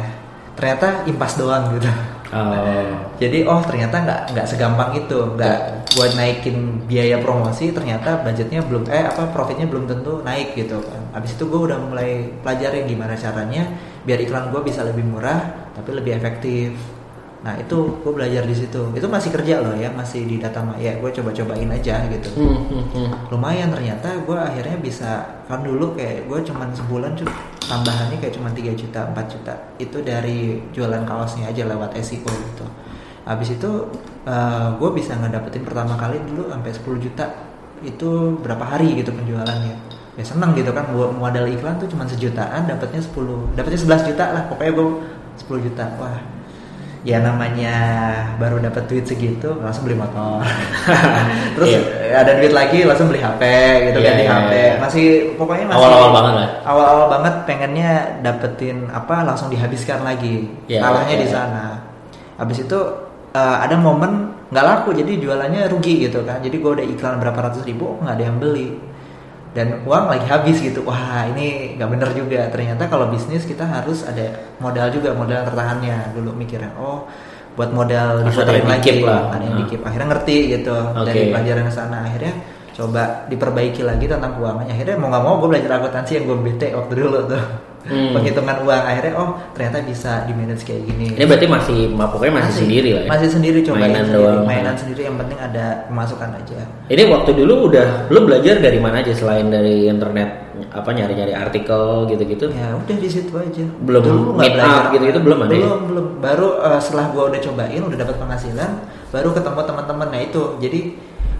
Ternyata 0.54 1.04
impas 1.06 1.36
doang 1.36 1.74
gitu 1.74 1.90
Oh. 2.36 3.16
jadi 3.16 3.48
oh 3.48 3.64
ternyata 3.64 3.96
nggak 4.04 4.22
nggak 4.36 4.48
segampang 4.48 4.92
itu. 5.00 5.20
Nggak 5.40 5.88
buat 5.96 6.12
naikin 6.20 6.84
biaya 6.84 7.24
promosi 7.24 7.72
ternyata 7.72 8.20
budgetnya 8.20 8.60
belum 8.68 8.92
eh 8.92 9.08
apa 9.08 9.32
profitnya 9.32 9.72
belum 9.72 9.88
tentu 9.88 10.20
naik 10.20 10.52
gitu 10.60 10.84
kan. 10.84 11.02
Habis 11.16 11.40
itu 11.40 11.48
gue 11.48 11.62
udah 11.72 11.80
mulai 11.80 12.28
pelajarin 12.44 12.84
gimana 12.92 13.16
caranya 13.16 13.72
biar 14.04 14.20
iklan 14.20 14.52
gue 14.52 14.62
bisa 14.68 14.84
lebih 14.84 15.08
murah 15.08 15.72
tapi 15.72 15.96
lebih 15.96 16.20
efektif. 16.20 16.76
Nah 17.48 17.56
itu 17.56 18.04
gue 18.04 18.12
belajar 18.12 18.44
di 18.44 18.56
situ. 18.58 18.84
Itu 18.92 19.08
masih 19.08 19.32
kerja 19.32 19.64
loh 19.64 19.72
ya 19.80 19.88
masih 19.96 20.28
di 20.28 20.36
data 20.36 20.60
ya 20.76 21.00
gue 21.00 21.10
coba-cobain 21.16 21.72
aja 21.72 22.04
gitu. 22.12 22.30
Hmm, 22.36 22.68
hmm, 22.68 22.86
hmm. 22.92 23.10
lumayan 23.32 23.72
ternyata 23.72 24.12
gue 24.28 24.36
akhirnya 24.36 24.76
bisa 24.84 25.24
kan 25.48 25.64
dulu 25.64 25.96
kayak 25.96 26.28
gue 26.28 26.40
cuman 26.52 26.76
sebulan 26.76 27.16
cuy 27.16 27.32
tambahannya 27.66 28.18
kayak 28.22 28.34
cuman 28.38 28.54
3 28.54 28.74
juta 28.78 29.00
4 29.12 29.34
juta. 29.34 29.54
Itu 29.82 30.02
dari 30.06 30.62
jualan 30.72 31.04
kaosnya 31.06 31.50
aja 31.50 31.66
lewat 31.66 31.98
SEO 32.02 32.30
gitu. 32.30 32.66
Habis 33.26 33.58
itu 33.58 33.72
gue 34.78 34.90
bisa 34.94 35.18
ngedapetin 35.18 35.66
pertama 35.66 35.98
kali 35.98 36.22
dulu 36.26 36.50
sampai 36.54 36.72
10 36.72 37.06
juta. 37.06 37.26
Itu 37.82 38.40
berapa 38.42 38.64
hari 38.64 38.98
gitu 39.02 39.12
penjualannya. 39.12 39.76
Ya 40.16 40.24
seneng 40.24 40.56
gitu 40.56 40.72
kan 40.72 40.88
buat 40.96 41.12
modal 41.12 41.44
iklan 41.50 41.76
tuh 41.76 41.92
cuman 41.92 42.08
sejutaan 42.08 42.70
dapatnya 42.70 43.04
10 43.04 43.58
dapatnya 43.58 43.80
11 43.82 44.10
juta 44.14 44.26
lah. 44.32 44.44
Pokoknya 44.48 44.72
gue 44.78 44.88
10 45.44 45.66
juta. 45.66 45.84
Wah 46.00 46.35
ya 47.06 47.22
namanya 47.22 47.76
baru 48.42 48.58
dapat 48.58 48.90
duit 48.90 49.06
segitu 49.06 49.54
langsung 49.62 49.86
beli 49.86 49.94
motor 49.94 50.42
terus 51.56 51.70
Iya. 51.70 51.80
ada 52.26 52.32
duit 52.36 52.50
lagi 52.50 52.82
langsung 52.82 53.14
beli 53.14 53.22
HP 53.22 53.42
gitu 53.86 53.98
Iya, 54.02 54.08
ganti 54.10 54.24
iya, 54.26 54.34
HP 54.34 54.52
iya. 54.52 54.74
masih 54.82 55.06
pokoknya 55.38 55.66
masih 55.70 55.78
Awal-awal 55.78 56.10
banget 56.12 56.34
lah. 56.34 56.50
awal-awal 56.66 57.06
banget 57.14 57.34
pengennya 57.46 57.92
dapetin 58.20 58.78
apa 58.90 59.16
langsung 59.22 59.54
dihabiskan 59.54 60.02
lagi 60.02 60.50
Iya, 60.66 60.82
kalahnya 60.82 61.14
iya, 61.14 61.22
di 61.22 61.28
iya. 61.30 61.36
sana 61.38 61.66
habis 62.36 62.58
itu 62.60 62.80
eh, 63.32 63.58
ada 63.62 63.78
momen 63.78 64.34
nggak 64.50 64.66
laku 64.66 64.90
jadi 64.92 65.12
jualannya 65.22 65.62
rugi 65.70 66.10
gitu 66.10 66.26
kan 66.26 66.42
jadi 66.42 66.58
gue 66.58 66.72
udah 66.82 66.86
iklan 66.90 67.22
berapa 67.22 67.38
ratus 67.38 67.62
ribu 67.64 68.02
nggak 68.02 68.18
ada 68.18 68.26
yang 68.26 68.38
beli 68.38 68.82
dan 69.56 69.88
uang 69.88 70.12
lagi 70.12 70.28
habis 70.28 70.60
gitu. 70.60 70.84
Wah 70.84 71.24
ini 71.32 71.80
nggak 71.80 71.90
bener 71.90 72.10
juga. 72.12 72.52
Ternyata 72.52 72.92
kalau 72.92 73.08
bisnis 73.08 73.48
kita 73.48 73.64
harus 73.64 74.04
ada 74.04 74.52
modal 74.60 74.92
juga 74.92 75.16
modal 75.16 75.48
tertahannya. 75.48 76.12
Dulu 76.12 76.36
mikirnya 76.36 76.76
oh 76.76 77.08
buat 77.56 77.72
modal 77.72 78.28
diputerin 78.28 78.68
lagi. 78.68 79.00
lah. 79.00 79.32
ada 79.32 79.40
yang 79.48 79.56
Nah. 79.56 79.60
dikip 79.64 79.82
akhirnya 79.88 80.08
ngerti 80.12 80.38
gitu 80.60 80.76
dari 81.08 81.20
Oke. 81.24 81.32
pelajaran 81.32 81.64
ke 81.64 81.74
sana. 81.74 81.98
Akhirnya 82.04 82.34
coba 82.76 83.04
diperbaiki 83.32 83.82
lagi 83.88 84.06
tentang 84.12 84.36
keuangannya. 84.36 84.76
Akhirnya 84.76 84.96
mau 85.00 85.08
nggak 85.08 85.24
mau 85.24 85.34
gue 85.40 85.50
belajar 85.56 85.72
akuntansi 85.80 86.12
yang 86.20 86.26
gue 86.28 86.38
bete 86.44 86.68
waktu 86.76 86.94
dulu 87.00 87.20
tuh 87.32 87.44
Hmm. 87.86 88.12
penghitungan 88.12 88.66
uang 88.66 88.84
akhirnya 88.84 89.14
oh 89.14 89.30
ternyata 89.54 89.78
bisa 89.82 90.26
di 90.26 90.34
manage 90.34 90.62
kayak 90.62 90.84
gini 90.84 91.14
Ini 91.14 91.24
berarti 91.24 91.46
masih 91.46 91.78
pokoknya 91.94 92.34
masih, 92.36 92.54
sendiri 92.60 92.90
lah 92.92 93.04
ya. 93.04 93.10
masih 93.10 93.30
sendiri 93.30 93.58
coba 93.62 93.78
Mainan 93.78 94.04
sendiri. 94.04 94.18
doang. 94.18 94.42
mainan 94.44 94.76
sendiri 94.76 95.02
yang 95.06 95.18
penting 95.18 95.38
ada 95.38 95.66
pemasukan 95.86 96.30
aja 96.34 96.60
Ini 96.86 97.04
waktu 97.06 97.32
dulu 97.32 97.54
udah 97.70 97.88
lu 98.10 98.20
belajar 98.24 98.56
dari 98.58 98.78
mana 98.78 99.00
aja 99.00 99.14
selain 99.14 99.48
dari 99.48 99.86
internet 99.86 100.30
apa 100.68 100.90
nyari-nyari 100.90 101.32
artikel 101.32 101.82
gitu-gitu? 102.08 102.48
ya 102.50 102.74
udah 102.74 102.96
di 102.96 103.06
situ 103.06 103.30
aja 103.32 103.66
Belum 103.80 104.02
Dulu 104.02 104.30
meet 104.34 104.52
up 104.52 104.58
belajar 104.58 104.84
gitu-gitu 104.92 105.20
belum 105.22 105.40
ada 105.40 105.52
ya? 105.52 105.60
belum 105.62 105.80
belum 105.86 106.06
baru 106.20 106.48
eh, 106.66 106.80
setelah 106.80 107.06
gua 107.08 107.24
udah 107.28 107.40
cobain 107.40 107.82
udah 107.82 107.98
dapat 107.98 108.16
penghasilan 108.18 108.72
baru 109.08 109.30
ketemu 109.32 109.62
teman-teman 109.62 110.08
nah 110.10 110.20
itu 110.20 110.42
jadi 110.58 110.80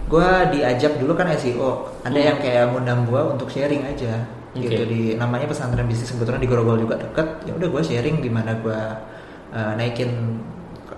gua 0.06 0.28
diajak 0.46 0.92
dulu 0.96 1.12
kan 1.12 1.26
SEO 1.32 1.70
ada 2.00 2.14
Hmm. 2.14 2.22
yang 2.24 2.38
kayak 2.38 2.70
ngundang 2.70 3.02
gua 3.04 3.26
untuk 3.26 3.48
sharing 3.48 3.82
aja 3.82 4.22
gitu. 4.62 4.82
Oke. 4.82 4.88
di 4.88 5.02
namanya 5.16 5.46
pesantren 5.50 5.86
bisnis 5.86 6.12
kebetulan 6.12 6.40
di 6.40 6.48
Grogol 6.48 6.80
juga 6.80 6.96
deket. 6.96 7.44
Ya 7.44 7.52
udah 7.52 7.68
gua 7.68 7.82
sharing 7.84 8.24
gimana 8.24 8.56
gua 8.60 9.00
eh, 9.52 9.72
naikin 9.76 10.40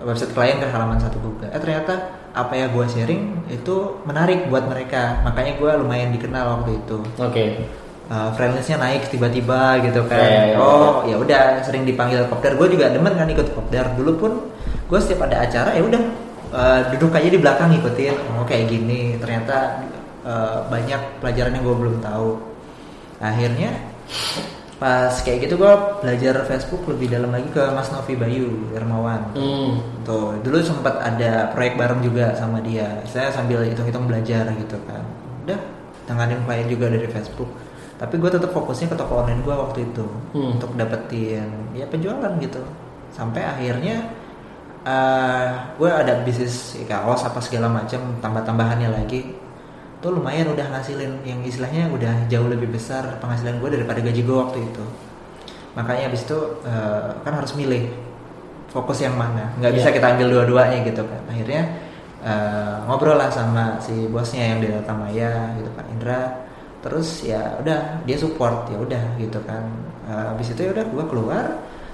website 0.04 0.30
klien 0.30 0.62
ke 0.62 0.66
halaman 0.70 1.02
satu 1.02 1.18
Google 1.18 1.50
eh 1.50 1.58
ternyata 1.58 2.14
apa 2.30 2.54
ya 2.54 2.70
gua 2.70 2.86
sharing 2.86 3.50
itu 3.50 4.02
menarik 4.06 4.46
buat 4.46 4.66
mereka. 4.66 5.22
Makanya 5.26 5.58
gua 5.58 5.76
lumayan 5.80 6.14
dikenal 6.14 6.62
waktu 6.62 6.78
itu. 6.78 6.98
Oke. 7.18 7.44
uh, 8.08 8.30
friendlistnya 8.34 8.80
naik 8.80 9.08
tiba-tiba 9.12 9.80
gitu 9.84 10.00
kan. 10.08 10.18
Ya, 10.18 10.28
ya, 10.28 10.44
ya, 10.52 10.56
oh 10.58 11.04
ya 11.04 11.16
udah 11.20 11.40
sering 11.62 11.84
dipanggil 11.84 12.24
kopdar. 12.26 12.56
Gue 12.56 12.68
juga 12.72 12.90
demen 12.90 13.12
kan 13.14 13.28
ikut 13.28 13.52
kopdar. 13.52 13.94
Dulu 13.94 14.12
pun 14.16 14.32
gue 14.88 14.98
setiap 14.98 15.28
ada 15.28 15.44
acara 15.44 15.76
ya 15.76 15.82
udah 15.84 16.02
uh, 16.52 16.80
duduk 16.96 17.12
aja 17.14 17.28
di 17.28 17.38
belakang 17.40 17.68
ngikutin. 17.76 18.14
Oh 18.34 18.44
kayak 18.48 18.72
gini. 18.72 19.16
Ternyata 19.20 19.84
uh, 20.24 20.66
banyak 20.72 21.20
pelajaran 21.20 21.52
yang 21.54 21.64
gue 21.64 21.76
belum 21.76 21.96
tahu 22.00 22.28
akhirnya 23.18 23.70
pas 24.78 25.11
kayak 25.20 25.50
gitu 25.50 25.59
gue 25.59 25.72
belajar 25.98 26.38
Facebook 26.46 26.87
lebih 26.87 27.11
dalam 27.11 27.35
lagi 27.35 27.50
ke 27.50 27.59
Mas 27.74 27.90
Novi 27.90 28.14
Bayu 28.14 28.46
Hermawan 28.70 29.35
Hmm. 29.35 29.83
tuh 30.07 30.38
dulu 30.38 30.62
sempat 30.62 31.02
ada 31.02 31.50
proyek 31.50 31.74
bareng 31.74 31.98
juga 31.98 32.31
sama 32.33 32.62
dia. 32.62 32.87
Saya 33.04 33.35
sambil 33.35 33.66
hitung-hitung 33.66 34.07
belajar 34.07 34.46
gitu 34.54 34.78
kan. 34.87 35.02
Udah 35.42 35.59
tanganin 36.07 36.38
klien 36.46 36.70
juga 36.70 36.87
dari 36.88 37.11
Facebook. 37.11 37.50
Tapi 37.98 38.14
gue 38.14 38.31
tetap 38.31 38.54
fokusnya 38.54 38.87
ke 38.87 38.96
toko 38.96 39.26
online 39.26 39.42
gue 39.42 39.50
waktu 39.52 39.78
itu 39.83 40.07
Hmm. 40.31 40.54
untuk 40.54 40.70
dapetin 40.78 41.50
ya 41.74 41.83
penjualan 41.90 42.31
gitu. 42.38 42.62
Sampai 43.11 43.42
akhirnya 43.42 43.98
eh 44.87 45.46
gue 45.74 45.90
ada 45.90 46.22
bisnis 46.22 46.78
kaos 46.87 47.26
apa 47.26 47.42
segala 47.42 47.66
macam 47.66 47.98
tambah-tambahannya 48.22 48.94
lagi 48.94 49.26
tuh 49.98 50.14
lumayan 50.14 50.46
udah 50.48 50.66
ngasilin 50.70 51.18
yang 51.22 51.40
istilahnya 51.42 51.90
udah 51.90 52.26
jauh 52.26 52.46
lebih 52.46 52.70
besar 52.70 53.18
penghasilan 53.18 53.58
gue 53.58 53.70
daripada 53.74 53.98
gaji 53.98 54.22
gue 54.22 54.37
waktu 54.37 54.58
itu 54.62 54.84
makanya 55.74 56.08
abis 56.08 56.22
itu 56.26 56.38
eh, 56.62 57.11
kan 57.22 57.32
harus 57.34 57.52
milih 57.54 57.90
fokus 58.68 59.02
yang 59.02 59.14
mana 59.14 59.50
nggak 59.58 59.72
bisa 59.74 59.88
Iya. 59.90 59.96
kita 59.98 60.06
ambil 60.14 60.26
dua-duanya 60.30 60.78
gitu 60.87 61.02
kan 61.02 61.22
akhirnya 61.26 61.62
eh, 62.20 62.74
ngobrol 62.87 63.16
lah 63.16 63.26
sama 63.28 63.78
si 63.78 64.06
bosnya 64.06 64.54
yang 64.54 64.58
di 64.62 64.68
Maya 64.70 65.54
gitu 65.56 65.68
Pak 65.72 65.87
Indra 65.90 66.20
terus 66.78 67.26
ya 67.26 67.58
udah 67.58 68.02
dia 68.06 68.14
support 68.14 68.70
ya 68.70 68.78
udah 68.78 69.02
gitu 69.18 69.38
kan 69.44 69.66
Eh, 70.08 70.32
abis 70.32 70.56
itu 70.56 70.64
ya 70.64 70.72
udah 70.72 70.88
gue 70.88 71.04
keluar 71.04 71.44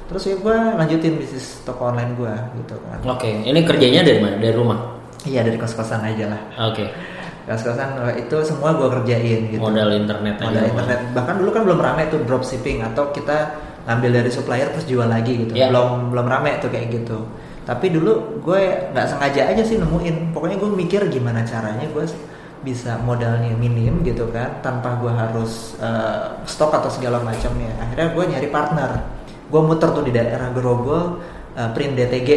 terus 0.07 0.23
ya 0.23 0.38
gue 0.38 0.55
lanjutin 0.79 1.19
bisnis 1.19 1.59
toko 1.67 1.90
online 1.90 2.14
gue 2.14 2.31
gitu 2.62 2.79
kan 2.87 3.03
Oke, 3.11 3.43
ini 3.43 3.67
kerjanya 3.67 4.07
dari 4.07 4.23
mana? 4.23 4.38
Dari 4.38 4.55
rumah. 4.55 4.79
iya 5.27 5.43
dari 5.43 5.59
kos-kosan 5.59 5.99
aja 5.99 6.31
lah 6.31 6.40
Oke. 6.71 6.87
kos-kosan 6.87 7.13
eh, 7.49 8.15
itu 8.25 8.37
semua 8.45 8.73
gue 8.77 8.89
kerjain 8.89 9.41
gitu. 9.53 9.61
Modal 9.61 9.93
internet 9.93 10.35
aja. 10.41 10.47
modal 10.49 10.65
internet. 10.73 11.01
Bahkan 11.13 11.35
dulu 11.41 11.51
kan 11.53 11.63
belum 11.69 11.81
rame 11.81 12.03
tuh 12.09 12.21
dropshipping 12.25 12.81
atau 12.81 13.13
kita 13.13 13.37
ngambil 13.85 14.11
dari 14.25 14.31
supplier 14.33 14.69
terus 14.73 14.89
jual 14.89 15.05
lagi 15.05 15.45
gitu. 15.45 15.53
Ya. 15.53 15.69
belum 15.69 16.13
belum 16.13 16.27
rame 16.27 16.57
tuh 16.61 16.73
kayak 16.73 16.89
gitu. 16.89 17.29
Tapi 17.65 17.93
dulu 17.93 18.41
gue 18.45 18.93
nggak 18.93 19.07
sengaja 19.09 19.53
aja 19.53 19.63
sih 19.65 19.77
nemuin. 19.77 20.33
Pokoknya 20.33 20.57
gue 20.57 20.71
mikir 20.73 21.01
gimana 21.13 21.45
caranya 21.45 21.85
gue 21.89 22.05
bisa 22.65 22.97
modalnya 23.05 23.53
minim 23.61 24.01
gitu 24.01 24.33
kan 24.33 24.65
tanpa 24.65 24.97
gue 24.97 25.13
harus 25.13 25.77
eh, 25.85 26.41
stok 26.49 26.81
atau 26.81 26.89
segala 26.89 27.21
macamnya. 27.21 27.73
Akhirnya 27.77 28.09
gue 28.17 28.25
nyari 28.25 28.49
partner. 28.49 28.91
Gue 29.53 29.61
muter 29.61 29.93
tuh 29.93 30.05
di 30.05 30.13
daerah 30.17 30.49
Grogol 30.57 31.21
eh, 31.53 31.69
print 31.77 31.93
DTG 31.93 32.29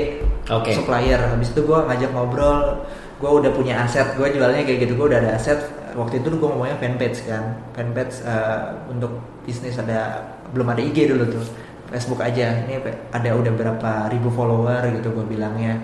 Oke. 0.52 0.76
supplier. 0.76 1.20
Habis 1.20 1.56
itu 1.56 1.64
gue 1.64 1.80
ngajak 1.80 2.12
ngobrol 2.12 2.84
gue 3.18 3.30
udah 3.30 3.50
punya 3.50 3.82
aset 3.82 4.14
gue 4.14 4.28
jualnya 4.30 4.62
kayak 4.62 4.86
gitu 4.86 4.94
gue 4.94 5.08
udah 5.14 5.20
ada 5.20 5.32
aset. 5.38 5.58
Waktu 5.98 6.22
itu 6.22 6.38
gue 6.38 6.50
ngomongnya 6.50 6.78
fanpage 6.78 7.26
kan. 7.26 7.58
Fanpage 7.74 8.22
eh, 8.22 8.62
untuk 8.94 9.18
bisnis 9.42 9.82
ada 9.82 10.22
belum 10.54 10.70
ada 10.70 10.82
IG 10.82 11.10
dulu 11.10 11.26
tuh. 11.26 11.46
Facebook 11.90 12.22
aja. 12.22 12.62
Ini 12.68 12.78
ada 13.10 13.30
udah 13.34 13.54
berapa 13.58 13.92
ribu 14.14 14.30
follower 14.30 14.94
gitu 14.94 15.10
gue 15.10 15.26
bilangnya. 15.26 15.82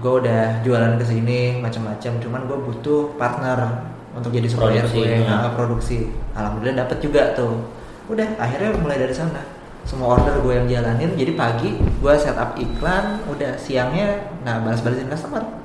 Gue 0.00 0.24
udah 0.24 0.64
jualan 0.64 0.96
ke 0.96 1.04
sini 1.04 1.60
macam-macam. 1.60 2.12
Cuman 2.24 2.40
gue 2.48 2.58
butuh 2.72 3.12
partner 3.20 3.92
untuk 4.16 4.32
jadi 4.32 4.48
supplier 4.48 4.88
gue 4.88 5.04
ya. 5.04 5.28
nah, 5.28 5.52
produksi. 5.52 6.08
Alhamdulillah 6.32 6.88
dapet 6.88 7.04
juga 7.04 7.36
tuh. 7.36 7.60
Udah 8.08 8.24
akhirnya 8.40 8.72
mulai 8.80 8.96
dari 8.96 9.12
sana. 9.12 9.44
Semua 9.84 10.16
order 10.16 10.40
gue 10.40 10.54
yang 10.56 10.66
jalanin 10.70 11.12
jadi 11.18 11.36
pagi 11.36 11.74
gue 11.74 12.14
setup 12.14 12.54
iklan 12.54 13.18
udah 13.26 13.58
siangnya 13.58 14.30
nah 14.46 14.62
balas-balasin 14.62 15.10
customer 15.10 15.61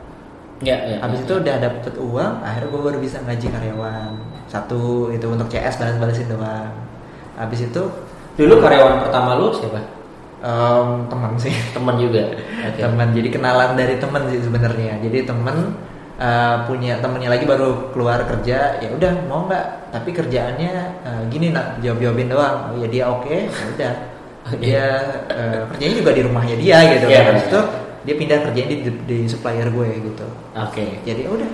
Ya, 0.58 0.74
ya. 0.90 0.98
habis 1.06 1.22
itu 1.22 1.34
udah 1.38 1.56
dapet 1.62 1.94
uang 2.02 2.34
akhirnya 2.42 2.70
gue 2.74 2.82
baru 2.82 2.98
bisa 2.98 3.22
ngaji 3.22 3.46
karyawan 3.54 4.18
satu 4.50 5.14
itu 5.14 5.30
untuk 5.30 5.46
CS 5.54 5.78
balas-balasin 5.78 6.34
doang 6.34 6.74
habis 7.38 7.70
itu 7.70 7.84
Dulu 8.38 8.62
karyawan 8.62 9.02
pertama 9.06 9.38
lu 9.38 9.50
siapa? 9.54 9.82
em, 10.42 10.90
teman 11.10 11.34
sih 11.38 11.54
Teman 11.78 11.98
juga. 12.02 12.26
Oke. 12.74 12.82
teman 12.82 13.10
jadi 13.14 13.30
kenalan 13.30 13.78
dari 13.78 14.02
teman 14.02 14.26
sih 14.34 14.42
sebenarnya 14.42 14.98
jadi 15.06 15.30
teman 15.30 15.78
eh, 16.18 16.56
punya 16.66 16.98
temennya 17.02 17.30
lagi 17.38 17.46
baru 17.46 17.94
keluar 17.94 18.26
kerja 18.26 18.82
ya 18.82 18.90
udah 18.90 19.14
mau 19.30 19.46
nggak 19.46 19.94
tapi 19.94 20.10
kerjaannya 20.10 20.74
eh, 21.06 21.22
gini 21.30 21.54
nak 21.54 21.78
jawab 21.86 22.02
jawabin 22.02 22.30
doang 22.34 22.58
oh, 22.74 22.76
ya 22.82 22.88
dia 22.90 23.04
oke 23.06 23.30
ya 23.30 23.66
udah 23.78 23.94
dia 24.58 24.86
eh, 25.30 25.62
kerjanya 25.74 25.96
juga 26.02 26.12
di 26.18 26.22
rumahnya 26.26 26.56
dia 26.58 26.78
gitu 26.98 27.06
kan 27.14 27.24
habis 27.30 27.46
iya. 27.46 27.52
itu 27.54 27.62
dia 28.08 28.16
pindah 28.16 28.40
kerjanya 28.40 28.88
di, 28.88 28.92
di 29.04 29.18
supplier 29.28 29.68
gue 29.68 29.88
gitu. 30.00 30.24
Oke. 30.56 31.04
jadi 31.04 31.28
ya 31.28 31.30
udah. 31.36 31.52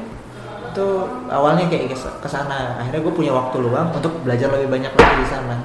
Itu 0.69 0.87
awalnya 1.25 1.65
kayak 1.65 1.97
kes- 1.97 2.21
ke 2.21 2.29
sana. 2.29 2.77
Akhirnya 2.77 3.01
gue 3.01 3.13
punya 3.13 3.33
waktu 3.33 3.57
luang 3.57 3.89
untuk 3.89 4.13
belajar 4.21 4.53
lebih 4.53 4.69
banyak 4.69 4.93
lagi 4.93 5.15
di 5.17 5.27
sana. 5.27 5.57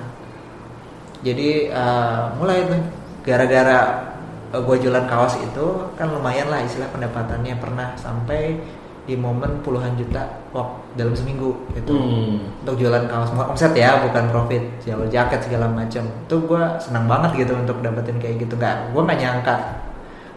Jadi 1.20 1.68
eh, 1.68 2.20
mulai 2.40 2.64
tuh 2.64 2.80
gara-gara 3.20 4.08
gue 4.48 4.76
jualan 4.80 5.04
kaos 5.04 5.36
itu 5.44 5.92
kan 6.00 6.08
lumayan 6.08 6.48
lah 6.48 6.64
istilah 6.64 6.88
pendapatannya. 6.88 7.60
Pernah 7.60 7.92
sampai 8.00 8.56
di 9.04 9.16
momen 9.16 9.60
puluhan 9.60 9.92
juta 9.96 10.24
wak 10.56 10.96
dalam 10.96 11.12
seminggu 11.12 11.52
gitu. 11.76 11.92
Hmm. 11.92 12.48
untuk 12.64 12.80
jualan 12.80 13.04
kaos. 13.12 13.28
Omset 13.36 13.76
ya 13.76 14.00
bukan 14.08 14.32
profit. 14.32 14.64
Jual 14.80 15.04
jaket 15.12 15.44
segala 15.44 15.68
macam. 15.68 16.08
Itu 16.24 16.48
gue 16.48 16.64
senang 16.80 17.04
banget 17.04 17.44
gitu 17.44 17.52
untuk 17.60 17.76
dapetin 17.84 18.16
kayak 18.16 18.48
gitu. 18.48 18.56
Nggak 18.56 18.96
gue 18.96 19.02
nggak 19.04 19.20
nyangka 19.20 19.56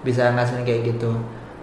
bisa 0.02 0.32
ngasilin 0.32 0.64
kayak 0.64 0.82
gitu 0.92 1.14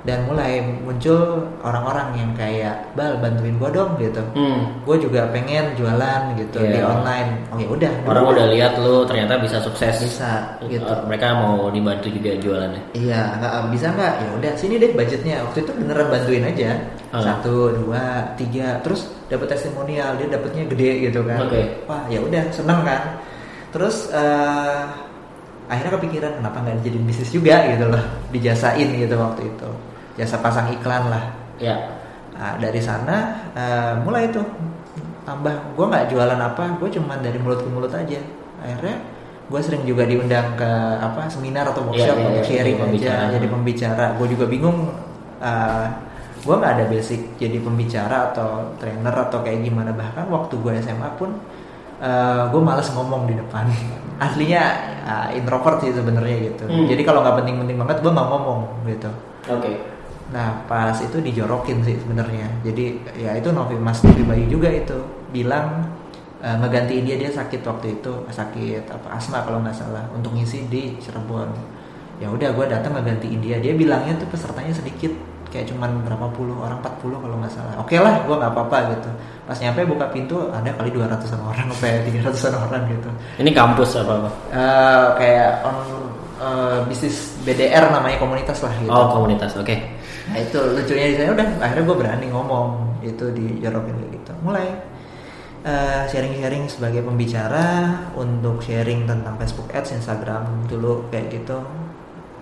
dan 0.06 0.24
mulai 0.24 0.62
muncul 0.62 1.42
orang-orang 1.60 2.14
yang 2.14 2.30
kayak 2.32 2.86
bal 2.94 3.18
bantuin 3.18 3.58
gue 3.58 3.66
dong 3.68 3.98
gitu 3.98 4.22
Hmm. 4.32 4.78
gue 4.86 4.96
juga 4.96 5.26
pengen 5.28 5.74
jualan 5.74 6.38
gitu 6.38 6.62
Iya. 6.62 6.70
di 6.70 6.80
online 6.80 7.30
oh 7.50 7.58
ya 7.58 7.66
udah 7.66 7.92
Orang 8.06 8.24
dulu 8.24 8.34
udah 8.38 8.46
lihat 8.48 8.72
lu 8.78 9.02
ternyata 9.04 9.42
bisa 9.42 9.58
sukses. 9.58 9.98
bisa 9.98 10.54
gitu 10.64 10.86
Eh, 10.86 11.02
Mereka 11.04 11.26
mau 11.34 11.66
dibantu 11.68 12.08
juga 12.08 12.30
jualannya. 12.38 12.82
Iya, 12.94 13.20
nggak 13.36 13.52
bisa 13.68 13.86
nggak? 13.90 14.14
Ya 14.16 14.30
udah, 14.38 14.52
sini 14.54 14.74
deh 14.78 14.90
budgetnya. 14.94 15.36
Waktu 15.44 15.58
itu 15.66 15.72
beneran 15.74 16.06
bantuin 16.08 16.44
aja. 16.46 16.70
Ah. 17.10 17.20
Satu, 17.20 17.54
dua, 17.74 18.04
tiga, 18.38 18.78
terus 18.80 19.10
dapat 19.26 19.50
testimonial, 19.50 20.14
dia 20.14 20.30
dapatnya 20.30 20.62
gede 20.70 21.10
gitu 21.10 21.20
kan. 21.26 21.42
Oke. 21.42 21.84
Wah, 21.84 22.06
ya 22.06 22.22
udah, 22.22 22.44
seneng 22.48 22.80
kan. 22.86 23.02
Terus 23.74 24.08
eh, 24.08 24.82
akhirnya 25.68 25.92
kepikiran 26.00 26.32
kenapa 26.40 26.56
nggak 26.64 26.76
dijadiin 26.80 27.04
bisnis 27.04 27.30
juga 27.30 27.56
gitu 27.68 27.84
loh, 27.86 28.02
dijasain 28.32 28.88
gitu 28.88 29.14
waktu 29.14 29.42
itu. 29.52 29.68
Jasa 30.16 30.40
pasang 30.40 30.72
iklan 30.72 31.12
lah. 31.12 31.24
Ya. 31.60 31.76
Nah, 32.34 32.56
dari 32.58 32.80
sana 32.80 33.16
eh, 33.52 33.92
mulai 34.02 34.32
tuh 34.32 34.42
tambah. 35.22 35.52
Gue 35.76 35.86
nggak 35.86 36.08
jualan 36.08 36.40
apa, 36.40 36.64
gue 36.80 36.88
cuman 36.88 37.20
dari 37.20 37.36
mulut 37.36 37.60
ke 37.60 37.68
mulut 37.68 37.92
aja. 37.92 38.18
Akhirnya 38.64 38.96
gue 39.48 39.60
sering 39.64 39.84
juga 39.84 40.04
diundang 40.04 40.56
ke 40.56 40.70
apa 41.00 41.24
seminar 41.28 41.68
atau 41.68 41.84
workshop 41.88 42.16
Iya, 42.16 42.20
iya, 42.20 42.28
untuk 42.28 42.44
iya, 42.44 42.48
sharing 42.48 42.76
jadi 42.76 42.82
pembicara. 42.84 43.16
aja, 43.20 43.32
jadi 43.36 43.46
pembicara. 43.48 44.04
Gue 44.16 44.26
juga 44.32 44.44
bingung. 44.48 44.78
gue 46.38 46.54
nggak 46.54 46.74
ada 46.80 46.84
basic 46.86 47.34
jadi 47.36 47.58
pembicara 47.60 48.30
atau 48.32 48.72
trainer 48.78 49.10
atau 49.12 49.42
kayak 49.42 49.58
gimana. 49.62 49.90
Bahkan 49.92 50.26
waktu 50.30 50.54
gue 50.58 50.72
SMA 50.80 51.10
pun 51.18 51.34
gue 52.48 52.62
males 52.62 52.88
ngomong 52.94 53.26
di 53.26 53.34
depan. 53.34 53.66
Aslinya 54.24 54.62
eh, 55.06 55.28
introvert 55.38 55.82
sih 55.82 55.94
sebenarnya 55.94 56.36
gitu. 56.50 56.64
Hmm. 56.66 56.86
Jadi 56.86 57.02
kalau 57.06 57.22
nggak 57.22 57.42
penting-penting 57.42 57.76
banget 57.78 57.98
gue 58.02 58.12
nggak 58.12 58.28
ngomong 58.30 58.60
gitu. 58.86 59.10
Oke. 59.50 59.70
Nah 60.34 60.62
pas 60.66 60.94
itu 60.98 61.18
dijorokin 61.18 61.82
sih 61.82 61.98
sebenarnya. 61.98 62.46
Jadi 62.62 63.02
ya 63.18 63.34
itu 63.34 63.50
Novi 63.54 63.78
Mas 63.78 64.02
Novi 64.02 64.22
Bayu 64.26 64.46
juga 64.46 64.70
itu 64.70 64.98
bilang 65.30 65.86
eh, 66.42 66.56
ngegantiin 66.58 67.04
dia 67.06 67.16
dia 67.18 67.30
sakit 67.30 67.62
waktu 67.66 68.02
itu 68.02 68.12
sakit 68.30 68.90
apa 68.90 69.18
asma 69.18 69.42
kalau 69.42 69.62
nggak 69.62 69.74
salah 69.74 70.06
untuk 70.14 70.34
ngisi 70.34 70.70
di 70.70 70.98
Cirebon. 70.98 71.50
Ya 72.18 72.26
udah 72.26 72.50
gue 72.50 72.66
datang 72.66 72.98
ngegantiin 72.98 73.38
dia. 73.38 73.56
Dia 73.62 73.78
bilangnya 73.78 74.18
tuh 74.18 74.26
pesertanya 74.30 74.74
sedikit 74.74 75.14
kayak 75.48 75.66
cuman 75.72 76.04
berapa 76.04 76.28
puluh 76.36 76.56
orang 76.60 76.78
40 76.84 77.24
kalau 77.24 77.36
nggak 77.40 77.52
salah. 77.52 77.74
Oke 77.80 77.96
lah 77.96 78.20
gue 78.24 78.36
nggak 78.36 78.52
apa-apa 78.52 78.76
gitu. 78.96 79.10
Pas 79.48 79.56
nyampe 79.56 79.80
buka 79.88 80.06
pintu 80.12 80.36
ada 80.52 80.68
kali 80.76 80.92
200an 80.92 81.40
orang 81.40 81.66
sampai 81.72 82.04
300an 82.04 82.54
orang 82.68 82.82
gitu. 82.92 83.08
Ini 83.40 83.50
kampus 83.56 83.90
apa 83.96 84.12
apa? 84.12 84.30
Eh, 84.52 85.06
kayak 85.16 85.52
on 85.64 85.78
eh, 86.38 86.78
bisnis 86.86 87.16
BDR 87.42 87.88
namanya 87.88 88.16
komunitas 88.20 88.60
lah 88.60 88.72
gitu. 88.76 88.92
Oh 88.92 89.06
komunitas. 89.16 89.56
Oke. 89.56 89.76
Nah 90.28 90.36
itu 90.36 90.60
lucunya 90.60 91.06
di 91.08 91.16
sana 91.16 91.32
udah 91.32 91.48
akhirnya 91.64 91.84
gue 91.88 91.96
berani 91.96 92.26
ngomong 92.28 92.68
itu 93.00 93.24
di 93.32 93.46
jorokin 93.64 93.96
gitu. 94.12 94.32
Mulai 94.44 94.68
eh, 95.64 96.02
sharing-sharing 96.12 96.68
sebagai 96.68 97.00
pembicara 97.00 97.96
untuk 98.12 98.60
sharing 98.60 99.08
tentang 99.08 99.40
Facebook 99.40 99.72
Ads, 99.72 99.96
Instagram 99.96 100.68
dulu 100.68 101.08
kayak 101.08 101.32
gitu. 101.32 101.56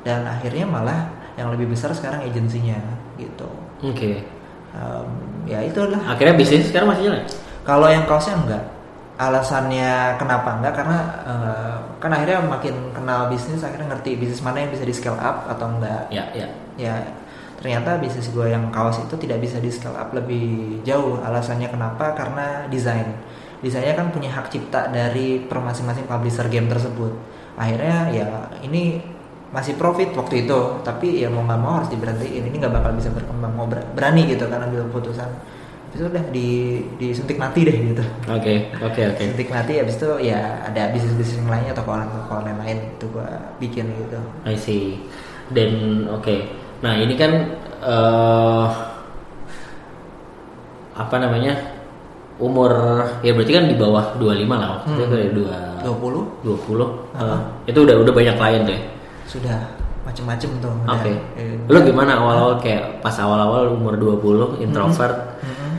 Dan 0.03 0.27
akhirnya 0.27 0.67
malah 0.67 1.26
yang 1.37 1.53
lebih 1.53 1.69
besar 1.71 1.93
sekarang 1.93 2.25
agensinya 2.25 2.81
gitu. 3.21 3.49
Oke. 3.85 4.25
Em, 4.73 5.09
ya 5.45 5.61
itulah. 5.63 6.01
Akhirnya 6.05 6.35
bisnis 6.37 6.69
sekarang 6.73 6.93
masih 6.97 7.13
jalan. 7.13 7.25
Kalau 7.63 7.87
yang 7.89 8.05
kaosnya 8.09 8.37
enggak. 8.37 8.65
Alasannya 9.17 10.21
kenapa 10.21 10.61
enggak 10.61 10.75
karena 10.77 10.99
eh, 11.25 11.77
kan 11.97 12.11
akhirnya 12.13 12.45
makin 12.45 12.93
kenal 12.93 13.33
bisnis 13.33 13.65
akhirnya 13.65 13.97
ngerti 13.97 14.21
bisnis 14.21 14.45
mana 14.45 14.61
yang 14.61 14.69
bisa 14.69 14.85
di 14.85 14.93
scale 14.93 15.17
up 15.17 15.49
atau 15.49 15.73
enggak. 15.73 16.09
Ya 16.13 16.25
ya. 16.37 16.49
ya 16.77 17.01
ternyata 17.57 17.97
bisnis 17.97 18.29
gue 18.29 18.53
yang 18.53 18.69
kaos 18.69 19.01
itu 19.01 19.17
tidak 19.17 19.41
bisa 19.41 19.57
di 19.57 19.73
scale 19.73 19.97
up 19.97 20.13
lebih 20.13 20.79
jauh 20.85 21.19
alasannya 21.25 21.73
kenapa 21.73 22.13
karena 22.13 22.69
desain 22.69 23.17
desainnya 23.65 23.97
kan 23.97 24.13
punya 24.13 24.29
hak 24.29 24.53
cipta 24.53 24.93
dari 24.93 25.41
per 25.41 25.65
masing-masing 25.65 26.05
publisher 26.05 26.47
game 26.53 26.69
tersebut 26.69 27.17
akhirnya 27.57 28.13
ya 28.13 28.29
ini 28.61 29.01
masih 29.57 29.73
profit 29.75 30.13
waktu 30.13 30.45
itu 30.45 30.59
tapi 30.85 31.17
ya 31.17 31.33
mau 31.33 31.41
nggak 31.43 31.57
mau 31.59 31.81
harus 31.81 31.89
diberhentiin 31.89 32.45
ini 32.45 32.57
nggak 32.57 32.69
bakal 32.71 32.93
bisa 32.93 33.09
berkembang 33.09 33.57
mau 33.57 33.65
ber- 33.65 33.89
berani 33.91 34.29
gitu 34.29 34.45
kan 34.47 34.61
ambil 34.61 34.85
keputusan 34.87 35.33
itu 35.89 36.05
udah 36.05 36.25
di 36.29 36.49
disuntik 37.01 37.41
mati 37.41 37.65
deh 37.65 37.73
gitu 37.73 38.05
Oke, 38.29 38.69
oke, 38.77 39.01
oke. 39.07 39.23
suntik 39.25 39.49
mati 39.49 39.81
habis 39.81 39.97
itu 39.97 40.11
ya 40.21 40.39
ada 40.63 40.93
bisnis 40.93 41.17
bisnis 41.17 41.41
yang 41.41 41.49
lainnya 41.49 41.73
atau 41.73 41.89
kawan 41.89 42.05
kawan 42.29 42.45
yang 42.47 42.61
lain 42.61 42.79
itu 42.93 43.07
gua 43.09 43.25
bikin 43.57 43.89
gitu 43.97 44.21
I 44.45 44.53
see. 44.55 45.01
Dan 45.49 45.71
oke. 46.11 46.37
Nah, 46.85 47.01
ini 47.01 47.17
kan 47.17 47.33
eh 47.81 48.69
apa 50.93 51.17
namanya? 51.17 51.55
Umur 52.37 52.69
ya 53.25 53.33
berarti 53.33 53.53
kan 53.55 53.65
di 53.65 53.73
bawah 53.73 54.13
25 54.21 54.45
lah 54.53 54.69
waktu 54.77 54.93
itu 54.93 55.01
Hmm. 55.01 55.09
kayak 55.09 55.31
2 55.33 55.57
20 55.81 56.21
20. 56.45 56.89
eh, 57.17 57.39
itu 57.65 57.79
udah 57.81 57.97
udah 57.97 58.13
banyak 58.13 58.37
klien 58.37 58.63
ya. 58.69 58.79
Sudah 59.27 59.59
macem-macem 60.03 60.51
tuh. 60.59 60.71
Oke. 60.87 61.13
Eh, 61.35 61.59
Lu 61.67 61.79
gimana 61.83 62.15
awal-awal 62.15 62.57
kayak 62.57 63.03
pas 63.03 63.15
awal-awal 63.17 63.69
umur 63.69 63.99
20 63.99 64.63
introvert 64.63 65.19
mm-mm. 65.43 65.75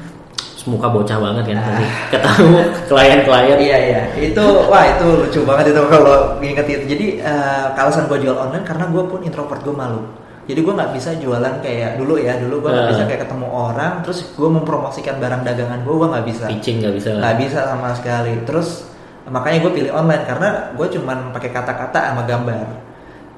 muka 0.68 0.92
bocah 0.92 1.16
banget 1.16 1.48
kan 1.48 1.64
tadi 1.64 1.86
ketemu 2.12 2.60
klien-klien 2.92 3.56
Iya 3.56 3.78
iya 3.80 4.02
itu 4.20 4.44
wah 4.68 4.84
itu 4.84 5.08
lucu 5.08 5.40
banget 5.48 5.72
itu 5.72 5.80
kalau 5.88 6.36
inget 6.44 6.68
itu. 6.68 6.84
Jadi 6.86 7.08
eh, 7.24 7.66
alasan 7.72 8.12
gue 8.12 8.20
jual 8.20 8.36
online 8.36 8.68
karena 8.68 8.84
gue 8.86 9.00
pun 9.02 9.24
introvert 9.24 9.64
gue 9.64 9.72
malu. 9.72 10.04
Jadi 10.44 10.60
gue 10.60 10.74
nggak 10.76 10.92
bisa 10.92 11.16
jualan 11.16 11.64
kayak 11.64 11.96
dulu 11.96 12.20
ya 12.20 12.36
dulu 12.36 12.60
gue 12.60 12.72
nggak 12.72 12.84
Eh. 12.84 12.92
bisa 12.92 13.04
kayak 13.04 13.22
ketemu 13.24 13.48
orang 13.48 14.04
terus 14.04 14.28
gue 14.30 14.50
mempromosikan 14.50 15.16
barang 15.20 15.44
dagangan 15.44 15.80
gue 15.84 15.94
gue 15.94 16.08
nggak 16.08 16.26
bisa 16.28 16.46
pitching 16.48 16.78
nggak 16.84 16.96
bisa 17.00 17.10
nggak 17.16 17.36
bisa 17.40 17.60
sama 17.64 17.96
sekali. 17.96 18.34
Terus 18.44 18.92
makanya 19.28 19.64
gue 19.64 19.72
pilih 19.72 19.92
online 19.96 20.24
karena 20.28 20.50
gue 20.76 20.88
cuman 21.00 21.32
pakai 21.32 21.52
kata-kata 21.56 22.12
sama 22.12 22.28
gambar. 22.28 22.87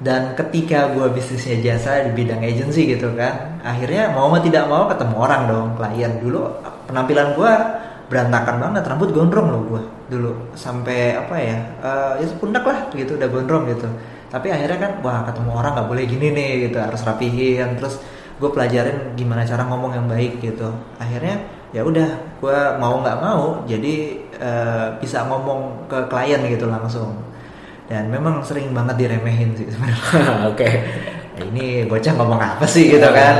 Dan 0.00 0.32
ketika 0.32 0.96
gue 0.96 1.12
bisnisnya 1.12 1.60
jasa 1.60 2.08
di 2.08 2.16
bidang 2.16 2.40
agency 2.40 2.88
gitu 2.88 3.12
kan, 3.12 3.60
akhirnya 3.60 4.08
mau 4.16 4.32
mau 4.32 4.40
tidak 4.40 4.64
mau 4.64 4.88
ketemu 4.88 5.14
orang 5.20 5.42
dong 5.44 5.68
klien. 5.76 6.12
Dulu 6.16 6.40
penampilan 6.88 7.36
gue 7.36 7.52
berantakan 8.08 8.56
banget, 8.64 8.82
rambut 8.88 9.12
gondrong 9.12 9.48
loh 9.52 9.62
gue 9.70 9.82
dulu 10.10 10.32
sampai 10.58 11.14
apa 11.14 11.36
ya, 11.38 11.58
eh, 11.78 12.12
ya 12.24 12.26
sepundak 12.26 12.66
lah 12.66 12.90
gitu 12.96 13.14
udah 13.14 13.28
gondrong 13.30 13.68
gitu. 13.68 13.86
Tapi 14.32 14.48
akhirnya 14.50 14.78
kan, 14.80 14.92
wah 15.04 15.22
ketemu 15.28 15.50
orang 15.52 15.72
nggak 15.76 15.88
boleh 15.92 16.04
gini 16.08 16.26
nih 16.32 16.50
gitu, 16.66 16.78
harus 16.80 17.00
rapihin. 17.04 17.78
Terus 17.78 18.00
gue 18.40 18.50
pelajarin 18.50 19.14
gimana 19.14 19.44
cara 19.44 19.62
ngomong 19.68 19.92
yang 19.94 20.06
baik 20.08 20.40
gitu. 20.40 20.72
Akhirnya 20.96 21.44
ya 21.76 21.84
udah, 21.86 22.08
gue 22.40 22.58
mau 22.80 22.98
nggak 23.04 23.18
mau, 23.20 23.62
jadi 23.68 23.94
eh, 24.40 24.86
bisa 24.98 25.28
ngomong 25.28 25.86
ke 25.86 26.08
klien 26.08 26.40
gitu 26.48 26.66
langsung 26.66 27.14
dan 27.90 28.06
memang 28.06 28.46
sering 28.46 28.70
banget 28.70 29.02
diremehin 29.02 29.50
sih 29.58 29.66
sebenarnya. 29.66 30.46
Oke. 30.54 30.68
Nah, 31.34 31.44
ini 31.50 31.82
bocah 31.90 32.12
ngomong 32.14 32.38
apa 32.38 32.64
sih 32.70 32.86
gitu 32.86 33.10
kan? 33.10 33.34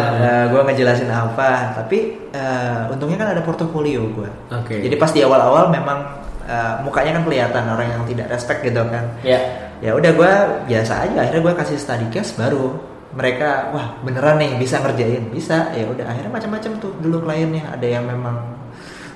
gue 0.51 0.61
ngejelasin 0.67 1.07
apa. 1.07 1.79
Tapi 1.79 2.19
eh, 2.35 2.91
untungnya 2.91 3.23
kan 3.23 3.29
ada 3.39 3.43
portofolio 3.47 4.11
gue 4.11 4.31
Oke. 4.51 4.83
jadi 4.83 4.95
pas 4.99 5.15
di 5.15 5.23
awal-awal 5.23 5.71
memang 5.71 6.03
eh, 6.51 6.75
mukanya 6.83 7.23
kan 7.23 7.23
kelihatan 7.31 7.65
orang 7.71 7.87
yang 7.95 8.03
tidak 8.11 8.27
respect 8.35 8.67
gitu 8.67 8.83
kan. 8.91 9.07
Ya 9.23 9.39
ya 9.81 9.97
udah 9.97 10.13
gue 10.13 10.33
biasa 10.69 11.09
aja 11.09 11.17
akhirnya 11.25 11.41
gue 11.47 11.55
kasih 11.55 11.79
study 11.79 12.11
case 12.11 12.35
baru. 12.35 12.75
Mereka 13.15 13.75
wah 13.75 14.03
beneran 14.03 14.43
nih 14.43 14.59
bisa 14.59 14.83
ngerjain. 14.83 15.31
Bisa. 15.31 15.71
Ya 15.79 15.87
udah 15.87 16.11
akhirnya 16.11 16.31
macam-macam 16.35 16.73
tuh 16.83 16.93
dulu 16.99 17.23
kliennya. 17.23 17.71
Ada 17.71 17.87
yang 17.87 18.05
memang 18.07 18.60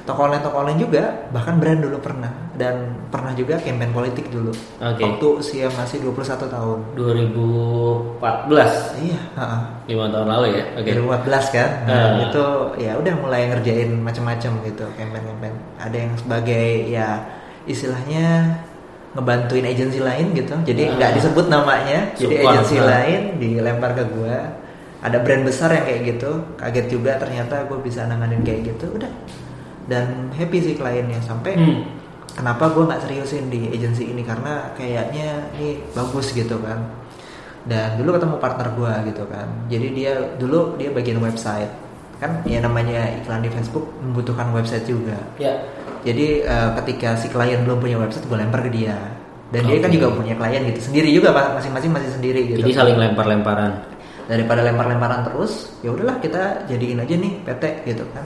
toko 0.04 0.28
online 0.28 0.44
toko 0.44 0.60
online 0.60 0.78
juga 0.78 1.02
bahkan 1.32 1.56
brand 1.56 1.80
dulu 1.80 1.96
pernah. 1.98 2.30
Dan 2.54 3.08
pernah 3.10 3.32
juga 3.32 3.58
campaign 3.58 3.90
politik 3.90 4.30
dulu. 4.30 4.52
Oke. 4.78 5.02
waktu 5.02 5.26
usia 5.40 5.66
masih 5.72 6.04
21 6.04 6.46
tahun. 6.46 6.78
2014 6.94 9.02
iya 9.02 9.20
lima 9.88 10.06
tahun 10.08 10.28
lalu 10.28 10.46
ya? 10.54 10.64
Oke. 10.78 10.90
2014 10.92 11.46
kan? 11.50 11.70
Nah, 11.88 11.94
Ah. 11.94 12.22
itu 12.22 12.44
ya 12.78 12.92
udah 12.94 13.14
mulai 13.18 13.50
ngerjain 13.50 13.90
macam-macam 13.98 14.52
gitu 14.62 14.84
campaign 14.94 15.24
campaign 15.26 15.54
ada 15.76 15.96
yang 15.96 16.12
sebagai 16.14 16.66
ya 16.86 17.08
istilahnya 17.64 18.60
ngebantuin 19.14 19.64
agensi 19.64 19.98
lain 19.98 20.34
gitu. 20.34 20.54
Jadi 20.62 20.82
Ah. 20.84 20.94
nggak 20.94 21.12
disebut 21.16 21.46
namanya 21.48 21.98
jadi 22.14 22.34
Support, 22.38 22.52
agensi 22.52 22.76
ah. 22.78 22.86
lain 22.86 23.20
dilempar 23.38 23.90
ke 23.94 24.04
gua. 24.10 24.38
Ada 25.04 25.20
brand 25.20 25.44
besar 25.44 25.68
yang 25.68 25.84
kayak 25.84 26.00
gitu 26.16 26.32
kaget 26.56 26.86
juga 26.88 27.12
ternyata 27.20 27.68
gue 27.68 27.76
bisa 27.76 28.08
nanganin 28.08 28.40
kayak 28.40 28.72
gitu. 28.72 28.88
Udah 28.88 29.12
dan 29.88 30.32
happy 30.32 30.58
sih 30.60 30.74
kliennya. 30.76 31.20
Sampai 31.20 31.56
Hmm. 31.56 31.84
kenapa 32.34 32.72
gue 32.72 32.84
nggak 32.88 33.02
seriusin 33.04 33.48
di 33.52 33.68
agensi 33.70 34.08
ini? 34.08 34.22
Karena 34.24 34.72
kayaknya 34.74 35.52
ini 35.60 35.80
bagus 35.92 36.32
gitu 36.32 36.56
kan. 36.60 36.80
Dan 37.64 37.96
dulu 37.96 38.16
ketemu 38.20 38.36
partner 38.40 38.68
gue 38.76 38.92
gitu 39.12 39.24
kan. 39.28 39.48
Jadi 39.72 39.86
dia 39.96 40.12
dulu 40.36 40.76
dia 40.76 40.92
bagian 40.92 41.20
website. 41.20 41.72
Kan 42.20 42.44
ya 42.44 42.60
namanya 42.60 43.08
iklan 43.20 43.44
di 43.44 43.50
Facebook 43.52 43.88
membutuhkan 44.00 44.52
website 44.52 44.84
juga. 44.84 45.16
Ya. 45.40 45.64
Jadi 46.04 46.44
eh, 46.44 46.70
ketika 46.82 47.16
si 47.16 47.32
klien 47.32 47.64
belum 47.64 47.80
punya 47.80 47.96
website 47.96 48.28
gue 48.28 48.36
lempar 48.36 48.60
ke 48.64 48.70
dia. 48.72 48.96
Dan 49.52 49.70
dia 49.70 49.78
kan 49.78 49.92
juga 49.92 50.10
punya 50.10 50.34
klien 50.34 50.66
gitu. 50.72 50.90
Sendiri 50.92 51.08
juga 51.14 51.30
pak. 51.30 51.62
Masing-masing 51.62 51.92
masih 51.92 52.10
sendiri 52.10 52.40
gitu. 52.52 52.58
Jadi 52.64 52.72
saling 52.74 52.96
lempar-lemparan. 53.00 53.72
Daripada 54.24 54.64
lempar-lemparan 54.64 55.20
terus 55.28 55.76
ya 55.84 55.92
udahlah 55.92 56.16
kita 56.20 56.64
jadiin 56.64 56.96
aja 57.00 57.14
nih 57.16 57.32
PT 57.44 57.64
gitu 57.84 58.04
kan 58.16 58.24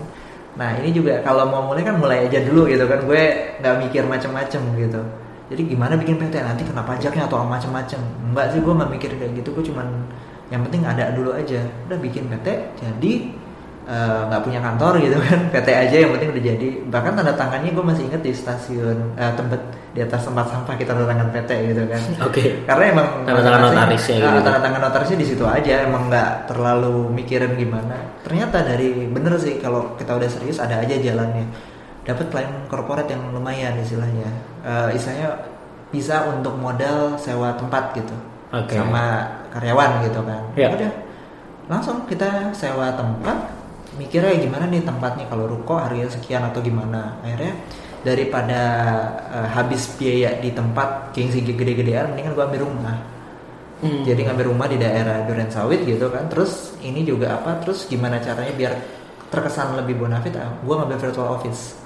nah 0.59 0.75
ini 0.75 0.91
juga 0.91 1.23
kalau 1.23 1.47
mau 1.47 1.63
mulai 1.71 1.87
kan 1.87 1.95
mulai 1.97 2.27
aja 2.27 2.43
dulu 2.43 2.67
gitu 2.67 2.85
kan. 2.91 3.07
Gue 3.07 3.55
nggak 3.63 3.75
mikir 3.89 4.03
macem-macem 4.05 4.61
gitu. 4.75 5.01
Jadi 5.49 5.63
gimana 5.65 5.97
bikin 5.97 6.19
PT 6.21 6.35
nanti 6.45 6.67
kena 6.67 6.83
pajaknya 6.85 7.25
atau 7.25 7.47
macem-macem? 7.47 8.03
Enggak 8.29 8.53
sih 8.53 8.61
gue 8.61 8.75
nggak 8.75 8.91
mikir 8.91 9.11
kayak 9.17 9.33
gitu. 9.39 9.55
Gue 9.55 9.65
cuman 9.71 9.87
yang 10.51 10.61
penting 10.67 10.83
ada 10.83 11.15
dulu 11.15 11.31
aja. 11.33 11.63
Udah 11.87 11.99
bikin 12.03 12.27
PT 12.27 12.47
jadi 12.75 13.13
eh, 13.89 14.21
nggak 14.29 14.43
punya 14.45 14.61
kantor 14.61 14.93
gitu 15.01 15.17
kan 15.19 15.39
PT 15.57 15.69
aja 15.73 15.97
yang 15.99 16.11
penting 16.13 16.29
udah 16.31 16.45
jadi. 16.45 16.69
Bahkan 16.87 17.13
tanda 17.17 17.33
tangannya 17.33 17.71
gue 17.73 17.85
masih 17.85 18.05
inget 18.07 18.21
di 18.21 18.33
stasiun 18.33 18.99
eh, 19.17 19.33
tempat 19.33 19.61
di 19.89 20.05
atas 20.05 20.21
tempat 20.23 20.47
sampah 20.47 20.77
kita 20.77 20.93
tanda 20.93 21.09
tangan 21.09 21.29
PT 21.33 21.51
gitu 21.73 21.83
kan. 21.89 22.03
Oke. 22.29 22.45
Karena 22.63 22.85
emang 22.93 23.09
Tanda 23.25 23.41
tangan 23.41 23.61
notarisnya 23.65 24.17
Ah, 24.21 24.31
gitu. 24.31 24.41
tanda 24.45 24.61
tangan 24.61 24.81
notarisnya 24.85 25.19
di 25.19 25.27
situ 25.27 25.45
aja 25.49 25.75
emang 25.83 26.03
nggak 26.07 26.31
terlalu 26.47 26.95
mikirin 27.11 27.57
gimana. 27.57 27.97
Ternyata 28.23 28.61
dari 28.63 29.09
bener 29.09 29.35
sih 29.41 29.57
kalau 29.59 29.97
kita 29.97 30.13
udah 30.15 30.29
serius 30.29 30.61
ada 30.61 30.79
aja 30.79 30.95
jalannya. 30.95 31.49
Dapat 32.05 32.27
klien 32.29 32.53
korporat 32.69 33.09
yang 33.09 33.21
lumayan 33.33 33.77
istilahnya. 33.81 34.29
Eh, 34.63 34.95
istilahnya 34.95 35.41
bisa 35.89 36.29
untuk 36.29 36.53
modal 36.55 37.17
sewa 37.17 37.57
tempat 37.57 37.97
gitu. 37.97 38.13
Oke. 38.49 38.77
sama 38.77 39.29
karyawan 39.53 40.05
gitu 40.05 40.21
kan. 40.25 40.41
Ya. 40.57 40.73
udah 40.73 40.89
langsung 41.69 42.09
kita 42.09 42.49
sewa 42.53 42.93
tempat 42.97 43.37
mikirnya 43.99 44.39
gimana 44.39 44.65
nih 44.71 44.87
tempatnya 44.87 45.27
kalau 45.27 45.51
ruko? 45.51 45.77
Harganya 45.77 46.09
sekian 46.09 46.47
atau 46.47 46.63
gimana? 46.63 47.19
Akhirnya 47.21 47.59
daripada 48.07 48.63
eh, 49.29 49.49
habis 49.53 49.91
biaya 49.99 50.39
di 50.39 50.55
tempat 50.55 51.11
gengsi 51.11 51.43
gede-gedean 51.43 52.15
mendingan 52.15 52.33
gua 52.39 52.47
ambil 52.47 52.65
rumah. 52.65 52.99
Hmm. 53.79 54.03
jadi 54.03 54.27
ngambil 54.27 54.51
rumah 54.51 54.67
di 54.67 54.75
daerah 54.75 55.23
Duren 55.23 55.51
Sawit 55.51 55.87
gitu 55.87 56.11
kan. 56.11 56.27
Terus 56.27 56.75
ini 56.83 57.07
juga 57.07 57.39
apa? 57.39 57.63
Terus 57.63 57.87
gimana 57.87 58.19
caranya 58.19 58.51
biar 58.51 58.73
terkesan 59.31 59.79
lebih 59.79 60.03
bonafit? 60.03 60.35
Ah, 60.35 60.51
gua 60.67 60.83
ngambil 60.83 60.99
virtual 61.11 61.39
office 61.39 61.79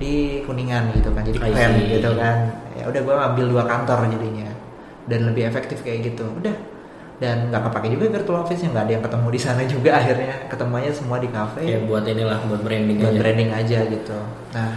di 0.00 0.40
kuningan 0.48 0.92
gitu 0.96 1.12
kan. 1.12 1.24
Jadi 1.28 1.36
keren 1.36 1.72
gitu 1.84 2.10
kan. 2.16 2.36
Ya 2.76 2.84
udah 2.88 3.00
gua 3.04 3.14
ngambil 3.24 3.44
dua 3.56 3.64
kantor 3.68 4.08
jadinya. 4.08 4.48
Dan 5.08 5.20
lebih 5.28 5.48
efektif 5.48 5.84
kayak 5.84 6.12
gitu. 6.12 6.24
Udah 6.28 6.52
dan 7.18 7.50
nggak 7.50 7.62
kepake 7.66 7.86
juga 7.92 8.04
virtual 8.12 8.38
office 8.40 8.62
nya 8.62 8.68
nggak 8.70 8.84
ada 8.84 8.92
yang 8.92 9.04
ketemu 9.04 9.26
di 9.28 9.40
sana 9.40 9.60
juga 9.66 9.90
akhirnya 10.00 10.34
ketemunya 10.46 10.90
semua 10.90 11.18
di 11.18 11.28
cafe 11.28 11.60
ya 11.66 11.78
buat 11.82 12.04
inilah 12.04 12.38
buat 12.46 12.62
branding 12.62 12.96
buat 12.96 13.10
aja 13.10 13.18
branding 13.18 13.50
aja 13.50 13.78
gitu 13.86 14.18
nah 14.52 14.72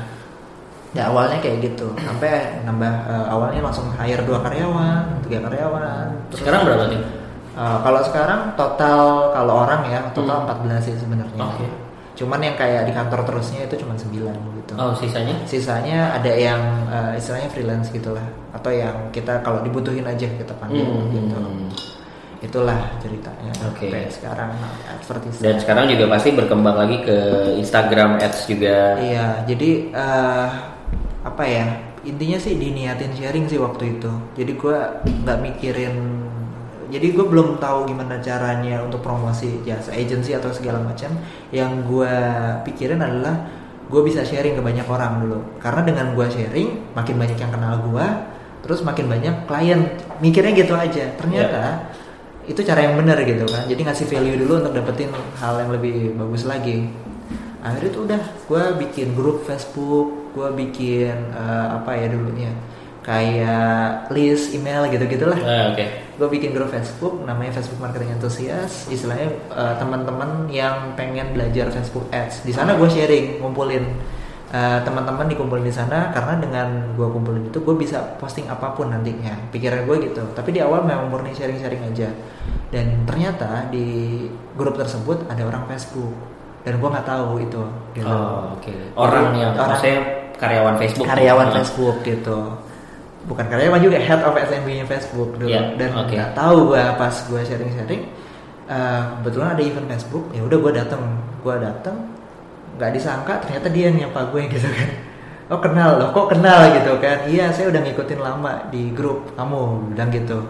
ya 0.91 1.07
awalnya 1.07 1.39
kayak 1.39 1.63
gitu 1.63 1.87
sampai 1.95 2.59
nambah 2.61 2.93
eh, 3.07 3.25
awalnya 3.29 3.61
langsung 3.61 3.87
hire 3.95 4.21
dua 4.21 4.41
karyawan 4.41 5.23
tiga 5.23 5.39
karyawan 5.41 6.07
terus 6.27 6.39
sekarang 6.41 6.61
berapa 6.65 6.85
tim 6.87 7.03
Eh, 7.51 7.77
kalau 7.83 7.99
sekarang 7.99 8.55
total 8.55 9.27
kalau 9.35 9.67
orang 9.67 9.83
ya 9.85 9.99
total 10.15 10.47
Hmm. 10.47 10.71
14 10.71 10.87
sih 10.87 10.95
sebenarnya. 10.95 11.35
Oke. 11.35 11.67
Cuman 12.15 12.39
yang 12.39 12.55
kayak 12.55 12.87
di 12.87 12.95
kantor 12.95 13.27
terusnya 13.27 13.67
itu 13.67 13.75
cuma 13.75 13.91
9 13.91 14.07
gitu. 14.55 14.71
oh 14.79 14.95
sisanya 14.95 15.35
Sisanya 15.43 16.15
ada 16.15 16.31
yang 16.31 16.63
eh, 16.87 17.19
istilahnya 17.19 17.51
freelance 17.51 17.91
gitulah 17.91 18.23
atau 18.55 18.71
yang 18.71 18.95
kita 19.11 19.43
kalau 19.43 19.59
dibutuhin 19.59 20.07
aja 20.07 20.31
kita 20.31 20.55
panggil 20.55 20.79
Hmm. 20.79 21.11
gitu. 21.11 21.35
Itulah 22.41 22.97
ceritanya 22.97 23.53
Oke. 23.69 23.85
sampai 23.85 24.09
sekarang 24.09 24.51
advertising. 24.89 25.45
dan 25.45 25.55
sekarang 25.61 25.85
juga 25.93 26.05
pasti 26.09 26.29
berkembang 26.33 26.73
lagi 26.73 26.97
ke 27.05 27.17
Instagram 27.61 28.17
Ads 28.17 28.49
juga 28.49 28.97
Iya, 28.97 29.45
jadi 29.45 29.69
eh, 29.93 30.47
apa 31.21 31.43
ya? 31.45 31.65
Intinya 32.01 32.41
sih 32.41 32.57
diniatin 32.57 33.13
sharing 33.13 33.45
sih 33.45 33.61
waktu 33.61 34.01
itu. 34.01 34.09
Jadi 34.33 34.57
gua 34.57 35.05
nggak 35.05 35.37
mikirin. 35.37 35.95
Jadi 36.91 37.07
gue 37.15 37.23
belum 37.23 37.55
tahu 37.61 37.87
gimana 37.87 38.19
caranya 38.19 38.83
untuk 38.83 38.99
promosi 38.99 39.63
jasa 39.63 39.95
agency 39.95 40.33
atau 40.33 40.49
segala 40.49 40.81
macam. 40.81 41.13
Yang 41.53 41.71
gua 41.87 42.13
pikirin 42.65 42.99
adalah 42.99 43.37
gue 43.91 44.01
bisa 44.07 44.23
sharing 44.23 44.55
ke 44.55 44.63
banyak 44.63 44.87
orang 44.87 45.19
dulu 45.19 45.39
karena 45.59 45.83
dengan 45.83 46.15
gue 46.15 46.23
sharing 46.31 46.95
makin 46.95 47.15
banyak 47.19 47.35
yang 47.35 47.51
kenal 47.51 47.75
gue 47.83 48.07
terus 48.63 48.79
makin 48.87 49.11
banyak 49.11 49.35
klien 49.51 49.83
mikirnya 50.23 50.55
gitu 50.55 50.73
aja 50.79 51.11
ternyata 51.19 51.90
itu 52.45 52.61
cara 52.61 52.81
yang 52.81 52.97
benar 52.97 53.21
gitu 53.21 53.45
kan. 53.45 53.63
Jadi 53.65 53.81
ngasih 53.81 54.05
value 54.07 54.37
dulu 54.41 54.53
untuk 54.59 54.73
dapetin 54.73 55.09
hal 55.37 55.61
yang 55.61 55.71
lebih 55.71 56.15
bagus 56.15 56.43
lagi. 56.43 56.89
Akhirnya 57.61 57.91
tuh 57.91 58.03
udah 58.05 58.21
gue 58.49 58.63
bikin 58.81 59.13
grup 59.13 59.45
Facebook 59.45 60.33
gue 60.33 60.49
bikin 60.55 61.13
eh, 61.29 61.67
apa 61.71 61.91
ya 61.93 62.07
dulunya 62.07 62.49
kayak 63.01 64.09
list 64.09 64.53
email 64.53 64.85
gitu 64.87 65.01
gitulah 65.05 65.35
Ah, 65.37 65.73
Oke. 65.73 65.85
gue 66.15 66.27
bikin 66.29 66.53
grup 66.53 66.69
Facebook 66.69 67.21
namanya 67.21 67.57
Facebook 67.57 67.77
Marketing 67.77 68.13
Enthusiast. 68.13 68.89
Istilahnya 68.89 69.29
eh, 69.51 69.73
teman-teman 69.77 70.45
yang 70.47 70.93
pengen 70.95 71.33
belajar 71.33 71.69
Facebook 71.69 72.09
Ads. 72.09 72.41
Di 72.41 72.53
sana 72.53 72.73
gue 72.73 72.87
sharing 72.87 73.41
ngumpulin 73.41 73.85
eh, 74.51 74.79
teman-teman 74.83 75.25
dikumpulin 75.25 75.63
di 75.63 75.71
sana 75.71 76.11
karena 76.11 76.35
dengan 76.37 76.67
gue 76.93 77.07
kumpulin 77.07 77.47
itu 77.47 77.57
gue 77.57 77.75
bisa 77.75 77.97
posting 78.15 78.45
apa 78.45 78.71
pun 78.71 78.87
nantinya 78.87 79.31
pikiran 79.49 79.87
gue 79.87 80.11
gitu 80.11 80.23
tapi 80.31 80.51
di 80.51 80.59
awal 80.59 80.83
memang 80.83 81.07
murni 81.07 81.31
sharing-sharing 81.31 81.81
aja 81.87 82.11
dan 82.69 83.03
ternyata 83.03 83.67
di 83.67 84.27
grup 84.53 84.75
tersebut 84.75 85.23
ada 85.27 85.43
orang 85.43 85.63
Facebook 85.65 86.11
dan 86.61 86.77
gue 86.77 86.89
nggak 86.89 87.07
tahu 87.07 87.41
itu 87.41 87.61
gitu. 87.91 88.05
Oh, 88.05 88.53
oke. 88.53 88.73
Orang 88.93 89.33
yang 89.33 89.51
Orang- 89.57 89.73
maksudnya 89.73 89.97
karyawan 90.37 90.75
Facebook. 90.77 91.05
karyawan 91.07 91.47
Ah. 91.47 91.53
Facebook 91.57 91.95
gitu 92.03 92.39
bukan 93.21 93.45
karyawan 93.45 93.77
juga 93.77 93.97
head 94.01 94.21
of 94.21 94.33
SMB 94.33 94.67
nya 94.67 94.85
Facebook 94.85 95.37
dulu 95.37 95.45
Iya, 95.47 95.77
dan 95.77 95.89
nggak 95.93 96.33
tahu 96.33 96.73
gue 96.73 96.83
pas 96.97 97.13
gue 97.13 97.41
sharing 97.45 97.69
sharing 97.71 98.03
kebetulan 99.21 99.53
ada 99.53 99.61
event 99.61 99.87
Facebook 99.89 100.25
ya 100.31 100.41
udah 100.41 100.57
gue 100.57 100.71
dateng 100.73 101.01
gue 101.41 101.55
dateng 101.59 101.97
nggak 102.81 102.97
disangka 102.97 103.37
ternyata 103.45 103.69
dia 103.69 103.93
yang 103.93 104.09
nyapa 104.09 104.33
gue 104.33 104.41
gitu 104.57 104.65
kan. 104.65 104.89
Oh 105.53 105.61
kenal 105.61 106.01
loh 106.01 106.09
kok 106.09 106.33
kenal 106.33 106.73
gitu 106.73 106.97
kan. 106.97 107.29
Iya 107.29 107.53
saya 107.53 107.69
udah 107.69 107.81
ngikutin 107.85 108.19
lama 108.19 108.65
di 108.73 108.89
grup 108.89 109.37
kamu 109.37 109.93
bilang 109.93 110.09
gitu. 110.09 110.49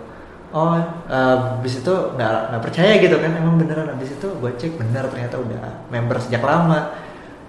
Oh 0.56 0.80
eh, 1.12 1.60
abis 1.60 1.84
itu 1.84 1.94
nggak 2.16 2.56
nggak 2.56 2.62
percaya 2.64 2.94
gitu 3.04 3.20
kan. 3.20 3.36
Emang 3.36 3.60
beneran 3.60 3.92
abis 3.92 4.16
itu 4.16 4.28
gue 4.32 4.52
cek 4.56 4.80
bener 4.80 5.04
ternyata 5.12 5.36
udah 5.44 5.92
member 5.92 6.16
sejak 6.24 6.40
lama. 6.40 6.96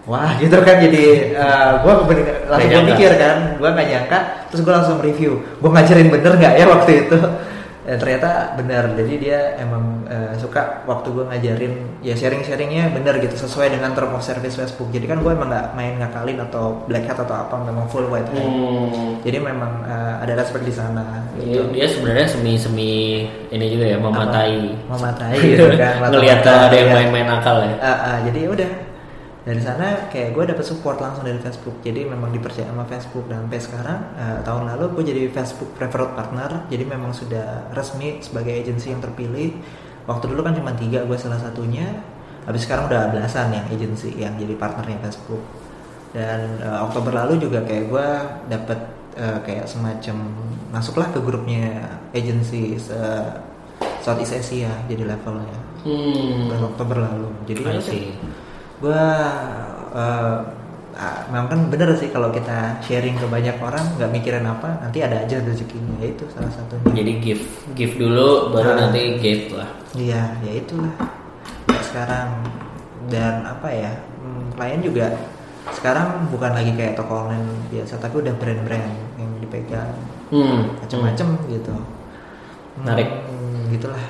Wah 0.02 0.34
gitu 0.42 0.58
kan. 0.66 0.82
Jadi 0.82 1.30
gue 1.78 1.92
langsung 2.50 2.72
gue 2.74 2.82
mikir 2.90 3.10
kan. 3.14 3.54
Gue 3.62 3.70
nggak 3.70 3.86
nyangka. 3.86 4.18
Terus 4.50 4.60
gue 4.66 4.74
langsung 4.74 4.98
review. 4.98 5.46
Gue 5.62 5.70
ngajarin 5.70 6.10
bener 6.10 6.32
nggak 6.42 6.54
ya 6.58 6.66
waktu 6.66 7.06
itu 7.06 7.18
dan 7.82 7.98
ternyata 7.98 8.30
benar 8.54 8.94
jadi 8.94 9.14
dia 9.16 9.38
emang 9.58 10.06
eh, 10.06 10.34
suka 10.36 10.82
waktu 10.82 11.10
gue 11.10 11.24
ngajarin 11.26 11.74
ya 11.98 12.14
sharing 12.14 12.40
sharingnya 12.40 12.86
bener 12.88 13.18
gitu 13.18 13.34
sesuai 13.36 13.70
dengan 13.70 13.90
term 13.90 14.10
of 14.10 14.22
service 14.22 14.54
Facebook 14.54 14.86
jadi 14.88 15.06
kan 15.06 15.18
gue 15.18 15.28
emang 15.28 15.46
nggak 15.46 15.66
main 15.72 15.98
ngakalin 15.98 16.38
atau 16.40 16.78
black 16.86 17.04
hat 17.04 17.18
atau 17.18 17.34
apa 17.34 17.58
memang 17.60 17.86
full 17.86 18.06
white 18.06 18.28
hat 18.28 18.38
Hmm. 18.42 19.18
jadi 19.20 19.38
memang 19.38 19.82
eh, 19.82 20.14
ada 20.20 20.32
respect 20.36 20.62
di 20.62 20.70
sana 20.70 21.26
Dia, 21.34 21.42
gitu 21.42 21.62
dia 21.72 21.86
sebenarnya 21.86 22.26
semi 22.28 22.52
semi 22.54 22.92
ini 23.48 23.66
juga 23.68 23.84
ya 23.86 23.98
mematai. 23.98 24.54
mematai 24.86 25.36
gitu 25.50 25.66
kan 25.74 25.94
Ngelihat 26.06 26.38
ada 26.42 26.70
yang 26.72 26.90
main-main 26.92 27.28
akal 27.32 27.56
ya. 27.62 27.74
Ah, 27.78 27.88
ah, 27.88 28.16
jadi 28.22 28.38
ya 28.46 28.50
udah 28.52 28.70
dari 29.42 29.58
sana 29.58 30.06
kayak 30.06 30.38
gue 30.38 30.44
dapet 30.54 30.62
support 30.62 31.02
langsung 31.02 31.26
dari 31.26 31.42
Facebook. 31.42 31.82
Jadi 31.82 32.06
memang 32.06 32.30
dipercaya 32.30 32.70
sama 32.70 32.86
Facebook. 32.86 33.26
Dan 33.26 33.46
sampai 33.46 33.58
sekarang 33.58 33.98
eh, 34.14 34.38
tahun 34.46 34.70
lalu 34.70 34.84
gue 34.94 35.04
jadi 35.10 35.22
Facebook 35.34 35.74
preferred 35.74 36.14
partner. 36.14 36.70
Jadi 36.70 36.84
memang 36.86 37.10
sudah 37.10 37.74
resmi 37.74 38.22
sebagai 38.22 38.54
agensi 38.54 38.94
yang 38.94 39.02
terpilih. 39.02 39.58
Waktu 40.06 40.30
dulu 40.30 40.46
kan 40.46 40.54
cuma 40.54 40.70
tiga 40.78 41.02
gue 41.02 41.18
salah 41.18 41.42
satunya. 41.42 41.90
Habis 42.46 42.70
sekarang 42.70 42.86
udah 42.86 43.10
belasan 43.10 43.50
yang 43.50 43.66
agensi 43.66 44.14
yang 44.14 44.38
jadi 44.38 44.54
partnernya 44.54 45.02
Facebook. 45.10 45.42
Dan 46.14 46.62
eh, 46.62 46.78
Oktober 46.78 47.10
lalu 47.10 47.42
juga 47.42 47.66
kayak 47.66 47.84
gue 47.90 48.08
dapet 48.46 48.78
eh, 49.18 49.38
kayak 49.42 49.66
semacam 49.66 50.38
masuklah 50.70 51.10
ke 51.10 51.18
grupnya 51.18 51.98
agensi 52.14 52.78
se 52.78 52.94
Southeast 54.02 54.38
Asia 54.38 54.70
jadi 54.86 55.02
levelnya. 55.02 55.58
Hmm. 55.82 56.46
bulan 56.46 56.62
Oktober 56.70 56.96
lalu. 57.02 57.30
Jadi 57.50 57.62
I 58.82 58.90
ya 58.90 58.90
see. 58.90 58.90
gue 58.90 59.02
memang 61.32 61.48
kan 61.48 61.60
bener 61.72 61.88
sih 61.96 62.12
kalau 62.12 62.28
kita 62.28 62.76
sharing 62.84 63.16
ke 63.16 63.24
banyak 63.24 63.56
orang 63.58 63.80
nggak 63.96 64.10
mikirin 64.12 64.44
apa 64.44 64.76
nanti 64.82 65.00
ada 65.00 65.24
aja 65.24 65.40
rezekinya 65.40 65.96
ya 65.98 66.12
itu 66.12 66.24
salah 66.30 66.52
satunya. 66.52 66.84
Jadi 66.92 67.12
gift, 67.18 67.46
gift 67.72 67.96
dulu 67.96 68.52
baru 68.52 68.76
Ah. 68.76 68.76
nanti 68.86 69.16
gift 69.18 69.56
lah. 69.56 69.68
Iya 69.96 70.36
ya 70.42 70.52
itulah 70.52 70.92
Kayak 71.66 71.84
sekarang 71.88 72.28
dan 73.08 73.34
apa 73.42 73.68
ya 73.72 73.92
hmm, 74.20 74.54
klien 74.54 74.80
juga 74.84 75.06
sekarang 75.72 76.26
bukan 76.28 76.52
lagi 76.52 76.74
kayak 76.74 76.98
toko 76.98 77.26
online 77.26 77.46
biasa 77.70 77.96
tapi 77.96 78.18
udah 78.18 78.34
brand-brand 78.34 78.86
yang 79.16 79.30
dipegang 79.40 79.94
Hmm. 80.32 80.76
macam-macam 80.80 81.28
gitu. 81.48 81.74
Menarik. 82.80 83.08
Hmm, 83.28 83.68
gitulah. 83.68 84.00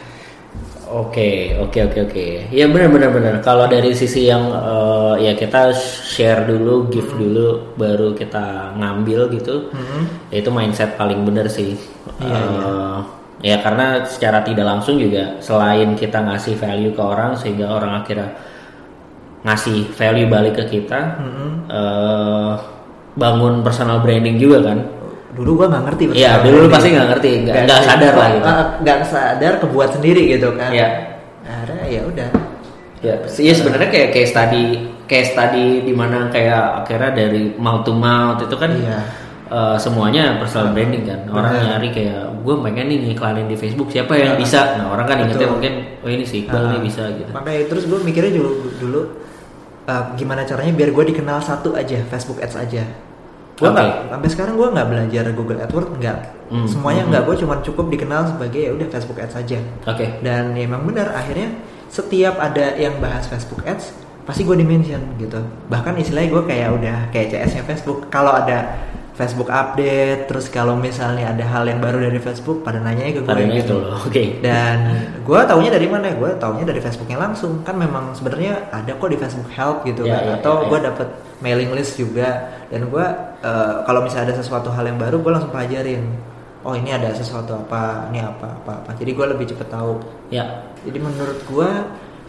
Oke, 0.93 1.57
oke, 1.57 1.78
oke, 1.88 1.99
oke. 2.05 2.26
Ya 2.53 2.68
benar, 2.68 2.93
benar, 2.93 3.11
benar. 3.16 3.34
Kalau 3.40 3.64
dari 3.64 3.97
sisi 3.97 4.28
yang 4.28 4.45
eh, 4.53 5.24
ya 5.24 5.32
kita 5.32 5.72
share 6.05 6.45
dulu, 6.45 6.93
give 6.93 7.09
dulu, 7.16 7.72
baru 7.80 8.12
kita 8.12 8.76
ngambil 8.76 9.32
gitu. 9.32 9.72
Hmm. 9.72 10.05
Ya, 10.28 10.45
itu 10.45 10.53
mindset 10.53 11.01
paling 11.01 11.24
benar 11.24 11.49
sih. 11.49 11.80
Iya, 12.20 12.36
Eh, 12.36 12.99
Ya 13.43 13.59
karena 13.59 14.07
secara 14.07 14.47
tidak 14.47 14.62
langsung 14.62 15.03
juga 15.03 15.34
selain 15.43 15.99
kita 15.99 16.22
ngasih 16.22 16.55
value 16.55 16.95
ke 16.95 17.03
orang 17.03 17.34
sehingga 17.34 17.74
orang 17.74 17.99
akhirnya 17.99 18.38
ngasih 19.43 19.90
value 19.90 20.30
balik 20.30 20.55
ke 20.62 20.64
kita, 20.78 21.18
Hmm. 21.18 21.51
eh, 21.66 22.53
bangun 23.18 23.64
personal 23.66 23.99
branding 23.99 24.38
juga 24.38 24.62
kan. 24.70 24.78
Dulu 25.32 25.50
gua 25.54 25.66
nggak 25.66 25.84
ngerti 25.86 26.02
Iya, 26.12 26.40
dulu 26.40 26.56
lu 26.62 26.68
pasti 26.68 26.88
nggak 26.90 27.08
ngerti, 27.08 27.30
nggak- 27.42 27.64
sih. 27.64 27.84
sadar 27.84 28.12
lah 28.12 28.28
gitu. 28.30 28.46
Ah, 28.46 28.64
nggak 28.78 28.98
sadar 29.02 29.52
kebuat 29.58 29.90
sendiri 29.92 30.22
gitu 30.30 30.48
kan 30.54 30.68
Iya. 30.68 30.88
akhirnya 31.42 31.84
ya 31.88 32.02
udah 32.04 32.30
Ya, 33.02 33.18
iya 33.18 33.50
sebenarnya 33.50 33.88
kayak 33.88 34.08
case 34.10 34.30
study 34.30 34.64
case 35.04 35.32
study 35.32 35.82
di 35.82 35.90
mana 35.90 36.28
kayak 36.28 36.86
akhirnya 36.86 37.10
dari 37.12 37.50
mouth 37.52 37.82
to 37.82 37.90
mouth 37.90 38.38
itu 38.38 38.54
kan 38.54 38.70
Iya. 38.70 38.98
eh, 39.48 39.76
semuanya 39.76 40.38
personal 40.38 40.70
branding 40.70 41.02
kan. 41.02 41.26
Orang 41.28 41.50
Benar. 41.52 41.66
nyari 41.76 41.88
kayak 41.90 42.30
gue 42.38 42.54
pengen 42.62 42.86
nih 42.86 42.98
ngiklanin 43.04 43.44
di 43.44 43.54
Facebook 43.54 43.88
siapa 43.88 44.14
yang 44.14 44.36
bisa. 44.36 44.78
Nah 44.78 44.88
orang 44.88 45.04
kan 45.04 45.18
ingetnya 45.18 45.44
mungkin 45.46 45.72
oh 45.98 46.08
ini 46.08 46.22
si 46.22 46.46
Iqbal 46.46 46.62
Ah, 46.62 46.70
nih 46.70 46.80
bisa 46.80 47.02
gitu. 47.10 47.30
makanya 47.30 47.66
terus 47.66 47.84
gue 47.84 47.98
mikirnya 48.00 48.32
dulu 48.32 48.50
dulu 48.76 49.00
uh, 49.84 50.04
gimana 50.14 50.42
caranya 50.42 50.70
biar 50.72 50.90
gue 50.90 51.04
dikenal 51.10 51.38
satu 51.38 51.74
aja 51.74 51.98
Facebook 52.06 52.38
Ads 52.38 52.54
aja 52.56 52.86
gue 53.53 53.68
Oke. 53.68 53.76
nggak 53.76 53.88
sampai 54.09 54.28
sekarang 54.32 54.55
gue 54.57 54.68
nggak 54.72 54.88
belajar 54.88 55.24
Google 55.36 55.61
AdWords 55.61 55.90
nggak. 56.00 56.18
Hmm, 56.53 56.66
semuanya 56.68 57.03
hmm, 57.05 57.11
nggak 57.12 57.22
gue 57.28 57.36
cuma 57.44 57.55
cukup 57.64 57.86
dikenal 57.88 58.22
sebagai 58.28 58.61
ya 58.61 58.70
udah 58.72 58.86
Facebook 58.88 59.18
Ads 59.20 59.34
aja. 59.38 59.59
Oke. 59.88 60.07
dan 60.20 60.53
ya 60.57 60.64
emang 60.68 60.84
benar 60.84 61.12
akhirnya 61.12 61.53
setiap 61.92 62.40
ada 62.40 62.76
yang 62.80 62.96
bahas 63.00 63.28
Facebook 63.28 63.61
Ads 63.68 63.92
pasti 64.22 64.46
gue 64.46 64.57
dimention 64.57 65.03
gitu. 65.18 65.42
Bahkan 65.68 65.98
istilahnya 65.98 66.28
gue 66.30 66.42
kayak 66.46 66.68
udah 66.72 66.98
kayak 67.11 67.26
CS 67.34 67.53
nya 67.59 67.62
Facebook. 67.66 68.07
Kalau 68.09 68.32
ada 68.32 68.78
Facebook 69.12 69.52
update 69.52 70.24
terus 70.24 70.48
kalau 70.48 70.72
misalnya 70.72 71.28
ada 71.28 71.44
hal 71.44 71.68
yang 71.68 71.78
baru 71.78 72.00
dari 72.00 72.16
Facebook 72.16 72.64
pada 72.64 72.80
nanya 72.80 73.12
ke 73.12 73.20
gue 73.20 73.28
Tadinya 73.28 73.60
gitu 73.60 73.76
itu 73.76 73.76
loh. 73.76 74.00
Oke. 74.00 74.24
dan 74.40 74.76
gue 75.20 75.40
taunya 75.44 75.68
dari 75.68 75.84
mana 75.84 76.08
gue 76.10 76.30
taunya 76.40 76.64
dari 76.64 76.80
Facebooknya 76.80 77.20
langsung 77.20 77.60
kan 77.60 77.76
memang 77.76 78.16
sebenarnya 78.16 78.72
ada 78.72 78.96
kok 78.96 79.08
di 79.08 79.20
Facebook 79.20 79.52
Help 79.52 79.84
gitu 79.84 80.08
Ya, 80.08 80.16
kan 80.16 80.22
ya, 80.24 80.32
atau 80.40 80.54
ya, 80.64 80.68
gue 80.72 80.78
ya. 80.80 80.84
dapet 80.88 81.08
mailing 81.40 81.70
list 81.76 82.00
juga 82.00 82.28
dan 82.72 82.88
gue 82.88 83.04
eh, 83.40 83.74
kalau 83.84 84.00
misalnya 84.00 84.32
ada 84.32 84.36
sesuatu 84.40 84.72
hal 84.72 84.84
yang 84.84 84.96
baru 84.96 85.20
gue 85.20 85.28
langsung 85.30 85.52
pelajarin 85.52 86.08
oh 86.62 86.72
ini 86.72 86.90
ada 86.90 87.12
sesuatu 87.12 87.52
apa 87.52 88.08
ini 88.08 88.22
apa 88.22 88.48
apa 88.64 88.72
apa 88.80 88.90
jadi 88.96 89.12
gue 89.12 89.26
lebih 89.28 89.44
cepet 89.50 89.68
tahu 89.68 90.00
Ya. 90.32 90.64
jadi 90.88 90.96
menurut 90.96 91.42
gue 91.44 91.70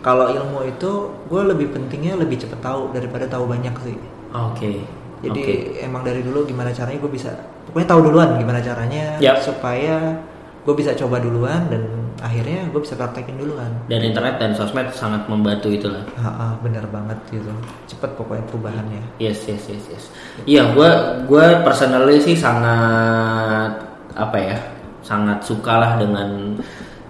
kalau 0.03 0.27
ilmu 0.27 0.67
itu 0.67 0.91
gue 1.31 1.41
lebih 1.47 1.71
pentingnya 1.71 2.19
lebih 2.19 2.43
cepet 2.43 2.59
tahu 2.59 2.91
daripada 2.91 3.23
tahu 3.23 3.47
banyak 3.47 3.71
sih 3.79 3.95
Oke. 4.33 4.83
Jadi 5.23 5.41
Oke. 5.41 5.55
emang 5.79 6.03
dari 6.03 6.19
dulu 6.19 6.43
gimana 6.43 6.75
caranya 6.75 6.99
gue 6.99 7.11
bisa 7.15 7.31
pokoknya 7.71 7.87
tahu 7.87 8.01
duluan 8.11 8.35
gimana 8.35 8.59
caranya 8.59 9.15
Yap. 9.23 9.39
supaya 9.39 10.19
gue 10.63 10.75
bisa 10.75 10.91
coba 10.95 11.19
duluan 11.19 11.67
dan 11.71 11.83
akhirnya 12.23 12.71
gue 12.71 12.79
bisa 12.79 12.95
praktekin 12.95 13.35
duluan. 13.35 13.67
Dan 13.91 13.99
internet 13.99 14.39
dan 14.39 14.55
sosmed 14.55 14.87
sangat 14.95 15.27
membantu 15.27 15.67
itulah. 15.67 16.07
Ah, 16.15 16.31
ah, 16.31 16.51
bener 16.63 16.87
banget 16.87 17.19
gitu. 17.27 17.51
Cepet 17.91 18.15
pokoknya 18.15 18.47
perubahannya. 18.47 19.03
Yes, 19.19 19.43
yes, 19.43 19.67
yes, 19.67 19.83
yes. 19.91 20.05
Iya, 20.47 20.71
gue 20.71 20.89
gue 21.27 21.45
personally 21.67 22.23
sih 22.23 22.39
sangat 22.39 23.75
apa 24.15 24.37
ya, 24.39 24.57
sangat 25.03 25.43
suka 25.43 25.73
lah 25.75 25.91
dengan 25.99 26.55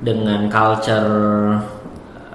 dengan 0.01 0.49
culture 0.49 1.05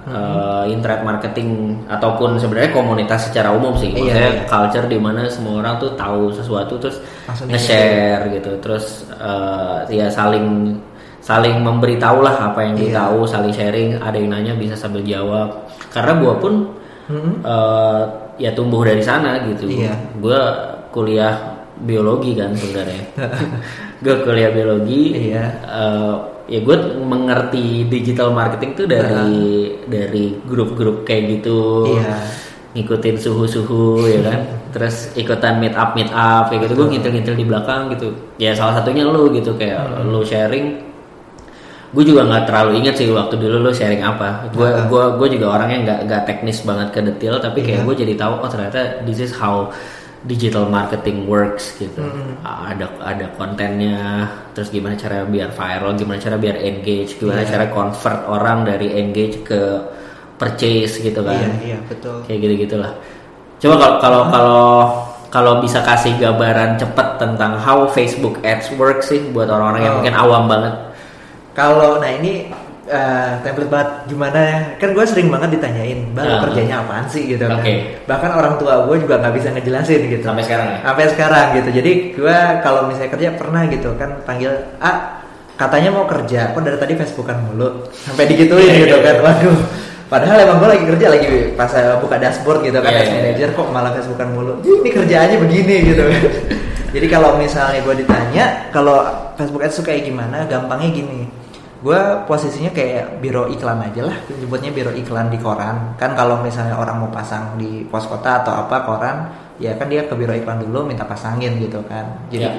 uh, 0.09 0.65
internet 0.65 1.01
marketing 1.01 1.49
ataupun 1.85 2.35
sebenarnya 2.35 2.73
komunitas 2.73 3.29
secara 3.29 3.53
umum 3.53 3.77
sih. 3.77 3.89
Iya, 3.89 4.01
Maksudnya 4.01 4.29
iya. 4.33 4.45
culture 4.45 4.85
di 4.85 4.97
mana 4.97 5.29
semua 5.29 5.61
orang 5.61 5.77
tuh 5.77 5.93
tahu 5.93 6.33
sesuatu 6.33 6.75
terus 6.77 6.97
nge-share 7.45 8.27
gitu, 8.33 8.51
terus 8.59 9.07
uh, 9.15 9.85
ya 9.87 10.09
saling 10.09 10.77
saling 11.19 11.61
memberitahu 11.61 12.19
lah 12.19 12.51
apa 12.51 12.63
yang 12.63 12.75
Iya. 12.75 12.83
ditahu, 13.05 13.23
saling 13.23 13.53
sharing. 13.53 13.99
Ada 13.99 14.17
yang 14.17 14.29
nanya 14.33 14.53
bisa 14.55 14.73
sambil 14.73 15.03
jawab. 15.03 15.67
Karena 15.89 16.17
gue 16.17 16.33
pun 16.37 16.53
Mm-mm. 17.09 17.41
eh, 17.41 18.03
ya 18.37 18.53
tumbuh 18.53 18.85
dari 18.85 19.01
sana 19.01 19.41
gitu 19.43 19.65
Iya. 19.65 19.97
gue 20.21 20.39
kuliah 20.93 21.33
biologi 21.81 22.37
kan 22.37 22.53
sebenarnya 22.53 23.01
gue 24.05 24.15
kuliah 24.21 24.53
biologi 24.53 25.17
Iya. 25.33 25.43
eh, 25.65 26.13
ya 26.49 26.59
gue 26.59 26.75
mengerti 26.99 27.65
digital 27.85 28.33
marketing 28.33 28.73
tuh 28.73 28.85
dari 28.85 29.37
dari 29.85 30.33
grup-grup 30.43 31.05
kayak 31.05 31.39
gitu. 31.39 31.57
Iya. 31.95 32.17
ngikutin 32.69 33.17
suhu-suhu 33.17 34.05
ya 34.05 34.21
kan? 34.21 34.39
Terus 34.69 35.09
ikutan 35.13 35.57
meet 35.57 35.73
up 35.73 35.97
meet 35.97 36.09
up 36.09 36.49
kayak 36.49 36.69
gitu. 36.69 36.77
Gue 36.77 36.87
ngintil-ngintil 36.93 37.33
di 37.33 37.41
belakang 37.41 37.89
gitu. 37.89 38.13
Ya 38.37 38.53
salah 38.53 38.77
satunya 38.77 39.05
lu 39.05 39.33
gitu 39.33 39.57
kayak 39.57 39.81
Hmm. 39.97 40.09
lu 40.09 40.21
sharing. 40.21 40.77
Gue 41.89 42.05
juga 42.05 42.21
nggak 42.21 42.45
terlalu 42.45 42.77
inget 42.77 42.93
sih 42.93 43.09
waktu 43.09 43.41
dulu 43.41 43.65
lu 43.65 43.71
sharing 43.73 44.05
apa. 44.05 44.53
Gue 44.53 44.69
gua 44.85 45.17
gue 45.17 45.27
juga 45.33 45.49
orangnya 45.49 45.77
nggak 45.81 45.99
nggak 46.05 46.21
teknis 46.25 46.61
banget 46.61 46.93
ke 46.93 47.01
detail 47.01 47.41
tapi 47.41 47.65
kayak 47.65 47.81
Iya. 47.81 47.85
gue 47.89 47.95
jadi 48.05 48.13
tahu 48.15 48.33
oh 48.37 48.49
ternyata 48.49 48.77
this 49.01 49.17
is 49.17 49.33
how 49.33 49.73
digital 50.21 50.67
marketing 50.67 51.23
works 51.25 51.75
gitu 51.75 52.03
Mm-mm. 52.03 52.43
ada 52.43 52.91
ada 52.99 53.31
kontennya 53.33 54.27
terus 54.51 54.67
gimana 54.67 54.93
cara 54.93 55.23
biar 55.23 55.47
viral 55.49 55.95
gimana 55.95 56.19
cara 56.19 56.35
biar 56.35 56.59
engage 56.59 57.15
gimana 57.15 57.39
Iya. 57.41 57.49
cara 57.49 57.65
convert 57.69 58.27
orang 58.27 58.67
dari 58.67 58.91
engage 58.93 59.39
ke 59.41 59.79
purchase 60.35 60.99
gitu 60.99 61.23
kan 61.23 61.39
Iya, 61.39 61.51
iya, 61.65 61.77
betul. 61.81 62.19
kayak 62.23 62.39
gitu 62.41 62.53
gitulah 62.67 62.91
coba 63.59 63.75
kalau 63.75 63.95
kalau 63.99 64.21
kalau 64.27 64.63
kalau 65.29 65.53
bisa 65.59 65.79
kasih 65.79 66.15
gambaran 66.15 66.75
cepet 66.75 67.07
tentang 67.15 67.55
how 67.55 67.87
Facebook 67.87 68.41
Ads 68.41 68.75
works 68.75 69.07
sih 69.07 69.23
buat 69.29 69.47
orang-orang 69.47 69.81
yang 69.81 69.93
Oh. 69.93 69.97
mungkin 70.01 70.15
awam 70.15 70.43
banget 70.47 70.73
Kalau 71.51 71.99
nah 71.99 72.07
ini 72.07 72.47
eh, 72.89 73.31
template 73.45 73.69
banget 73.69 73.89
gimana 74.09 74.39
ya? 74.41 74.57
Kan 74.75 74.89
gue 74.91 75.05
sering 75.05 75.29
banget 75.29 75.49
ditanyain, 75.55 75.99
bang 76.11 76.25
Ah. 76.25 76.41
kerjanya 76.43 76.75
apaan 76.81 77.05
sih 77.05 77.29
gitu 77.29 77.45
kan? 77.45 77.61
Oke. 77.61 78.01
Bahkan 78.03 78.31
orang 78.33 78.53
tua 78.57 78.73
gue 78.89 78.97
juga 78.99 79.21
nggak 79.21 79.33
bisa 79.37 79.47
ngejelasin 79.53 80.01
gitu. 80.09 80.23
sampai 80.25 80.41
sekarang 80.41 80.67
ya 80.73 80.77
Sampai 80.81 81.05
sekarang 81.07 81.45
gitu. 81.55 81.69
Jadi 81.71 81.91
gue 82.17 82.37
kalau 82.59 82.81
misalnya 82.89 83.11
kerja 83.13 83.29
pernah 83.37 83.61
gitu 83.69 83.89
kan 83.93 84.09
panggil 84.25 84.51
ah 84.81 85.21
katanya 85.53 85.89
mau 85.91 86.07
kerja, 86.07 86.49
kok 86.49 86.63
dari 86.63 86.79
tadi 86.79 86.93
Facebookan 86.95 87.37
mulu, 87.45 87.83
sampai 87.91 88.25
digituin 88.25 88.73
gitu 88.79 88.97
kan? 88.99 89.15
Waduh. 89.21 89.59
Padahal 90.09 90.41
emang 90.41 90.57
gue 90.57 90.69
lagi 90.73 90.85
kerja 90.89 91.05
lagi 91.13 91.27
pas 91.53 91.69
saya 91.69 92.01
buka 92.01 92.17
dashboard 92.17 92.65
gitu 92.65 92.81
kan, 92.81 92.89
Iya, 92.89 92.97
as 92.97 93.05
iya, 93.05 93.15
manager 93.21 93.49
kok 93.53 93.67
malah 93.69 93.93
Facebookan 93.93 94.33
mulu. 94.33 94.53
Ini 94.65 94.89
kerjaannya 94.89 95.37
begini 95.37 95.75
gitu 95.93 96.01
kan. 96.01 96.21
Jadi 96.97 97.05
kalau 97.05 97.37
misalnya 97.37 97.77
gue 97.85 97.95
ditanya 98.01 98.73
kalau 98.73 99.05
Facebook 99.37 99.61
Ads 99.61 99.77
tuh 99.77 99.85
kayak 99.85 100.09
gimana, 100.09 100.49
gampangnya 100.49 100.89
gini. 100.89 101.29
Gue 101.79 101.95
posisinya 102.27 102.75
kayak 102.75 103.23
biro 103.23 103.47
iklan 103.47 103.79
aja 103.79 104.03
lah, 104.03 104.17
nyebutnya 104.27 104.67
biro 104.75 104.91
iklan 104.91 105.31
di 105.31 105.39
koran. 105.39 105.95
Kan 105.95 106.11
kalau 106.11 106.43
misalnya 106.43 106.75
orang 106.75 106.99
mau 106.99 107.07
pasang 107.07 107.55
di 107.55 107.87
pos 107.87 108.03
kota 108.03 108.43
atau 108.43 108.51
apa 108.51 108.83
koran, 108.83 109.17
ya 109.63 109.79
kan 109.79 109.87
dia 109.87 110.03
ke 110.03 110.11
biro 110.11 110.35
iklan 110.35 110.59
dulu 110.59 110.83
minta 110.83 111.07
pasangin 111.07 111.55
gitu 111.55 111.79
kan. 111.87 112.27
Jadi 112.27 112.51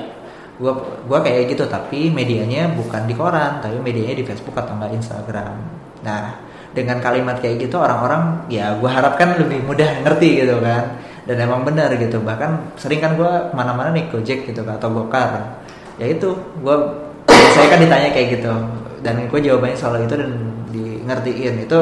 gua 0.56 0.72
gua 1.04 1.20
kayak 1.20 1.52
gitu 1.52 1.68
tapi 1.68 2.08
medianya 2.08 2.72
bukan 2.72 3.04
di 3.04 3.12
koran, 3.12 3.60
tapi 3.60 3.76
medianya 3.76 4.16
di 4.16 4.24
Facebook 4.24 4.56
atau 4.56 4.72
enggak 4.72 4.96
Instagram. 4.96 5.52
Nah, 6.00 6.40
dengan 6.72 6.96
kalimat 7.04 7.44
kayak 7.44 7.68
gitu 7.68 7.76
orang-orang 7.76 8.48
ya 8.48 8.72
gua 8.80 8.88
harapkan 8.88 9.36
lebih 9.36 9.68
mudah 9.68 10.00
ngerti 10.00 10.48
gitu 10.48 10.64
kan. 10.64 10.96
Dan 11.28 11.44
emang 11.44 11.68
benar 11.68 11.92
gitu. 12.00 12.24
Bahkan 12.24 12.72
sering 12.80 13.04
kan 13.04 13.20
gua 13.20 13.52
ke 13.52 13.54
mana-mana 13.54 13.92
nih 13.92 14.08
Gojek 14.08 14.48
gitu 14.48 14.64
kan, 14.64 14.80
atau 14.80 14.88
Gokar. 14.88 15.60
Ya 16.00 16.08
itu, 16.08 16.32
gua 16.64 17.04
saya 17.28 17.68
kan 17.68 17.84
ditanya 17.84 18.08
kayak 18.16 18.40
gitu 18.40 18.79
dan 19.00 19.16
gue 19.26 19.40
jawabannya 19.40 19.76
selalu 19.76 19.98
itu 20.06 20.14
dan 20.16 20.32
di 20.70 20.84
ngertiin 21.04 21.54
itu 21.64 21.80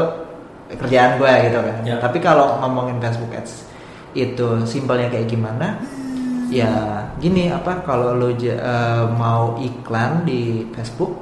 kerjaan 0.78 1.16
gue 1.16 1.32
gitu 1.48 1.58
kan. 1.64 1.76
Ya. 1.84 1.96
Tapi 1.98 2.18
kalau 2.20 2.60
ngomongin 2.62 3.00
Facebook 3.00 3.32
Ads 3.32 3.68
itu 4.16 4.48
simpelnya 4.64 5.08
kayak 5.12 5.28
gimana? 5.28 5.78
Ya 6.48 7.04
gini 7.20 7.52
apa 7.52 7.84
kalau 7.84 8.16
lo 8.16 8.32
ja- 8.40 8.56
eh, 8.56 9.04
mau 9.12 9.60
iklan 9.60 10.24
di 10.24 10.64
Facebook, 10.72 11.12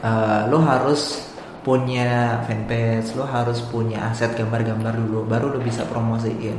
eh, 0.00 0.48
lo 0.48 0.58
harus 0.64 1.28
punya 1.60 2.40
fanpage, 2.48 3.12
lo 3.20 3.28
harus 3.28 3.60
punya 3.68 4.08
aset 4.08 4.32
gambar-gambar 4.32 4.96
dulu, 4.96 5.28
baru 5.28 5.52
lo 5.52 5.60
bisa 5.60 5.84
promosiin. 5.84 6.56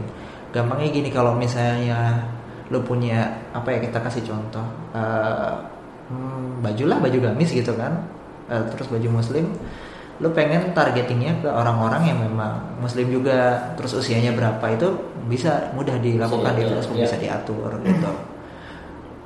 Gampangnya 0.54 0.94
gini 0.94 1.10
kalau 1.10 1.34
misalnya 1.34 2.22
lo 2.70 2.86
punya 2.86 3.26
apa 3.58 3.74
ya 3.74 3.80
kita 3.90 3.98
kasih 4.06 4.22
contoh, 4.22 4.66
eh, 4.94 5.52
hmm, 6.12 6.60
baju 6.60 6.84
lah 6.92 6.98
baju 7.00 7.18
gamis 7.32 7.56
gitu 7.56 7.72
kan, 7.80 8.04
eh, 8.52 8.64
terus 8.76 8.92
baju 8.92 9.08
muslim, 9.24 9.48
lo 10.20 10.30
pengen 10.36 10.76
targetingnya 10.76 11.40
ke 11.40 11.48
orang-orang 11.48 12.12
yang 12.12 12.20
memang 12.20 12.78
muslim 12.84 13.08
juga, 13.08 13.72
terus 13.80 13.96
usianya 13.96 14.36
berapa 14.36 14.62
itu 14.76 14.92
bisa 15.32 15.72
mudah 15.72 15.96
dilakukan 16.04 16.52
Facebook 16.60 17.00
ya. 17.00 17.08
bisa 17.08 17.18
diatur 17.18 17.72
gitu. 17.82 18.12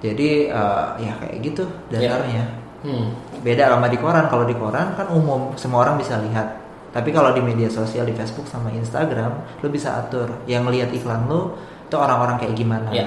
Jadi 0.06 0.54
eh, 0.54 0.88
ya 1.02 1.14
kayak 1.18 1.36
gitu 1.42 1.66
dasarnya 1.90 2.66
hmm. 2.86 3.42
beda 3.42 3.74
sama 3.74 3.90
di 3.90 3.98
koran 3.98 4.26
kalau 4.30 4.46
di 4.46 4.56
koran 4.56 4.94
kan 4.94 5.10
umum 5.10 5.58
semua 5.58 5.84
orang 5.84 5.98
bisa 5.98 6.22
lihat 6.22 6.62
tapi 6.94 7.12
kalau 7.12 7.36
di 7.36 7.42
media 7.44 7.68
sosial 7.68 8.08
di 8.08 8.16
Facebook 8.16 8.48
sama 8.48 8.72
Instagram 8.72 9.60
lo 9.60 9.68
bisa 9.68 10.00
atur 10.00 10.30
yang 10.46 10.64
lihat 10.70 10.94
iklan 10.94 11.26
lo 11.26 11.58
itu 11.86 11.96
orang-orang 11.98 12.38
kayak 12.40 12.56
gimana 12.56 12.90
Ya. 12.94 13.06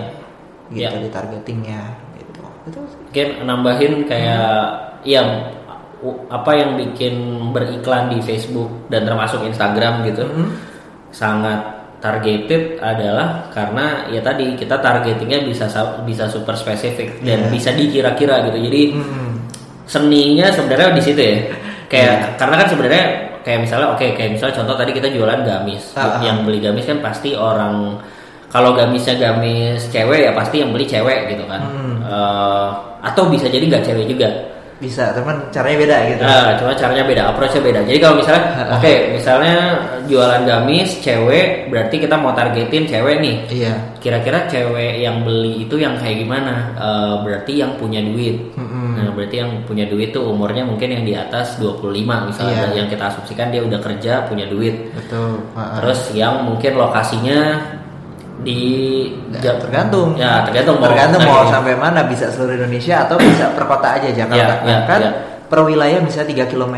gitu 0.69 0.97
Ya. 0.99 1.01
di 1.01 1.09
targetingnya 1.09 1.81
itu 2.69 2.81
mungkin 2.81 3.29
nambahin 3.45 3.93
kayak 4.05 4.55
yang 5.03 5.29
apa 6.31 6.51
yang 6.55 6.79
bikin 6.79 7.15
beriklan 7.51 8.07
di 8.07 8.23
Facebook 8.23 8.71
dan 8.87 9.03
termasuk 9.03 9.43
Instagram 9.43 10.07
gitu 10.07 10.23
Mhm. 10.23 10.47
sangat 11.11 11.59
targeted 11.99 12.79
adalah 12.79 13.51
karena 13.51 14.07
ya 14.07 14.23
tadi 14.23 14.55
kita 14.55 14.79
targetingnya 14.79 15.43
bisa 15.43 15.67
sa- 15.67 15.99
bisa 16.07 16.31
super 16.31 16.55
spesifik 16.55 17.19
dan 17.27 17.43
Iya. 17.43 17.51
bisa 17.51 17.71
dikira-kira 17.75 18.47
gitu 18.47 18.59
jadi 18.63 18.83
Mhm. 18.95 19.29
seninya 19.85 20.47
sebenarnya 20.53 20.95
di 20.95 21.03
situ 21.03 21.19
ya 21.19 21.37
kayak 21.91 22.15
Iya. 22.15 22.29
karena 22.39 22.55
kan 22.55 22.67
sebenarnya 22.71 23.05
kayak 23.43 23.61
misalnya 23.67 23.89
oke 23.91 24.07
kayak 24.15 24.31
misalnya 24.31 24.55
contoh 24.55 24.77
tadi 24.79 24.91
kita 24.95 25.09
jualan 25.11 25.41
gamis 25.43 25.83
Ah, 25.99 26.01
ah. 26.07 26.23
yang 26.23 26.47
beli 26.47 26.63
gamis 26.63 26.87
kan 26.87 27.03
pasti 27.03 27.35
orang 27.35 27.99
kalau 28.49 28.73
gamisnya 28.73 29.15
gamis 29.15 29.89
cewek 29.89 30.25
ya 30.25 30.33
pasti 30.33 30.61
yang 30.61 30.73
beli 30.73 30.85
cewek 30.85 31.29
gitu 31.31 31.45
kan 31.45 31.61
Hmm. 31.69 32.01
Eh, 32.01 32.69
atau 33.05 33.29
bisa 33.29 33.47
jadi 33.47 33.63
nggak 33.69 33.85
cewek 33.85 34.09
juga 34.09 34.29
bisa 34.79 35.11
teman 35.11 35.43
caranya 35.51 35.75
beda 35.83 35.97
gitu 36.07 36.23
Nah, 36.23 36.55
cuma 36.55 36.71
caranya 36.79 37.03
beda, 37.03 37.23
approach-nya 37.35 37.63
beda. 37.67 37.81
Jadi 37.83 37.99
kalau 37.99 38.15
misalnya, 38.15 38.45
oke, 38.79 38.95
misalnya 39.11 39.55
jualan 40.07 40.43
gamis 40.47 41.03
cewek, 41.03 41.67
berarti 41.67 41.99
kita 41.99 42.15
mau 42.15 42.31
targetin 42.31 42.87
cewek 42.87 43.19
nih. 43.19 43.37
iya 43.51 43.75
Kira-kira 43.99 44.47
cewek 44.47 45.03
yang 45.03 45.27
beli 45.27 45.67
itu 45.67 45.83
yang 45.83 45.99
kayak 45.99 46.23
gimana? 46.23 46.79
Eh, 46.79 47.15
berarti 47.27 47.59
yang 47.59 47.75
punya 47.75 47.99
duit. 48.07 48.55
Mhm. 48.55 49.03
Nah, 49.03 49.11
berarti 49.19 49.37
yang 49.43 49.51
punya 49.67 49.83
duit 49.91 50.15
tuh 50.15 50.31
umurnya 50.31 50.63
mungkin 50.63 50.95
yang 50.95 51.03
di 51.03 51.15
atas 51.19 51.59
25 51.59 52.31
misalnya. 52.31 52.71
Iya. 52.71 52.79
Yang 52.79 52.89
kita 52.95 53.05
asumsikan 53.11 53.51
dia 53.51 53.67
udah 53.67 53.83
kerja, 53.83 54.31
punya 54.31 54.47
duit. 54.47 54.95
betul 54.95 55.43
Ha-ha. 55.59 55.83
Terus 55.83 56.15
yang 56.15 56.47
mungkin 56.47 56.79
lokasinya 56.79 57.39
di 58.41 58.61
Ya, 59.35 59.55
tergantung 59.57 60.15
Ya, 60.15 60.43
tergantung 60.43 60.79
tergantung 60.79 61.21
nah, 61.21 61.29
mau 61.29 61.43
gitu. 61.43 61.53
sampai 61.53 61.75
mana 61.75 62.01
bisa 62.05 62.27
seluruh 62.29 62.55
Indonesia 62.57 63.03
atau 63.03 63.17
bisa 63.17 63.51
per 63.53 63.65
kota 63.65 63.89
aja 63.95 64.09
Jakarta 64.09 64.55
Ya, 64.61 64.65
ya, 64.65 64.79
kan 64.85 65.01
ya. 65.01 65.11
per 65.45 65.61
wilayah 65.61 65.99
bisa 66.01 66.23
3 66.23 66.45
km 66.45 66.77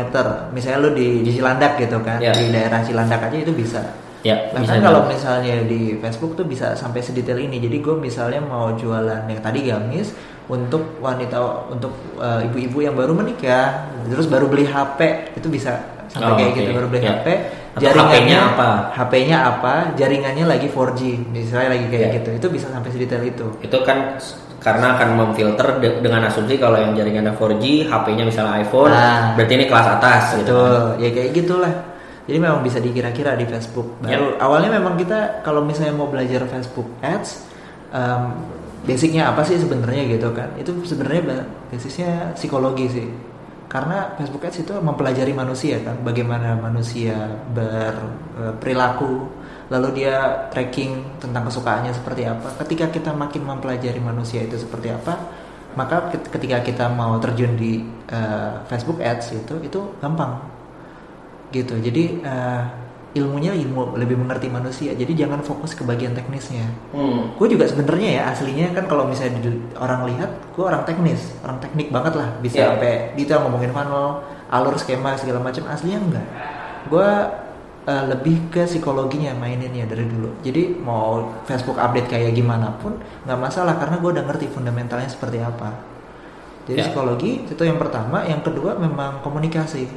misalnya 0.51 0.79
lu 0.79 0.89
di, 0.91 1.21
di 1.21 1.31
Cilandak 1.31 1.77
gitu 1.77 1.97
kan 1.99 2.17
Ya. 2.17 2.31
di 2.31 2.49
daerah 2.49 2.81
Cilandak 2.81 3.21
aja 3.23 3.37
itu 3.37 3.51
bisa 3.51 3.81
Ya, 4.21 4.37
bahkan 4.47 4.61
bisa 4.69 4.85
kalau 4.85 5.01
juga. 5.01 5.11
misalnya 5.11 5.55
di 5.65 5.81
Facebook 5.97 6.33
tuh 6.33 6.45
bisa 6.45 6.73
sampai 6.73 7.01
sedetail 7.01 7.41
ini 7.41 7.57
jadi 7.57 7.77
gue 7.77 7.95
misalnya 7.95 8.37
mau 8.39 8.69
jualan 8.71 9.25
yang 9.25 9.41
tadi 9.41 9.65
gamis 9.65 10.13
untuk 10.45 10.97
wanita 10.97 11.41
untuk 11.67 11.89
uh, 12.15 12.37
ibu-ibu 12.43 12.81
yang 12.81 12.93
baru 12.93 13.13
menikah 13.13 13.81
terus 14.05 14.25
baru 14.25 14.45
beli 14.45 14.63
HP 14.63 14.99
itu 15.35 15.47
bisa 15.47 15.73
sampai 16.07 16.27
Oh, 16.27 16.35
kayak 16.35 16.49
oke. 16.49 16.57
gitu 16.59 16.69
baru 16.71 16.87
beli 16.87 17.01
Ya. 17.01 17.17
HP 17.17 17.27
jaringannya 17.77 18.37
apa? 18.51 18.69
HP-nya 18.91 19.37
apa 19.47 19.73
jaringannya 19.95 20.43
lagi 20.43 20.67
4G 20.67 21.01
misalnya 21.29 21.77
lagi 21.77 21.85
kayak 21.87 22.03
Ya. 22.03 22.15
gitu 22.19 22.29
itu 22.35 22.47
bisa 22.51 22.67
sampai 22.67 22.89
sedetail 22.89 23.23
itu 23.23 23.47
itu 23.59 23.77
kan 23.85 24.19
karena 24.59 24.93
akan 24.93 25.09
memfilter 25.15 25.67
de- 25.79 25.99
dengan 25.99 26.21
asumsi 26.23 26.53
kalau 26.55 26.77
yang 26.77 26.93
jaringannya 26.93 27.33
4G, 27.33 27.89
HP-nya 27.89 28.21
misalnya 28.21 28.61
iPhone, 28.61 28.93
Ah. 28.93 29.33
berarti 29.33 29.53
ini 29.55 29.65
kelas 29.65 29.87
atas 29.89 30.23
gitu. 30.37 30.53
kan. 30.53 30.69
Betul, 30.69 31.01
ya 31.01 31.09
kayak 31.09 31.29
gitulah. 31.33 31.73
Jadi 32.29 32.37
memang 32.37 32.61
bisa 32.61 32.77
dikira-kira 32.77 33.33
di 33.33 33.49
Facebook. 33.49 33.97
Baru 33.99 34.37
awalnya 34.37 34.69
memang 34.71 34.93
kita 34.95 35.41
kalau 35.41 35.65
misalnya 35.65 35.97
mau 35.97 36.05
belajar 36.05 36.45
Facebook 36.45 36.85
Ads, 37.01 37.41
em, 37.89 38.21
basicnya 38.81 39.33
apa 39.33 39.41
sih 39.41 39.57
sebenarnya 39.57 40.05
gitu 40.07 40.29
kan? 40.29 40.53
Itu 40.55 40.77
sebenarnya 40.83 41.21
ba- 41.25 41.47
basisnya 41.67 42.29
psikologi 42.37 42.85
sih. 42.87 43.07
Karena 43.71 44.11
Facebook 44.19 44.43
Ads 44.43 44.67
itu 44.67 44.73
mempelajari 44.83 45.31
manusia 45.31 45.79
kan, 45.79 45.95
bagaimana 46.03 46.59
manusia 46.59 47.15
berperilaku, 47.55 49.31
lalu 49.71 50.03
dia 50.03 50.43
tracking 50.51 51.23
tentang 51.23 51.47
kesukaannya 51.47 51.95
seperti 51.95 52.27
apa. 52.27 52.51
Ketika 52.59 52.91
kita 52.91 53.15
makin 53.15 53.47
mempelajari 53.47 54.03
manusia 54.03 54.43
itu 54.43 54.59
seperti 54.59 54.91
apa, 54.91 55.15
maka 55.79 56.11
ket- 56.11 56.27
ketika 56.35 56.59
kita 56.59 56.85
mau 56.91 57.15
terjun 57.23 57.55
di 57.55 57.79
eh, 58.11 58.53
Facebook 58.67 58.99
Ads 58.99 59.39
itu 59.39 59.55
itu 59.63 59.79
gampang. 60.03 60.43
Gitu. 61.55 61.79
Jadi 61.79 62.27
eh, 62.27 62.63
ilmunya 63.11 63.51
ilmu 63.51 63.95
lebih 63.95 64.15
mengerti 64.15 64.47
manusia. 64.47 64.91
Jadi 64.91 65.11
jangan 65.13 65.39
fokus 65.39 65.71
ke 65.71 65.83
bagian 65.83 66.11
teknisnya. 66.11 66.63
Hmm. 66.89 67.33
gue 67.33 67.47
juga 67.49 67.67
sebenarnya 67.67 68.09
ya 68.13 68.23
aslinya 68.29 68.71
kan 68.71 68.85
kalau 68.85 69.03
misalnya 69.03 69.41
di- 69.41 69.59
orang 69.75 70.07
lihat 70.07 70.31
gue 70.49 70.63
orang 70.63 70.83
teknis 70.83 71.35
orang 71.41 71.59
teknik 71.59 71.89
banget 71.89 72.13
lah. 72.15 72.29
Bisa 72.39 72.55
Iya. 72.57 72.67
sampai 72.71 72.91
detail 73.13 73.43
ngomongin 73.43 73.71
funnel 73.71 74.07
alur 74.47 74.75
skema 74.75 75.13
segala 75.13 75.39
macam. 75.39 75.63
Aslinya 75.65 75.99
enggak. 75.99 76.27
Gue 76.87 77.09
eh, 77.81 78.05
lebih 78.07 78.47
ke 78.47 78.63
psikologinya 78.63 79.33
maininnya 79.33 79.83
dari 79.83 80.05
dulu. 80.05 80.29
Jadi 80.39 80.77
mau 80.77 81.17
Facebook 81.43 81.75
update 81.75 82.07
kayak 82.07 82.31
gimana 82.31 82.77
pun 82.77 82.93
nggak 83.25 83.39
masalah 83.41 83.73
karena 83.75 83.97
gue 83.97 84.11
udah 84.11 84.23
ngerti 84.23 84.45
fundamentalnya 84.47 85.09
seperti 85.09 85.41
apa. 85.41 85.73
Jadi 86.63 86.77
Ya. 86.77 86.85
psikologi 86.85 87.41
itu 87.43 87.59
yang 87.59 87.75
pertama. 87.75 88.21
Yang 88.23 88.47
kedua 88.47 88.77
memang 88.77 89.19
komunikasi 89.19 89.89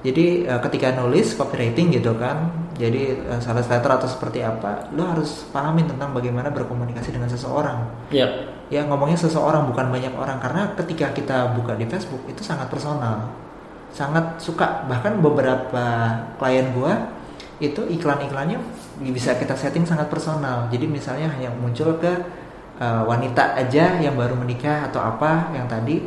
jadi 0.00 0.48
eh, 0.48 0.60
ketika 0.64 0.96
nulis 0.96 1.36
copywriting 1.36 1.92
gitu 1.92 2.16
kan, 2.16 2.48
jadi 2.80 3.20
eh, 3.20 3.40
sales 3.44 3.68
letter 3.68 3.92
atau 3.92 4.08
seperti 4.08 4.40
apa, 4.40 4.88
lo 4.96 5.04
harus 5.12 5.44
pahamin 5.52 5.92
tentang 5.92 6.16
bagaimana 6.16 6.48
berkomunikasi 6.48 7.12
dengan 7.12 7.28
seseorang. 7.28 7.84
Ya. 8.08 8.28
Ya 8.72 8.86
ngomongnya 8.86 9.20
seseorang 9.20 9.68
bukan 9.68 9.92
banyak 9.92 10.14
orang 10.14 10.38
karena 10.40 10.72
ketika 10.78 11.12
kita 11.12 11.52
buka 11.58 11.76
di 11.76 11.84
Facebook 11.84 12.24
itu 12.32 12.40
sangat 12.40 12.72
personal, 12.72 13.28
sangat 13.92 14.40
suka 14.40 14.88
bahkan 14.88 15.20
beberapa 15.20 16.16
klien 16.38 16.70
gua 16.72 17.10
itu 17.60 17.84
iklan-iklannya 17.84 18.56
bisa 19.12 19.36
kita 19.36 19.52
setting 19.52 19.84
sangat 19.84 20.08
personal. 20.08 20.70
Jadi 20.72 20.88
misalnya 20.88 21.28
hanya 21.28 21.52
muncul 21.52 22.00
ke 22.00 22.12
eh, 22.80 23.02
wanita 23.04 23.52
aja 23.58 24.00
yang 24.00 24.16
baru 24.16 24.32
menikah 24.32 24.88
atau 24.88 25.04
apa 25.04 25.52
yang 25.52 25.68
tadi, 25.68 26.00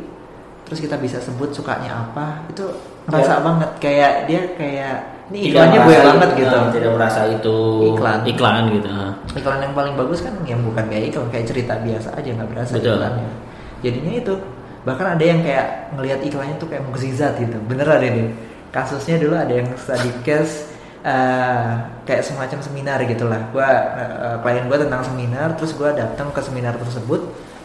terus 0.66 0.82
kita 0.82 0.98
bisa 0.98 1.22
sebut 1.22 1.54
sukanya 1.54 2.10
apa 2.10 2.42
itu 2.50 2.64
ngerasa 3.04 3.32
Ya. 3.32 3.40
banget 3.40 3.70
kayak 3.78 4.12
dia 4.24 4.40
kayak 4.56 4.96
ini 5.24 5.38
iklannya 5.50 5.78
gue 5.78 5.88
merasa- 5.88 6.08
banget 6.12 6.30
gitu. 6.36 6.54
eh, 6.54 6.72
Tidak 6.74 6.92
merasa 6.92 7.20
itu 7.26 7.56
Iklan. 7.90 8.18
iklan 8.24 8.62
gitu. 8.70 8.88
ah. 8.88 9.12
Iklan 9.32 9.58
yang 9.60 9.72
paling 9.72 9.94
bagus 9.94 10.20
kan 10.20 10.34
yang 10.44 10.60
bukan 10.60 10.84
kayak 10.86 11.04
iklan 11.08 11.28
kayak 11.28 11.46
cerita 11.46 11.74
biasa 11.80 12.08
aja 12.12 12.28
nggak 12.30 12.48
berasa 12.48 12.72
Betul. 12.76 12.96
iklannya. 12.96 13.30
Jadinya 13.80 14.12
itu 14.14 14.34
bahkan 14.84 15.06
ada 15.16 15.24
yang 15.24 15.40
kayak 15.40 15.66
ngelihat 15.92 16.20
iklannya 16.22 16.56
tuh 16.56 16.68
kayak 16.68 16.84
mukjizat 16.84 17.32
gitu. 17.36 17.56
Beneran 17.64 18.00
ini. 18.00 18.24
Kasusnya 18.68 19.16
dulu 19.16 19.32
ada 19.34 19.52
yang 19.52 19.68
study 19.74 20.10
case 20.20 20.68
eh, 21.00 21.72
kayak 22.02 22.24
semacam 22.24 22.58
seminar 22.60 22.98
gitulah. 23.02 23.40
Gua 23.48 23.68
eh, 23.96 24.36
klien 24.40 24.64
gua 24.64 24.78
tentang 24.78 25.04
seminar, 25.04 25.52
terus 25.54 25.72
gua 25.72 25.92
datang 25.92 26.32
ke 26.32 26.40
seminar 26.40 26.72
tersebut. 26.74 27.20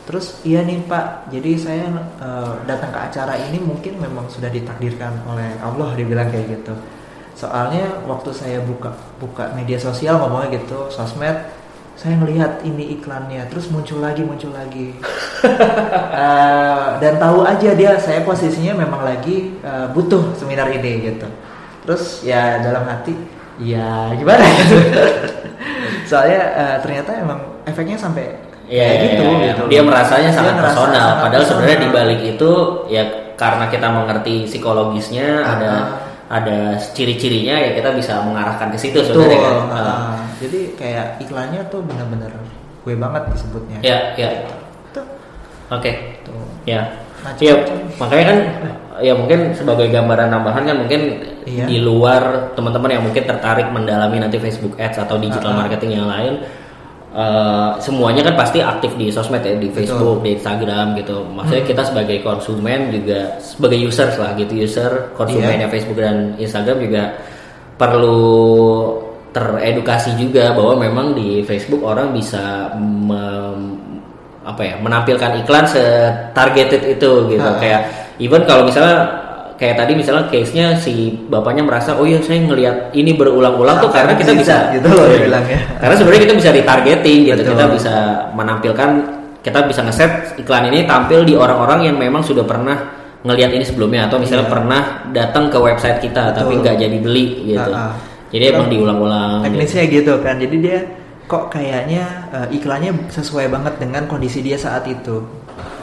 Terus 0.09 0.41
iya 0.41 0.65
nih 0.65 0.81
Pak, 0.89 1.29
jadi 1.29 1.51
saya 1.53 1.85
eh, 2.17 2.53
datang 2.65 2.89
ke 2.89 2.97
acara 2.97 3.37
ini 3.37 3.61
mungkin 3.61 4.01
memang 4.01 4.25
sudah 4.25 4.49
ditakdirkan 4.49 5.21
oleh 5.29 5.53
Allah 5.61 5.93
dibilang 5.93 6.33
kayak 6.33 6.49
gitu. 6.49 6.73
Soalnya 7.37 7.85
waktu 8.09 8.33
saya 8.33 8.57
buka 8.65 8.89
buka 9.21 9.53
media 9.53 9.77
sosial 9.77 10.17
ngomongnya 10.17 10.57
gitu, 10.57 10.89
sosmed, 10.89 11.37
saya 11.93 12.17
ngelihat 12.17 12.65
ini 12.65 12.97
iklannya, 12.97 13.45
terus 13.53 13.69
muncul 13.69 14.01
lagi 14.01 14.25
muncul 14.25 14.49
lagi. 14.49 14.97
Eh, 16.19 16.89
dan 16.99 17.15
tahu 17.15 17.47
aja 17.47 17.71
dia 17.71 17.95
saya 17.95 18.19
posisinya 18.27 18.75
memang 18.75 19.07
lagi 19.07 19.55
eh, 19.63 19.87
butuh 19.95 20.35
seminar 20.35 20.67
ini 20.67 21.07
gitu. 21.07 21.23
Terus 21.87 22.27
ya 22.27 22.59
dalam 22.59 22.83
hati, 22.83 23.15
ya 23.55 24.11
gimana. 24.19 24.43
Soalnya 26.11 26.41
eh, 26.59 26.77
ternyata 26.83 27.15
emang 27.23 27.39
efeknya 27.63 27.95
sampai 27.95 28.48
Iya, 28.69 28.83
kayak 28.85 28.93
iya, 28.93 29.03
gitu 29.03 29.23
iya. 29.25 29.45
gitu. 29.49 29.61
Dia 29.67 29.81
merasanya 29.81 30.29
Dia 30.29 30.37
sangat 30.37 30.53
ngerasa 30.55 30.69
personal. 30.71 31.01
sangat 31.01 31.21
Padahal 31.25 31.43
sebenarnya 31.43 31.77
di 31.77 31.89
balik 31.89 32.21
itu 32.23 32.51
ya 32.87 33.03
karena 33.33 33.65
kita 33.67 33.87
mengerti 33.89 34.33
psikologisnya 34.45 35.27
Ah, 35.41 35.53
ada 35.57 35.71
ada 36.29 36.57
ciri-cirinya 36.93 37.57
ya 37.57 37.73
kita 37.73 37.89
bisa 37.91 38.21
mengarahkan 38.21 38.69
ke 38.69 38.77
situ 38.77 39.01
sebenarnya 39.01 39.39
kan. 39.41 39.55
ah. 39.67 39.73
Ah. 39.73 40.17
Jadi 40.37 40.77
kayak 40.77 41.17
iklannya 41.19 41.65
tuh 41.67 41.81
bener-bener 41.81 42.29
gue 42.79 42.95
banget 42.95 43.23
disebutnya. 43.33 43.77
Ya, 43.81 43.97
ya. 44.15 44.29
Tuh. 44.93 45.03
Oke. 45.69 46.21
Tuh. 46.21 46.45
Ya. 46.63 46.85
Iya, 47.35 47.51
makanya 47.99 48.25
kan 48.31 48.37
ya 48.99 49.11
mungkin 49.11 49.51
sebagai 49.51 49.91
gambaran 49.91 50.31
tambahan 50.31 50.63
kan 50.63 50.77
mungkin 50.77 51.01
Iya. 51.43 51.65
di 51.65 51.81
luar 51.81 52.53
teman-teman 52.53 52.93
yang 52.93 53.03
mungkin 53.03 53.25
tertarik 53.25 53.67
mendalami 53.67 54.21
nanti 54.21 54.37
Facebook 54.37 54.77
Ads 54.77 55.01
atau 55.01 55.17
digital 55.17 55.51
Ah, 55.51 55.55
ah. 55.55 55.59
marketing 55.65 55.91
yang 55.97 56.07
lain 56.07 56.33
eh, 57.09 57.69
semuanya 57.79 58.21
kan 58.21 58.37
pasti 58.37 58.61
aktif 58.61 58.93
di 58.93 59.09
sosmed 59.09 59.41
ya 59.41 59.57
di 59.57 59.69
Facebook, 59.69 60.21
di 60.21 60.37
Instagram 60.37 60.93
gitu. 60.93 61.25
Maksudnya 61.25 61.63
Hmm. 61.65 61.71
kita 61.73 61.81
sebagai 61.83 62.17
konsumen 62.21 62.79
juga 62.89 63.19
sebagai 63.41 63.79
users 63.81 64.15
lah 64.15 64.31
gitu, 64.33 64.53
user 64.55 65.09
konsumennya 65.13 65.65
Iya. 65.65 65.73
Facebook 65.73 65.97
dan 65.97 66.37
Instagram 66.37 66.77
juga 66.79 67.03
perlu 67.75 68.21
teredukasi 69.29 70.17
juga 70.17 70.51
bahwa 70.51 70.73
memang 70.79 71.07
di 71.13 71.45
Facebook 71.45 71.81
orang 71.81 72.11
bisa 72.11 72.73
mem- 72.77 73.77
apa 74.41 74.61
ya 74.65 74.75
menampilkan 74.81 75.45
iklan 75.45 75.65
setargeted 75.69 76.97
itu 76.97 77.11
gitu 77.29 77.49
kayak 77.61 77.85
even 78.17 78.41
kalau 78.49 78.65
misalnya 78.65 79.05
kayak 79.59 79.75
tadi 79.75 79.91
misalnya 79.91 80.31
case-nya 80.31 80.71
si 80.79 81.19
bapaknya 81.27 81.67
merasa 81.67 81.99
oh 81.99 82.07
iya 82.07 82.23
saya 82.23 82.39
ngelihat 82.47 82.95
ini 82.95 83.11
berulang-ulang 83.11 83.83
tuh 83.83 83.91
karena 83.91 84.15
kita 84.15 84.31
bisa 84.31 84.55
mukjizat 84.55 84.63
gitu 84.79 84.87
loh 84.87 85.05
dia 85.11 85.19
bilangnya. 85.27 85.59
karena 85.83 85.95
sebenarnya 85.99 86.21
kita 86.23 86.35
bisa 86.39 86.49
retargeting 86.55 87.19
gitu 87.27 87.41
Betul. 87.43 87.51
kita 87.51 87.65
bisa 87.75 87.95
menampilkan 88.39 88.89
kita 89.43 89.59
bisa 89.67 89.81
ngeset 89.83 90.11
iklan 90.39 90.71
ini 90.71 90.87
tampil 90.87 91.27
di 91.27 91.35
orang-orang 91.35 91.91
yang 91.91 91.99
memang 91.99 92.23
sudah 92.23 92.47
pernah 92.47 92.99
ngelihat 93.27 93.51
ini 93.51 93.67
sebelumnya 93.67 94.07
atau 94.07 94.15
misalnya 94.15 94.47
Iya. 94.47 94.53
pernah 94.55 94.81
datang 95.11 95.51
ke 95.51 95.59
website 95.59 95.99
kita 95.99 96.31
tapi 96.31 96.55
Betul. 96.55 96.63
nggak 96.63 96.75
jadi 96.79 96.97
beli 97.03 97.27
gitu 97.51 97.71
ah. 97.75 97.91
jadi 98.31 98.55
emang 98.55 98.71
diulang-ulang 98.71 99.43
gitu. 99.43 99.45
teknisnya 99.51 99.83
gitu 99.91 100.13
kan 100.23 100.35
jadi 100.39 100.55
dia 100.55 100.79
kok 101.27 101.51
kayaknya 101.51 102.31
eh, 102.31 102.47
iklannya 102.55 102.95
sesuai 103.11 103.51
banget 103.51 103.75
dengan 103.75 104.07
kondisi 104.07 104.39
dia 104.39 104.55
saat 104.55 104.87
itu 104.87 105.19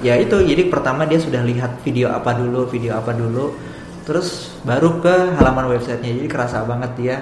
ya 0.05 0.14
itu 0.16 0.37
jadi 0.43 0.68
pertama 0.68 1.09
dia 1.09 1.18
sudah 1.18 1.41
lihat 1.43 1.81
video 1.83 2.12
apa 2.12 2.37
dulu 2.37 2.68
video 2.68 2.97
apa 2.97 3.12
dulu. 3.16 3.55
Terus 4.07 4.55
baru 4.62 5.03
ke 5.03 5.35
halaman 5.35 5.66
websitenya 5.74 6.14
jadi 6.14 6.29
kerasa 6.31 6.62
banget 6.62 6.91
dia 6.95 7.16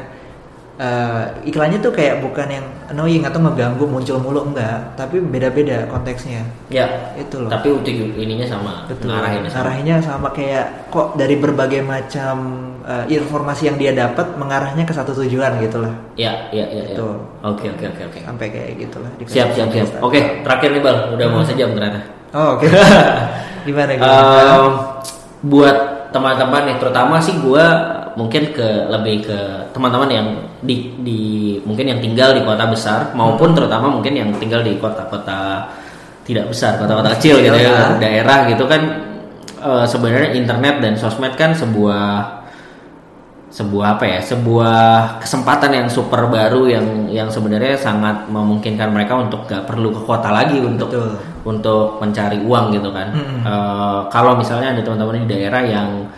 eh, 0.74 1.24
iklannya 1.46 1.78
tuh 1.78 1.94
kayak 1.94 2.18
bukan 2.18 2.50
yang 2.50 2.66
annoying 2.90 3.22
atau 3.22 3.38
ngeganggu 3.38 3.86
muncul 3.86 4.18
mulu 4.18 4.50
enggak. 4.50 4.98
Tapi 4.98 5.22
beda-beda 5.22 5.86
konteksnya. 5.86 6.42
Ya 6.70 7.14
itu 7.14 7.38
loh. 7.38 7.50
tapi 7.50 7.70
ujung 7.70 8.18
ininya 8.18 8.46
sama 8.46 8.84
Betul. 8.90 9.14
ngarahinnya 9.14 9.50
sama. 9.50 9.62
Arahnya 9.62 9.94
sama 10.02 10.28
kayak 10.34 10.90
kok 10.90 11.14
dari 11.14 11.38
berbagai 11.38 11.80
macam 11.86 12.34
eh, 12.84 13.04
informasi 13.14 13.70
yang 13.70 13.76
dia 13.78 13.92
dapat 13.94 14.34
mengarahnya 14.34 14.82
ke 14.82 14.92
satu 14.92 15.14
tujuan 15.24 15.62
gitu 15.62 15.78
lah. 15.80 15.94
ya 16.18 16.50
ya 16.50 16.66
ya 16.68 16.82
ya. 16.90 16.96
Betul. 16.98 17.14
oke 17.40 17.64
oke 17.70 17.84
oke 17.94 18.02
oke. 18.10 18.18
Sampai 18.26 18.46
kayak 18.50 18.70
gitulah 18.82 19.10
siap 19.24 19.54
siap 19.54 19.70
siap. 19.70 20.02
oke 20.02 20.18
terakhir 20.42 20.68
nih 20.74 20.82
bal. 20.82 20.96
Udah 21.14 21.26
mau 21.30 21.42
sejam 21.46 21.70
ternyata 21.72 22.23
Oh, 22.34 22.58
oke. 22.58 22.66
gimana 23.66 23.90
gimana? 23.96 24.10
Em, 24.10 24.64
buat 25.46 25.76
teman-teman 26.10 26.62
nih 26.68 26.76
terutama 26.82 27.16
sih 27.22 27.38
gue 27.38 27.66
mungkin 28.14 28.54
ke 28.54 28.68
lebih 28.90 29.26
ke 29.26 29.38
teman-teman 29.74 30.06
yang 30.10 30.26
di 30.62 30.94
di 31.02 31.20
mungkin 31.66 31.90
yang 31.90 31.98
tinggal 31.98 32.30
di 32.30 32.46
kota 32.46 32.70
besar 32.70 33.10
maupun 33.18 33.50
terutama 33.54 33.90
mungkin 33.90 34.14
yang 34.14 34.30
tinggal 34.38 34.62
di 34.62 34.78
kota-kota 34.78 35.66
tidak 36.22 36.46
besar 36.46 36.78
kota-kota 36.78 37.18
kecil 37.18 37.42
gitu 37.42 37.58
ya 37.58 37.74
Ya. 37.74 37.98
daerah 37.98 38.46
gitu 38.46 38.64
kan 38.70 38.82
eh, 39.58 39.84
sebenarnya 39.90 40.38
internet 40.38 40.78
dan 40.78 40.94
sosmed 40.94 41.34
kan 41.34 41.50
sebuah 41.50 42.06
sebuah 43.50 43.98
apa 43.98 44.04
ya 44.06 44.18
sebuah 44.22 44.82
kesempatan 45.22 45.70
yang 45.74 45.86
super 45.90 46.26
baru 46.26 46.66
yang 46.70 46.86
yang 47.10 47.26
sebenarnya 47.30 47.78
sangat 47.78 48.26
memungkinkan 48.26 48.90
mereka 48.90 49.14
untuk 49.18 49.46
gak 49.46 49.66
perlu 49.66 49.94
ke 49.94 50.02
kota 50.02 50.30
lagi 50.30 50.58
untuk 50.62 50.90
Betul. 50.90 51.33
Untuk 51.44 52.00
mencari 52.00 52.40
uang 52.40 52.72
gitu 52.72 52.88
kan 52.88 53.12
Mm-mm. 53.12 53.40
Eh, 53.44 54.00
kalau 54.08 54.32
misalnya 54.34 54.72
ada 54.72 54.80
teman-teman 54.80 55.24
di 55.24 55.30
daerah 55.30 55.60
yang 55.60 56.08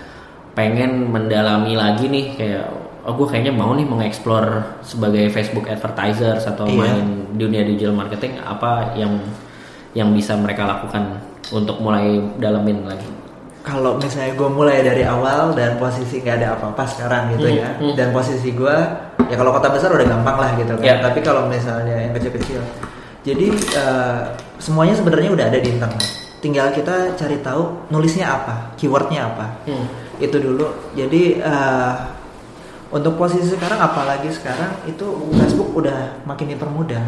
pengen 0.55 1.11
mendalami 1.11 1.74
lagi 1.74 2.07
nih 2.07 2.24
kayak 2.33 2.64
oh 3.05 3.12
gue 3.12 3.27
kayaknya 3.29 3.53
mau 3.53 3.70
nih 3.70 3.85
mengeksplor 3.85 4.45
sebagai 4.81 5.29
Facebook 5.29 5.66
advertisers 5.66 6.43
atau 6.43 6.66
Iya. 6.66 6.79
main 6.81 6.99
dunia 7.35 7.62
digital 7.62 7.93
marketing 7.93 8.41
apa 8.41 8.95
yang 8.95 9.18
yang 9.93 10.11
bisa 10.11 10.35
mereka 10.35 10.64
lakukan 10.64 11.18
untuk 11.49 11.79
mulai 11.79 12.18
dalamin 12.37 12.83
lagi 12.83 13.07
Kalau 13.62 13.99
misalnya 13.99 14.31
gue 14.33 14.47
mulai 14.47 14.79
dari 14.81 15.03
awal 15.03 15.51
dan 15.53 15.74
posisi 15.77 16.22
nggak 16.22 16.39
ada 16.39 16.49
apa-apa 16.55 16.87
sekarang 16.87 17.35
gitu 17.35 17.47
Hmm, 17.47 17.59
ya, 17.59 17.68
hmm. 17.74 17.95
dan 17.95 18.09
posisi 18.11 18.55
gue 18.55 18.77
ya 19.27 19.35
kalau 19.35 19.51
kota 19.51 19.66
besar 19.68 19.91
udah 19.91 20.07
gampang 20.07 20.39
lah 20.39 20.51
gitu 20.55 20.70
kan. 20.79 20.87
Ya. 20.87 20.95
Tapi 21.03 21.18
kalau 21.18 21.51
misalnya 21.51 21.99
yang 21.99 22.14
kecil-kecil, 22.14 22.62
jadi 23.27 23.51
eh, 23.51 24.22
semuanya 24.62 24.95
sebenarnya 24.95 25.35
udah 25.35 25.47
ada 25.51 25.59
di 25.59 25.68
internet. 25.74 26.07
Tinggal 26.39 26.70
kita 26.70 27.18
cari 27.18 27.43
tahu 27.43 27.91
nulisnya 27.91 28.31
apa, 28.31 28.70
keywordnya 28.79 29.27
apa. 29.27 29.47
Hmm. 29.66 29.87
itu 30.16 30.37
dulu 30.41 30.72
jadi 30.97 31.22
eh, 31.45 31.93
untuk 32.89 33.20
posisi 33.20 33.53
sekarang 33.53 33.77
apalagi 33.83 34.33
sekarang 34.33 34.72
itu 34.89 35.05
Facebook 35.37 35.77
udah 35.77 36.24
makin 36.24 36.57
dipermudah 36.57 37.05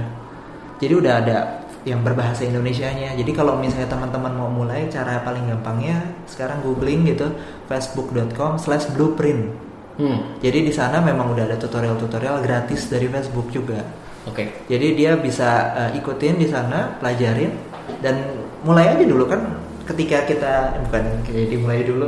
jadi 0.77 0.95
udah 0.99 1.13
ada 1.25 1.39
yang 1.87 2.05
berbahasa 2.05 2.45
Indonesianya 2.45 3.17
jadi 3.17 3.31
kalau 3.33 3.57
misalnya 3.57 3.89
teman-teman 3.89 4.35
mau 4.37 4.51
mulai 4.53 4.91
cara 4.93 5.25
paling 5.25 5.49
gampangnya 5.49 6.05
sekarang 6.29 6.61
googling 6.61 7.09
gitu 7.09 7.33
facebook.com 7.71 8.61
slash 8.61 8.91
blueprint 8.93 9.69
Hmm. 9.99 10.39
Jadi 10.39 10.71
di 10.71 10.71
sana 10.71 11.03
memang 11.03 11.35
udah 11.35 11.43
ada 11.43 11.59
tutorial-tutorial 11.59 12.39
gratis 12.39 12.87
dari 12.87 13.11
Facebook 13.11 13.51
juga. 13.51 13.83
Oke. 14.29 14.45
Jadi 14.69 14.87
dia 14.95 15.17
bisa 15.17 15.73
uh, 15.73 15.91
ikutin 15.97 16.37
di 16.37 16.47
sana, 16.47 17.01
pelajarin 17.01 17.51
dan 18.05 18.21
mulai 18.63 18.93
aja 18.93 19.05
dulu 19.09 19.25
kan 19.25 19.41
ketika 19.89 20.29
kita 20.29 20.77
eh, 20.77 20.81
bukan 20.85 21.03
jadi 21.25 21.57
mulai 21.57 21.81
dulu. 21.81 22.07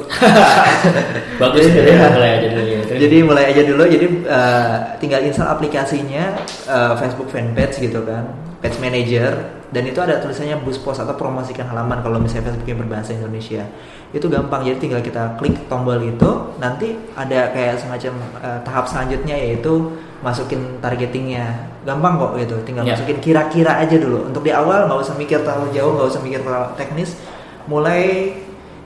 Bagus 1.41 1.65
Jadi, 1.65 1.81
jadi 1.81 1.91
ya. 1.97 2.09
mulai 2.13 2.31
aja 2.37 2.49
dulu 2.53 2.69
ya. 2.69 2.81
Jadi 2.85 3.17
mulai 3.25 3.45
aja 3.49 3.63
dulu. 3.65 3.83
Jadi 3.89 4.07
uh, 4.29 4.77
tinggal 5.01 5.21
install 5.25 5.49
aplikasinya 5.49 6.37
uh, 6.69 6.93
Facebook 7.01 7.33
fanpage 7.33 7.81
gitu 7.81 8.05
kan, 8.05 8.37
page 8.61 8.77
manager 8.85 9.33
dan 9.71 9.87
itu 9.87 10.03
ada 10.03 10.19
tulisannya 10.19 10.59
boost 10.67 10.83
post 10.83 10.99
atau 10.99 11.15
promosikan 11.15 11.63
halaman 11.71 12.03
kalau 12.03 12.19
misalnya 12.19 12.51
Facebooknya 12.51 12.77
berbahasa 12.85 13.15
Indonesia. 13.15 13.63
Itu 14.11 14.27
gampang. 14.27 14.67
Jadi 14.67 14.77
tinggal 14.83 15.01
kita 15.01 15.39
klik 15.39 15.55
tombol 15.71 16.03
itu, 16.03 16.31
nanti 16.59 16.99
ada 17.15 17.55
kayak 17.55 17.79
semacam 17.79 18.13
uh, 18.43 18.59
tahap 18.67 18.91
selanjutnya 18.91 19.39
yaitu 19.39 19.95
masukin 20.21 20.61
targetingnya. 20.79 21.47
Gampang 21.83 22.17
kok 22.17 22.33
gitu. 22.37 22.57
Tinggal 22.63 22.85
Ya. 22.85 22.93
masukin 22.93 23.19
kira-kira 23.19 23.79
aja 23.79 23.97
dulu. 23.97 24.25
Untuk 24.25 24.41
di 24.41 24.51
awal 24.51 24.85
nggak 24.85 25.01
usah 25.01 25.15
mikir 25.15 25.41
terlalu 25.41 25.73
jauh, 25.73 25.93
nggak 25.93 26.09
usah 26.09 26.21
mikir 26.21 26.41
terlalu 26.41 26.69
teknis. 26.75 27.17
Mulai 27.65 28.33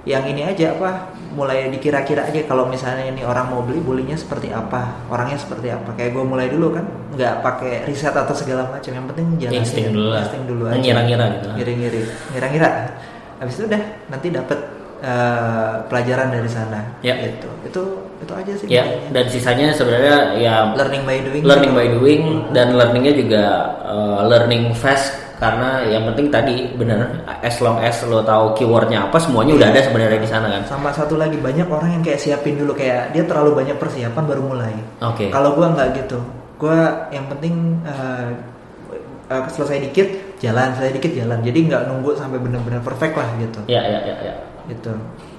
yang 0.04 0.20
ini 0.22 0.44
aja 0.44 0.70
apa 0.70 1.08
mulai 1.32 1.66
dikira-kira 1.66 2.22
aja 2.22 2.44
kalau 2.44 2.68
misalnya 2.68 3.08
ini 3.08 3.24
orang 3.24 3.48
mau 3.48 3.64
beli 3.64 3.80
belinya 3.80 4.12
seperti 4.14 4.52
apa 4.52 5.02
orangnya 5.08 5.34
seperti 5.34 5.66
apa 5.66 5.90
kayak 5.90 6.12
gue 6.12 6.22
mulai 6.22 6.46
dulu 6.46 6.70
kan 6.70 6.84
nggak 7.10 7.40
pakai 7.40 7.82
riset 7.82 8.12
atau 8.12 8.30
segala 8.30 8.68
macam 8.68 8.92
yang 8.92 9.08
penting 9.08 9.26
jalan 9.40 9.54
Insting 9.58 9.90
dulu 9.90 10.08
lah. 10.12 10.22
insting 10.22 10.44
dulu 10.44 10.62
aja 10.68 10.76
Ngira-ngira 10.76 11.24
gitu. 11.32 11.48
ngira-ngira 11.56 12.00
ngira-ngira 12.30 12.70
habis 13.40 13.54
itu 13.56 13.64
udah 13.66 13.82
nanti 14.06 14.26
dapat 14.28 14.58
eh, 15.00 15.72
pelajaran 15.86 16.28
dari 16.28 16.46
sana 16.46 16.80
Ya. 17.00 17.14
gitu 17.20 17.48
itu 17.64 17.82
itu 18.20 18.32
aja 18.32 18.52
sih 18.54 18.66
Ya, 18.66 18.82
kayaknya. 18.82 19.08
dan 19.10 19.24
sisanya 19.28 19.66
sebenarnya 19.70 20.16
ya 20.36 20.54
learning 20.72 21.02
by 21.02 21.18
doing 21.20 21.42
learning 21.42 21.72
by 21.72 21.86
doing 21.88 22.22
dan 22.50 22.72
learningnya 22.72 23.12
juga 23.12 23.44
uh, 23.82 24.20
learning 24.24 24.72
fast 24.72 25.12
karena 25.34 25.82
yang 25.84 26.06
penting 26.06 26.30
tadi 26.30 26.72
benar 26.72 27.20
as 27.42 27.58
long 27.58 27.76
as 27.78 28.00
lo 28.02 28.22
tahu 28.22 28.54
keywordnya 28.54 29.04
apa 29.04 29.18
semuanya 29.18 29.52
udah 29.52 29.68
ada 29.68 29.80
sebenarnya 29.82 30.16
di 30.16 30.30
sana 30.30 30.46
kan. 30.48 30.62
sama 30.64 30.88
satu 30.88 31.18
lagi 31.18 31.36
banyak 31.36 31.66
orang 31.66 31.90
yang 31.90 32.02
kayak 32.02 32.16
siapin 32.16 32.54
dulu 32.54 32.72
kayak 32.72 33.12
dia 33.12 33.26
terlalu 33.26 33.60
banyak 33.60 33.76
persiapan 33.76 34.24
baru 34.24 34.40
mulai 34.46 34.72
Oke. 35.02 35.28
Kalau 35.28 35.52
gua 35.52 35.74
nggak 35.74 35.88
gitu, 36.00 36.22
gua 36.56 37.10
yang 37.10 37.26
penting 37.28 37.76
eh, 37.84 38.30
eh, 39.28 39.44
selesai 39.50 39.84
dikit 39.84 40.08
jalan, 40.38 40.70
selesai 40.72 40.96
dikit 40.96 41.12
jalan. 41.12 41.38
Jadi 41.42 41.58
nggak 41.68 41.82
nunggu 41.92 42.14
sampai 42.16 42.38
benar-benar 42.40 42.80
perfect 42.80 43.12
lah 43.12 43.28
gitu. 43.36 43.60
Ya 43.66 43.82
ya 43.84 44.00
ya 44.00 44.16
ya. 44.22 44.34
Gitu. 44.70 44.92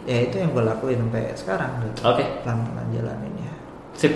Ya 0.05 0.17
itu 0.21 0.35
yang 0.37 0.53
gue 0.53 0.63
lakuin 0.63 0.97
sampai 1.01 1.33
sekarang 1.33 1.71
gitu. 1.81 1.99
Oke. 2.05 2.23
Pelan-pelan 2.45 2.87
jalaninnya. 2.93 3.51
Sip. 3.97 4.13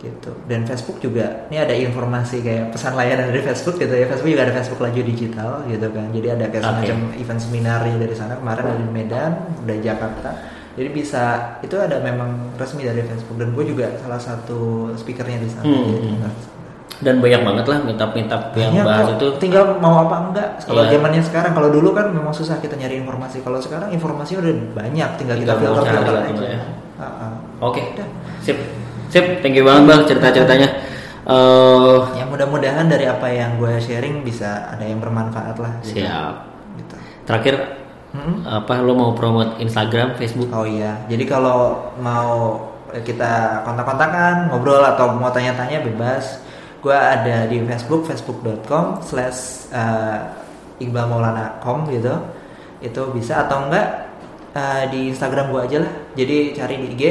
Gitu. 0.00 0.32
Dan 0.48 0.64
Facebook 0.64 0.96
juga, 0.96 1.44
ini 1.52 1.60
ada 1.60 1.76
informasi 1.76 2.40
kayak 2.40 2.72
pesan 2.72 2.96
layanan 2.96 3.28
dari 3.28 3.44
Facebook 3.44 3.76
gitu 3.76 3.92
ya. 3.92 4.08
Facebook 4.08 4.32
juga 4.32 4.48
ada 4.48 4.54
Facebook 4.56 4.80
Laju 4.80 5.00
Digital 5.04 5.50
gitu 5.68 5.88
kan. 5.92 6.06
Jadi 6.08 6.28
ada 6.32 6.46
kayak 6.48 6.64
Oke. 6.64 6.72
semacam 6.72 6.98
event 7.20 7.40
seminarnya 7.40 7.96
dari 8.00 8.14
sana. 8.16 8.32
Kemarin 8.40 8.64
ada 8.64 8.78
di 8.80 8.88
Medan, 8.88 9.32
udah 9.60 9.76
Jakarta. 9.84 10.30
Jadi 10.70 10.88
bisa 10.94 11.22
itu 11.60 11.76
ada 11.76 11.98
memang 12.00 12.54
resmi 12.56 12.86
dari 12.86 13.02
Facebook 13.04 13.36
dan 13.36 13.52
gue 13.52 13.64
juga 13.68 13.90
salah 14.00 14.22
satu 14.22 14.88
speakernya 14.96 15.42
di 15.42 15.50
sana. 15.50 15.66
Hmm, 15.66 15.84
Jadi, 15.84 15.92
hmm. 16.00 16.12
benar. 16.16 16.32
Dan 17.00 17.16
banyak 17.18 17.40
banget 17.40 17.64
lah 17.64 17.78
meetup-meetup 17.80 18.42
yang 18.54 18.70
Banyak 18.70 18.84
bahas 18.84 19.06
kok. 19.06 19.16
itu. 19.16 19.26
tinggal 19.40 19.64
mau 19.76 20.04
apa 20.04 20.16
enggak 20.22 20.48
kalau 20.60 20.84
Iya. 20.84 20.92
zamannya 20.94 21.22
sekarang 21.22 21.52
kalau 21.52 21.68
dulu 21.68 21.88
kan 21.90 22.06
memang 22.08 22.28
susah 22.30 22.56
kita 22.56 22.76
nyari 22.76 23.00
informasi 23.00 23.40
kalau 23.40 23.56
sekarang 23.56 23.88
informasinya 23.88 24.40
udah 24.42 24.54
banyak 24.74 25.08
tinggal, 25.16 25.34
Tinggal 25.34 25.56
kita 25.56 25.64
filter 25.64 25.82
filter 25.82 26.14
aja 26.14 26.44
ya. 26.46 26.60
Ah. 26.96 27.32
Oke. 27.58 27.80
Udah. 27.90 28.08
Sip. 28.38 28.56
Sip. 29.08 29.40
Thank 29.40 29.56
you 29.56 29.64
banget 29.64 29.82
bang 29.86 30.02
cerita-ceritanya. 30.06 30.68
Eh 31.22 31.98
ya 32.14 32.24
mudah-mudahan 32.24 32.84
dari 32.84 33.04
apa 33.04 33.26
yang 33.28 33.56
gue 33.56 33.76
sharing 33.78 34.20
bisa 34.20 34.68
ada 34.68 34.82
yang 34.82 34.98
bermanfaat 34.98 35.56
lah 35.56 35.72
gitu. 35.80 36.00
siap. 36.00 36.34
Gitu. 36.76 36.94
Terakhir 37.24 37.54
Mm-mm. 38.10 38.42
apa 38.42 38.74
lo 38.78 38.92
mau 38.92 39.10
promote 39.12 39.56
Instagram, 39.58 40.16
Facebook? 40.16 40.50
oh 40.50 40.66
iya 40.66 40.98
jadi 41.06 41.22
kalau 41.24 41.78
mau 41.96 42.58
kita 42.92 43.62
kontak-kontakan 43.62 44.50
ngobrol 44.50 44.82
atau 44.82 45.14
mau 45.14 45.30
tanya-tanya 45.30 45.78
bebas 45.80 46.42
gue 46.80 46.96
ada 46.96 47.44
di 47.44 47.60
Facebook 47.64 48.08
facebook.com 48.08 49.04
slash 49.04 49.68
eh, 49.72 50.84
Iqbal 50.84 51.06
Maulana 51.06 51.60
com 51.60 51.84
gitu. 51.92 52.12
Itu 52.80 53.12
bisa 53.12 53.44
atau 53.44 53.68
enggak 53.68 53.88
eh, 54.56 54.84
di 54.88 55.00
Instagram 55.12 55.52
gue 55.52 55.60
aja 55.60 55.78
lah. 55.84 55.92
Jadi 56.16 56.36
cari 56.56 56.74
di 56.80 56.86
IG 56.96 57.02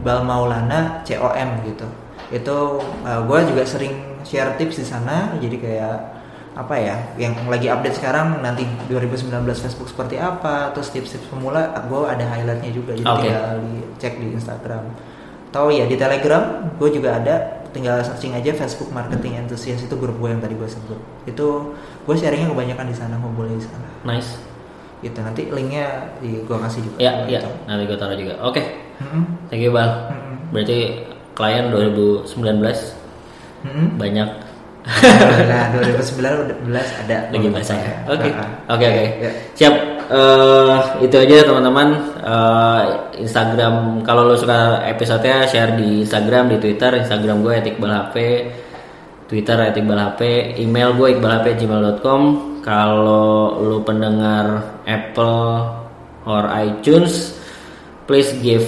Bal 0.00 0.24
Maulana 0.24 1.04
com 1.04 1.48
gitu. 1.64 1.86
Itu 2.28 2.80
gue 3.04 3.38
juga 3.48 3.62
sering 3.64 4.20
share 4.24 4.56
tips 4.56 4.80
di 4.80 4.86
sana. 4.88 5.36
Jadi 5.40 5.56
kayak 5.60 6.18
apa 6.58 6.74
ya 6.74 6.96
yang 7.14 7.38
lagi 7.46 7.70
update 7.70 8.02
sekarang 8.02 8.42
nanti 8.42 8.66
2019 8.90 9.30
Facebook 9.46 9.86
seperti 9.86 10.18
apa 10.18 10.74
terus 10.74 10.90
tips-tips 10.90 11.30
pemula 11.30 11.70
gue 11.86 12.02
ada 12.02 12.24
highlightnya 12.26 12.74
juga. 12.74 12.98
Jadi 12.98 13.06
Oke. 13.06 13.22
tinggal 13.22 13.50
dicek 13.62 14.14
di 14.18 14.26
Instagram. 14.34 14.84
Atau 15.48 15.70
ya 15.70 15.86
di 15.86 15.94
Telegram 15.94 16.66
gue 16.76 16.90
juga 16.90 17.22
ada 17.22 17.57
tinggal 17.70 18.00
searching 18.00 18.32
aja 18.32 18.50
Facebook 18.52 18.88
Marketing 18.88 19.36
Enthusiast 19.36 19.84
itu 19.84 19.94
grup 19.94 20.16
gue 20.16 20.28
yang 20.28 20.40
tadi 20.40 20.54
gue 20.54 20.66
sebut 20.66 20.98
itu 21.24 21.46
gue 22.04 22.14
sharingnya 22.14 22.48
kebanyakan 22.48 22.86
di 22.88 22.96
sana 22.96 23.14
ngumpulnya 23.16 23.56
di 23.56 23.64
sana 23.64 23.88
Nice. 24.02 24.36
gitu 24.98 25.18
nanti 25.22 25.46
linknya 25.48 25.86
di 26.18 26.42
gue 26.42 26.56
kasih 26.58 26.80
juga 26.82 26.96
Ya, 26.98 27.12
ya. 27.24 27.38
Gitu. 27.38 27.50
Nanti 27.64 27.82
gue 27.86 27.94
taruh 27.94 28.18
juga. 28.18 28.34
Oke. 28.42 28.62
Mm-mm. 28.98 29.22
Thank 29.46 29.62
you 29.62 29.70
bang. 29.70 29.90
Mm-mm. 30.10 30.34
Berarti 30.50 30.78
klien 31.32 31.64
2019 31.70 32.34
Mm-mm. 33.62 33.86
banyak 33.94 34.28
nah 35.48 35.68
2019 35.74 36.72
ada 36.72 37.16
lagi 37.28 37.48
bahasa 37.52 37.74
ya. 37.76 37.92
Oke. 38.08 38.30
Nah, 38.32 38.48
Oke 38.72 38.84
oke. 38.88 39.04
Ya. 39.20 39.30
Siap. 39.54 39.74
Eh, 40.08 41.04
itu 41.04 41.16
aja 41.20 41.44
teman-teman. 41.44 41.88
Eh, 42.24 42.82
Instagram 43.20 44.00
kalau 44.00 44.24
lo 44.24 44.40
suka 44.40 44.80
episodenya 44.88 45.44
share 45.44 45.76
di 45.76 46.00
Instagram, 46.00 46.48
di 46.48 46.56
Twitter, 46.56 46.96
Instagram 46.96 47.44
gue 47.44 47.54
@iqbalhp, 47.60 48.16
Twitter 49.28 49.56
@iqbalhp, 49.68 50.20
email 50.56 50.96
gue 50.96 51.08
iqbalhp@gmail.com. 51.12 52.22
Kalau 52.64 53.60
lo 53.60 53.84
pendengar 53.84 54.80
Apple 54.88 55.44
or 56.24 56.42
iTunes, 56.56 57.36
please 58.08 58.32
give 58.40 58.64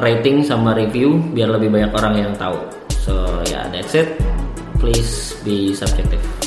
rating 0.00 0.40
sama 0.40 0.72
review 0.72 1.20
biar 1.36 1.52
lebih 1.52 1.68
banyak 1.68 1.92
orang 1.92 2.14
yang 2.16 2.32
tahu. 2.36 2.56
So 3.04 3.12
ya 3.52 3.60
yeah, 3.60 3.64
that's 3.68 3.92
it. 3.92 4.16
Please 4.80 5.36
be 5.44 5.72
subjective. 5.72 6.45